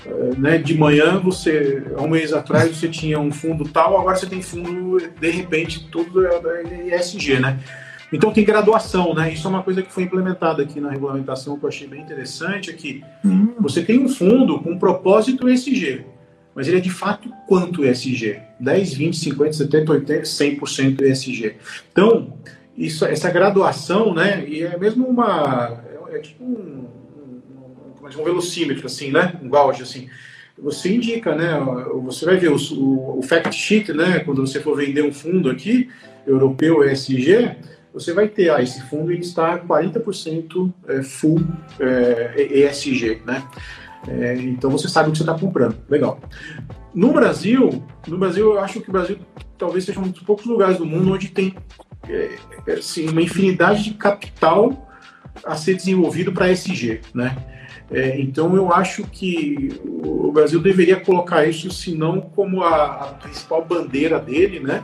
eh, 0.05 0.31
né, 0.37 0.57
de 0.57 0.77
manhã, 0.77 1.19
você, 1.19 1.83
há 1.97 2.01
um 2.01 2.09
mês 2.09 2.31
atrás, 2.31 2.75
você 2.75 2.87
tinha 2.87 3.19
um 3.19 3.31
fundo 3.31 3.67
tal, 3.67 3.99
agora 3.99 4.15
você 4.15 4.27
tem 4.27 4.41
fundo, 4.41 4.97
de 5.19 5.29
repente, 5.29 5.89
tudo 5.89 6.25
é 6.25 6.95
ESG, 6.95 7.39
né? 7.39 7.59
Então 8.11 8.31
tem 8.31 8.45
graduação, 8.45 9.13
né? 9.13 9.33
Isso 9.33 9.47
é 9.47 9.49
uma 9.49 9.63
coisa 9.63 9.81
que 9.81 9.91
foi 9.91 10.03
implementada 10.03 10.63
aqui 10.63 10.79
na 10.79 10.89
regulamentação 10.89 11.57
que 11.57 11.65
eu 11.65 11.69
achei 11.69 11.87
bem 11.87 12.01
interessante, 12.01 12.69
é 12.69 12.73
que 12.73 13.03
hum. 13.25 13.53
você 13.59 13.83
tem 13.83 13.99
um 13.99 14.07
fundo 14.07 14.59
com 14.59 14.79
propósito 14.79 15.49
ESG, 15.49 16.05
mas 16.55 16.67
ele 16.67 16.77
é 16.77 16.81
de 16.81 16.89
fato 16.89 17.29
quanto 17.47 17.85
ESG? 17.85 18.39
10, 18.59 18.93
20, 18.93 19.17
50, 19.17 19.53
70, 19.53 19.91
80, 19.91 20.23
100% 20.23 21.01
ESG. 21.01 21.55
Então, 21.91 22.33
isso, 22.77 23.05
essa 23.05 23.29
graduação, 23.29 24.13
né? 24.13 24.45
E 24.47 24.63
é 24.63 24.77
mesmo 24.77 25.05
uma... 25.05 25.81
É, 26.11 26.17
é 26.17 26.19
tipo 26.19 26.43
um, 26.43 26.87
um, 26.87 27.41
um, 28.01 28.05
um 28.05 28.23
velocímetro, 28.23 28.85
assim, 28.85 29.11
né? 29.11 29.33
Um 29.43 29.49
gauge, 29.49 29.83
assim 29.83 30.07
você 30.59 30.91
indica, 30.93 31.35
né? 31.35 31.51
Você 32.05 32.25
vai 32.25 32.37
ver 32.37 32.51
o, 32.51 32.55
o, 32.55 33.19
o, 33.19 33.21
fact 33.21 33.55
sheet, 33.55 33.93
né? 33.93 34.19
Quando 34.19 34.45
você 34.45 34.59
for 34.59 34.75
vender 34.75 35.03
um 35.03 35.13
fundo 35.13 35.49
aqui, 35.49 35.89
europeu 36.25 36.83
ESG, 36.83 37.55
você 37.99 38.13
vai 38.13 38.27
ter, 38.27 38.49
ah, 38.51 38.61
esse 38.61 38.81
fundo 38.83 39.11
ele 39.11 39.21
está 39.21 39.57
40% 39.57 40.71
é, 40.87 41.01
full 41.01 41.41
é, 41.79 42.65
ESG, 42.65 43.23
né? 43.25 43.43
É, 44.07 44.35
então 44.35 44.69
você 44.69 44.87
sabe 44.87 45.09
o 45.09 45.11
que 45.11 45.17
você 45.17 45.23
está 45.23 45.37
comprando. 45.37 45.75
Legal. 45.89 46.19
No 46.93 47.11
Brasil, 47.11 47.83
no 48.07 48.17
Brasil 48.17 48.53
eu 48.53 48.59
acho 48.59 48.79
que 48.79 48.89
o 48.89 48.91
Brasil 48.91 49.17
talvez 49.57 49.83
seja 49.83 49.99
um 49.99 50.09
dos 50.09 50.21
poucos 50.21 50.45
lugares 50.45 50.77
do 50.77 50.85
mundo 50.85 51.13
onde 51.13 51.29
tem 51.29 51.55
é, 52.07 52.37
assim, 52.73 53.09
uma 53.09 53.21
infinidade 53.21 53.83
de 53.83 53.93
capital 53.95 54.87
a 55.43 55.55
ser 55.55 55.75
desenvolvido 55.75 56.31
para 56.31 56.51
ESG, 56.51 57.01
né? 57.13 57.35
É, 57.89 58.19
então 58.19 58.55
eu 58.55 58.71
acho 58.71 59.03
que 59.05 59.79
o 59.85 60.31
Brasil 60.31 60.59
deveria 60.59 60.99
colocar 60.99 61.45
isso, 61.45 61.71
se 61.71 61.95
não 61.95 62.19
como 62.19 62.61
a, 62.61 62.85
a 62.85 63.07
principal 63.13 63.63
bandeira 63.63 64.19
dele, 64.19 64.59
né? 64.59 64.83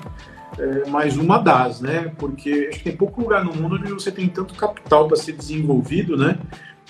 É, 0.58 0.90
mas 0.90 1.18
uma 1.18 1.38
das, 1.38 1.82
né? 1.82 2.12
Porque 2.18 2.68
acho 2.70 2.80
que 2.80 2.86
tem 2.86 2.96
pouco 2.96 3.22
lugar 3.22 3.44
no 3.44 3.54
mundo 3.54 3.76
onde 3.76 3.92
você 3.92 4.12
tem 4.12 4.28
tanto 4.28 4.54
capital 4.54 5.08
para 5.08 5.18
ser 5.18 5.34
desenvolvido, 5.34 6.16
né? 6.16 6.38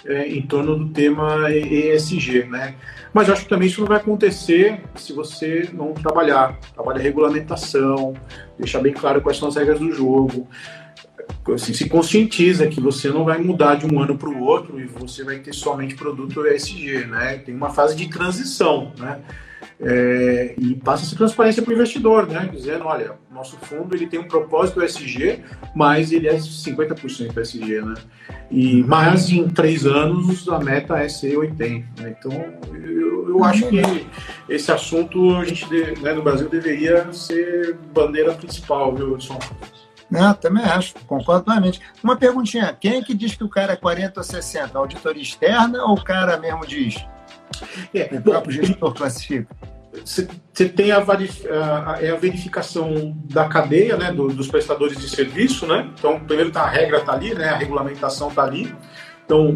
É, 0.06 0.28
em 0.28 0.42
torno 0.42 0.78
do 0.78 0.90
tema 0.90 1.50
ESG, 1.50 2.44
né? 2.46 2.76
Mas 3.14 3.30
acho 3.30 3.44
que 3.44 3.50
também 3.50 3.70
isso 3.70 3.80
não 3.80 3.88
vai 3.88 3.98
acontecer 3.98 4.82
se 4.96 5.14
você 5.14 5.70
não 5.72 5.94
trabalhar, 5.94 6.60
trabalhar 6.74 7.02
regulamentação, 7.02 8.14
deixar 8.58 8.82
bem 8.82 8.92
claro 8.92 9.22
quais 9.22 9.38
são 9.38 9.48
as 9.48 9.56
regras 9.56 9.80
do 9.80 9.92
jogo, 9.94 10.48
assim, 11.54 11.74
se 11.74 11.90
conscientiza 11.90 12.68
que 12.68 12.80
você 12.80 13.10
não 13.10 13.26
vai 13.26 13.38
mudar 13.38 13.76
de 13.76 13.86
um 13.86 14.00
ano 14.02 14.18
para 14.18 14.30
o 14.30 14.42
outro 14.42 14.80
e 14.80 14.86
você 14.86 15.24
vai 15.24 15.40
ter 15.40 15.54
somente 15.54 15.96
produto 15.96 16.46
ESG, 16.46 17.06
né? 17.06 17.38
Tem 17.38 17.56
uma 17.56 17.70
fase 17.70 17.96
de 17.96 18.08
transição, 18.10 18.92
né? 18.98 19.20
É, 19.86 20.56
e 20.58 20.76
passa 20.76 21.04
essa 21.06 21.16
transparência 21.16 21.62
para 21.62 21.72
o 21.72 21.74
investidor, 21.74 22.28
né? 22.28 22.50
Dizendo, 22.52 22.86
olha, 22.86 23.14
nosso 23.32 23.58
fundo 23.58 23.96
ele 23.96 24.08
tem 24.08 24.20
um 24.20 24.28
propósito 24.28 24.84
ESG, 24.84 25.44
mas 25.76 26.12
ele 26.12 26.28
é 26.28 26.36
50% 26.36 27.38
ESG, 27.38 27.82
né? 27.82 27.96
E 28.50 28.84
mais 28.84 29.30
em 29.30 29.48
três 29.50 29.86
anos 29.86 30.48
a 30.48 30.60
meta 30.60 30.98
é 30.98 31.10
ser 31.10 31.38
80. 31.38 32.02
Né? 32.02 32.16
Então, 32.18 32.32
eu, 32.74 33.30
eu 33.30 33.44
acho 33.44 33.68
que 33.68 33.82
esse 34.48 34.72
assunto 34.72 35.36
a 35.36 35.46
gente 35.46 35.66
né, 36.02 36.14
no 36.14 36.22
Brasil 36.22 36.48
deveria 36.48 37.12
ser 37.12 37.76
bandeira 37.94 38.34
principal, 38.34 38.96
viu, 38.96 39.16
Edson? 39.16 39.40
Não, 40.10 40.32
também 40.36 40.64
acho, 40.64 40.94
concordo 41.08 41.46
plenamente. 41.46 41.82
Uma 42.04 42.16
perguntinha: 42.16 42.78
quem 42.80 42.98
é 42.98 43.02
que 43.02 43.16
diz 43.16 43.36
que 43.36 43.44
o 43.44 43.50
cara 43.50 43.74
é 43.74 43.76
40 43.76 44.20
ou 44.20 44.24
60? 44.24 44.78
A 44.78 44.82
auditoria 44.82 45.24
externa 45.24 45.84
ou 45.84 45.94
o 45.94 46.04
cara 46.04 46.38
mesmo 46.38 46.66
diz? 46.68 47.04
É, 47.94 48.10
o 48.12 48.22
próprio 48.22 48.52
gestor 48.52 48.94
classifica? 48.94 49.48
Você 50.04 50.70
tem 50.70 50.92
a, 50.92 50.98
a, 50.98 51.98
é 52.02 52.12
a, 52.12 52.16
verificação 52.16 53.16
da 53.26 53.48
cadeia, 53.48 53.96
né, 53.96 54.12
do, 54.12 54.28
dos 54.30 54.48
prestadores 54.48 54.98
de 54.98 55.08
serviço, 55.08 55.68
né? 55.68 55.90
Então, 55.98 56.20
primeiro 56.20 56.52
tá, 56.52 56.62
a 56.62 56.70
regra 56.70 56.98
está 56.98 57.14
ali, 57.14 57.34
né, 57.34 57.50
a 57.50 57.56
regulamentação 57.56 58.30
está 58.30 58.44
ali. 58.44 58.74
Então, 59.26 59.56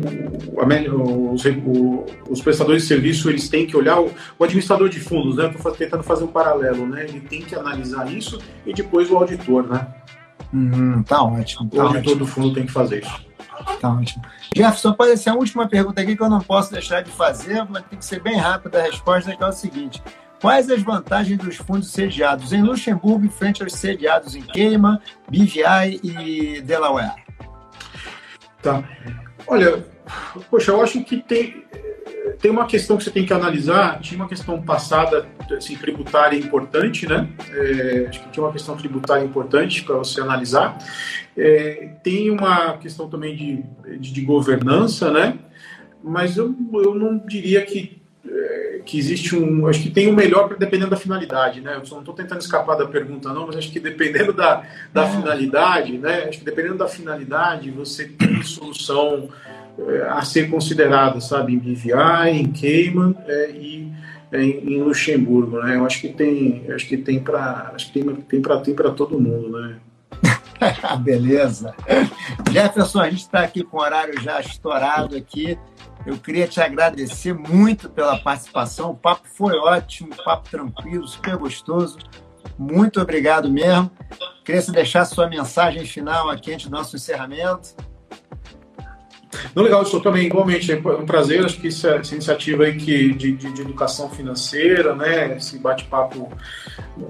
o, 0.49 1.33
os, 1.33 1.45
o, 1.45 2.05
os, 2.29 2.41
prestadores 2.41 2.83
de 2.83 2.87
serviço 2.87 3.29
eles 3.29 3.49
têm 3.49 3.67
que 3.67 3.75
olhar 3.75 3.99
o, 3.99 4.11
o 4.39 4.43
administrador 4.43 4.87
de 4.89 4.99
fundos, 4.99 5.35
né? 5.35 5.51
Estou 5.53 5.71
tentando 5.71 6.03
fazer 6.03 6.23
um 6.23 6.27
paralelo, 6.27 6.87
né? 6.87 7.03
Ele 7.03 7.19
tem 7.19 7.41
que 7.41 7.53
analisar 7.53 8.11
isso 8.11 8.39
e 8.65 8.73
depois 8.73 9.09
o 9.11 9.17
auditor, 9.17 9.67
né? 9.67 9.87
Uhum, 10.53 11.03
tá 11.03 11.21
ótimo. 11.21 11.69
Tá 11.69 11.77
o 11.77 11.81
auditor 11.81 12.13
ótimo. 12.13 12.15
do 12.15 12.27
fundo 12.27 12.53
tem 12.53 12.65
que 12.65 12.71
fazer 12.71 13.03
isso. 13.03 13.27
Tá 13.81 13.91
ótimo. 13.91 14.23
Jefferson, 14.55 14.93
pode 14.93 15.17
ser 15.17 15.31
a 15.31 15.35
última 15.35 15.67
pergunta 15.67 16.01
aqui 16.01 16.15
que 16.15 16.23
eu 16.23 16.29
não 16.29 16.39
posso 16.39 16.71
deixar 16.71 17.01
de 17.01 17.11
fazer, 17.11 17.65
mas 17.69 17.83
tem 17.83 17.99
que 17.99 18.05
ser 18.05 18.21
bem 18.21 18.37
rápida 18.37 18.79
a 18.79 18.83
resposta, 18.83 19.35
que 19.35 19.43
é 19.43 19.47
o 19.47 19.51
seguinte. 19.51 20.01
Quais 20.41 20.69
as 20.69 20.81
vantagens 20.83 21.37
dos 21.37 21.55
fundos 21.55 21.91
sediados 21.91 22.53
em 22.53 22.61
Luxemburgo 22.61 23.27
frente 23.29 23.63
aos 23.63 23.73
sediados 23.73 24.35
em 24.35 24.41
Cayman, 24.41 24.99
BVI 25.29 25.99
e 26.03 26.61
Delaware? 26.61 27.15
Tá. 28.61 28.83
Olha, 29.47 29.85
poxa, 30.49 30.71
eu 30.71 30.81
acho 30.81 31.03
que 31.03 31.17
tem, 31.17 31.65
tem 32.39 32.51
uma 32.51 32.65
questão 32.65 32.97
que 32.97 33.03
você 33.03 33.11
tem 33.11 33.25
que 33.25 33.33
analisar. 33.33 33.99
Tinha 33.99 34.19
uma 34.19 34.27
questão 34.27 34.61
passada, 34.61 35.27
assim, 35.55 35.75
tributária 35.75 36.37
importante, 36.37 37.07
né? 37.07 37.27
É, 37.51 38.07
acho 38.09 38.21
que 38.23 38.29
tinha 38.29 38.43
uma 38.45 38.51
questão 38.51 38.75
tributária 38.75 39.23
importante 39.23 39.83
para 39.83 39.97
você 39.97 40.21
analisar. 40.21 40.77
É, 41.35 41.93
tem 42.03 42.29
uma 42.29 42.77
questão 42.77 43.09
também 43.09 43.35
de, 43.35 43.63
de, 43.99 44.13
de, 44.13 44.21
governança, 44.21 45.11
né? 45.11 45.39
Mas 46.03 46.37
eu, 46.37 46.55
eu 46.73 46.95
não 46.95 47.17
diria 47.17 47.65
que, 47.65 48.01
que 48.85 48.97
existe 48.97 49.35
um. 49.35 49.67
Acho 49.67 49.81
que 49.81 49.89
tem 49.89 50.07
o 50.07 50.11
um 50.11 50.15
melhor 50.15 50.55
dependendo 50.57 50.89
da 50.89 50.97
finalidade, 50.97 51.61
né? 51.61 51.75
Eu 51.75 51.85
só 51.85 51.95
não 51.95 52.01
estou 52.01 52.15
tentando 52.15 52.39
escapar 52.39 52.77
da 52.77 52.87
pergunta, 52.87 53.33
não, 53.33 53.45
mas 53.45 53.57
acho 53.57 53.71
que 53.71 53.79
dependendo 53.79 54.33
da, 54.33 54.63
da 54.93 55.05
é. 55.05 55.09
finalidade, 55.09 55.97
né? 55.97 56.25
Acho 56.27 56.39
que 56.39 56.45
dependendo 56.45 56.77
da 56.77 56.87
finalidade, 56.87 57.69
você 57.69 58.05
tem 58.05 58.41
solução 58.43 59.29
é, 59.77 60.07
a 60.09 60.21
ser 60.23 60.49
considerada, 60.49 61.19
sabe, 61.19 61.53
em 61.53 61.59
BVI, 61.59 62.31
em 62.31 62.51
Cayman 62.51 63.15
é, 63.27 63.51
e 63.51 63.91
é, 64.31 64.41
em, 64.41 64.73
em, 64.73 64.81
Luxemburgo, 64.81 65.61
né? 65.61 65.75
Eu 65.75 65.85
acho 65.85 66.01
que 66.01 66.09
tem, 66.09 66.65
acho 66.71 66.87
que 66.87 66.97
tem 66.97 67.19
para, 67.19 67.71
acho 67.75 67.91
que 67.91 67.99
tem, 67.99 68.15
tem 68.15 68.41
para 68.41 68.59
tem 68.59 68.73
para 68.73 68.91
todo 68.91 69.19
mundo, 69.19 69.49
né? 69.59 69.75
Beleza. 71.01 71.75
Jefferson, 72.51 73.01
a 73.01 73.09
gente 73.09 73.21
está 73.21 73.41
aqui 73.41 73.63
com 73.63 73.77
o 73.77 73.81
horário 73.81 74.19
já 74.21 74.39
estourado 74.39 75.15
aqui. 75.15 75.57
Eu 76.07 76.17
queria 76.17 76.47
te 76.47 76.61
agradecer 76.61 77.33
muito 77.33 77.89
pela 77.89 78.17
participação. 78.17 78.91
O 78.91 78.95
papo 78.95 79.27
foi 79.27 79.57
ótimo, 79.57 80.15
papo 80.23 80.49
tranquilo, 80.49 81.05
super 81.05 81.35
gostoso. 81.35 81.97
Muito 82.57 83.01
obrigado 83.01 83.51
mesmo. 83.51 83.91
Queria 84.45 84.61
se 84.61 84.71
deixar 84.71 85.03
sua 85.03 85.27
mensagem 85.27 85.85
final 85.85 86.29
aqui 86.29 86.53
antes 86.53 86.67
do 86.67 86.71
nosso 86.71 86.95
encerramento. 86.95 87.75
Não, 89.53 89.61
legal, 89.61 89.83
isso 89.83 89.99
também, 89.99 90.25
igualmente, 90.27 90.71
é 90.71 90.77
um 90.77 91.05
prazer, 91.05 91.43
acho 91.43 91.59
que 91.59 91.67
essa, 91.67 91.95
essa 91.95 92.13
iniciativa 92.13 92.63
aí 92.63 92.77
que, 92.77 93.13
de, 93.13 93.33
de, 93.33 93.51
de, 93.51 93.61
educação 93.61 94.09
financeira, 94.09 94.95
né, 94.95 95.35
esse 95.35 95.59
bate-papo 95.59 96.31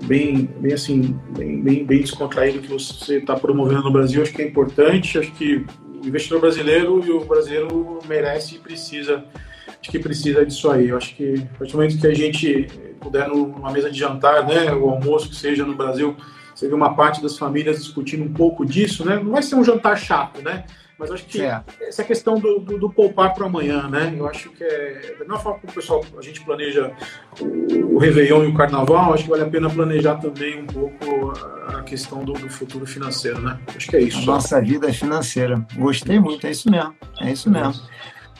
bem, 0.05 0.49
bem 0.59 0.73
assim, 0.73 1.17
bem, 1.37 1.61
bem, 1.61 1.85
bem 1.85 2.01
descontraído 2.01 2.59
que 2.59 2.67
você 2.67 3.19
está 3.19 3.35
promovendo 3.35 3.83
no 3.83 3.91
Brasil, 3.91 4.23
acho 4.23 4.33
que 4.33 4.41
é 4.41 4.47
importante, 4.47 5.19
acho 5.19 5.31
que 5.33 5.65
o 6.03 6.07
investidor 6.07 6.41
brasileiro 6.41 7.03
e 7.05 7.11
o 7.11 7.25
brasileiro 7.25 7.99
merece 8.07 8.55
e 8.55 8.59
precisa, 8.59 9.23
acho 9.67 9.91
que 9.91 9.99
precisa 9.99 10.45
disso 10.45 10.69
aí, 10.69 10.89
eu 10.89 10.97
acho 10.97 11.15
que 11.15 11.45
a 11.55 11.57
partir 11.57 11.71
do 11.73 11.77
momento 11.77 11.99
que 11.99 12.07
a 12.07 12.13
gente 12.13 12.67
puder 12.99 13.27
numa 13.27 13.71
mesa 13.71 13.89
de 13.89 13.97
jantar, 13.97 14.47
né, 14.47 14.73
o 14.73 14.89
almoço 14.89 15.29
que 15.29 15.35
seja 15.35 15.65
no 15.65 15.75
Brasil, 15.75 16.15
você 16.53 16.67
vê 16.67 16.73
uma 16.73 16.95
parte 16.95 17.21
das 17.21 17.37
famílias 17.37 17.77
discutindo 17.77 18.23
um 18.23 18.33
pouco 18.33 18.65
disso, 18.65 19.05
né, 19.05 19.17
não 19.17 19.31
vai 19.31 19.43
ser 19.43 19.55
um 19.55 19.63
jantar 19.63 19.97
chato, 19.97 20.41
né, 20.41 20.65
mas 20.97 21.11
acho 21.11 21.25
que 21.25 21.41
é. 21.41 21.63
essa 21.81 22.03
questão 22.03 22.39
do, 22.39 22.59
do, 22.59 22.77
do 22.79 22.89
poupar 22.89 23.33
para 23.33 23.45
amanhã, 23.45 23.87
né? 23.87 24.13
Eu 24.17 24.27
acho 24.27 24.49
que 24.49 24.63
é. 24.63 25.13
Da 25.13 25.19
mesma 25.19 25.39
forma 25.39 25.59
que 25.59 25.67
o 25.67 25.71
pessoal, 25.71 26.03
a 26.17 26.21
gente 26.21 26.43
planeja 26.43 26.91
o, 27.39 27.99
Réveillon 27.99 28.45
e 28.45 28.47
o 28.47 28.53
Carnaval, 28.55 29.13
acho 29.13 29.23
que 29.23 29.29
vale 29.29 29.43
a 29.43 29.49
pena 29.49 29.69
planejar 29.69 30.15
também 30.15 30.61
um 30.61 30.65
pouco 30.65 31.33
a 31.67 31.83
questão 31.83 32.23
do, 32.23 32.33
do 32.33 32.49
futuro 32.49 32.85
financeiro, 32.87 33.39
né? 33.41 33.59
Acho 33.75 33.87
que 33.87 33.95
é 33.95 34.01
isso. 34.01 34.19
A 34.19 34.33
nossa 34.33 34.59
vida 34.59 34.91
financeira. 34.91 35.63
Gostei 35.75 36.19
muito, 36.19 36.47
é 36.47 36.51
isso 36.51 36.69
mesmo. 36.69 36.95
É 37.21 37.31
isso 37.31 37.49
mesmo. 37.49 37.75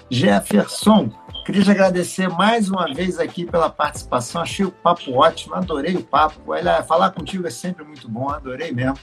Jefferson, 0.09 1.11
queria 1.45 1.63
te 1.63 1.69
agradecer 1.71 2.27
mais 2.29 2.69
uma 2.69 2.91
vez 2.91 3.19
aqui 3.19 3.45
pela 3.45 3.69
participação. 3.69 4.41
Achei 4.41 4.65
o 4.65 4.71
papo 4.71 5.13
ótimo, 5.13 5.53
adorei 5.53 5.95
o 5.95 6.03
papo. 6.03 6.39
Olha, 6.47 6.81
falar 6.81 7.11
contigo 7.11 7.45
é 7.45 7.51
sempre 7.51 7.83
muito 7.83 8.09
bom, 8.09 8.29
adorei 8.29 8.71
mesmo. 8.71 8.97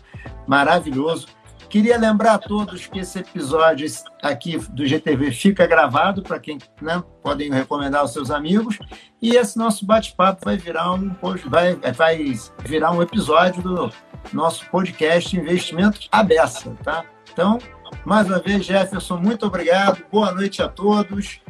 Maravilhoso. 0.46 1.28
Queria 1.74 1.98
lembrar 1.98 2.34
a 2.34 2.38
todos 2.38 2.86
que 2.86 3.00
esse 3.00 3.18
episódio 3.18 3.84
aqui 4.22 4.56
do 4.70 4.86
GTV 4.86 5.32
fica 5.32 5.66
gravado 5.66 6.22
para 6.22 6.38
quem 6.38 6.56
né, 6.80 7.02
podem 7.20 7.50
recomendar 7.50 8.02
aos 8.02 8.12
seus 8.12 8.30
amigos 8.30 8.78
e 9.20 9.34
esse 9.34 9.58
nosso 9.58 9.84
bate-papo 9.84 10.44
vai 10.44 10.56
virar 10.56 10.92
um 10.92 11.12
vai, 11.48 11.74
vai 11.74 12.32
virar 12.64 12.92
um 12.92 13.02
episódio 13.02 13.60
do 13.60 13.92
nosso 14.32 14.64
podcast 14.70 15.36
Investimento 15.36 15.98
Abessa, 16.12 16.70
tá? 16.84 17.04
Então, 17.32 17.58
mais 18.04 18.28
uma 18.28 18.38
vez, 18.38 18.64
Jefferson, 18.64 19.16
muito 19.16 19.44
obrigado. 19.44 20.00
Boa 20.12 20.30
noite 20.30 20.62
a 20.62 20.68
todos. 20.68 21.40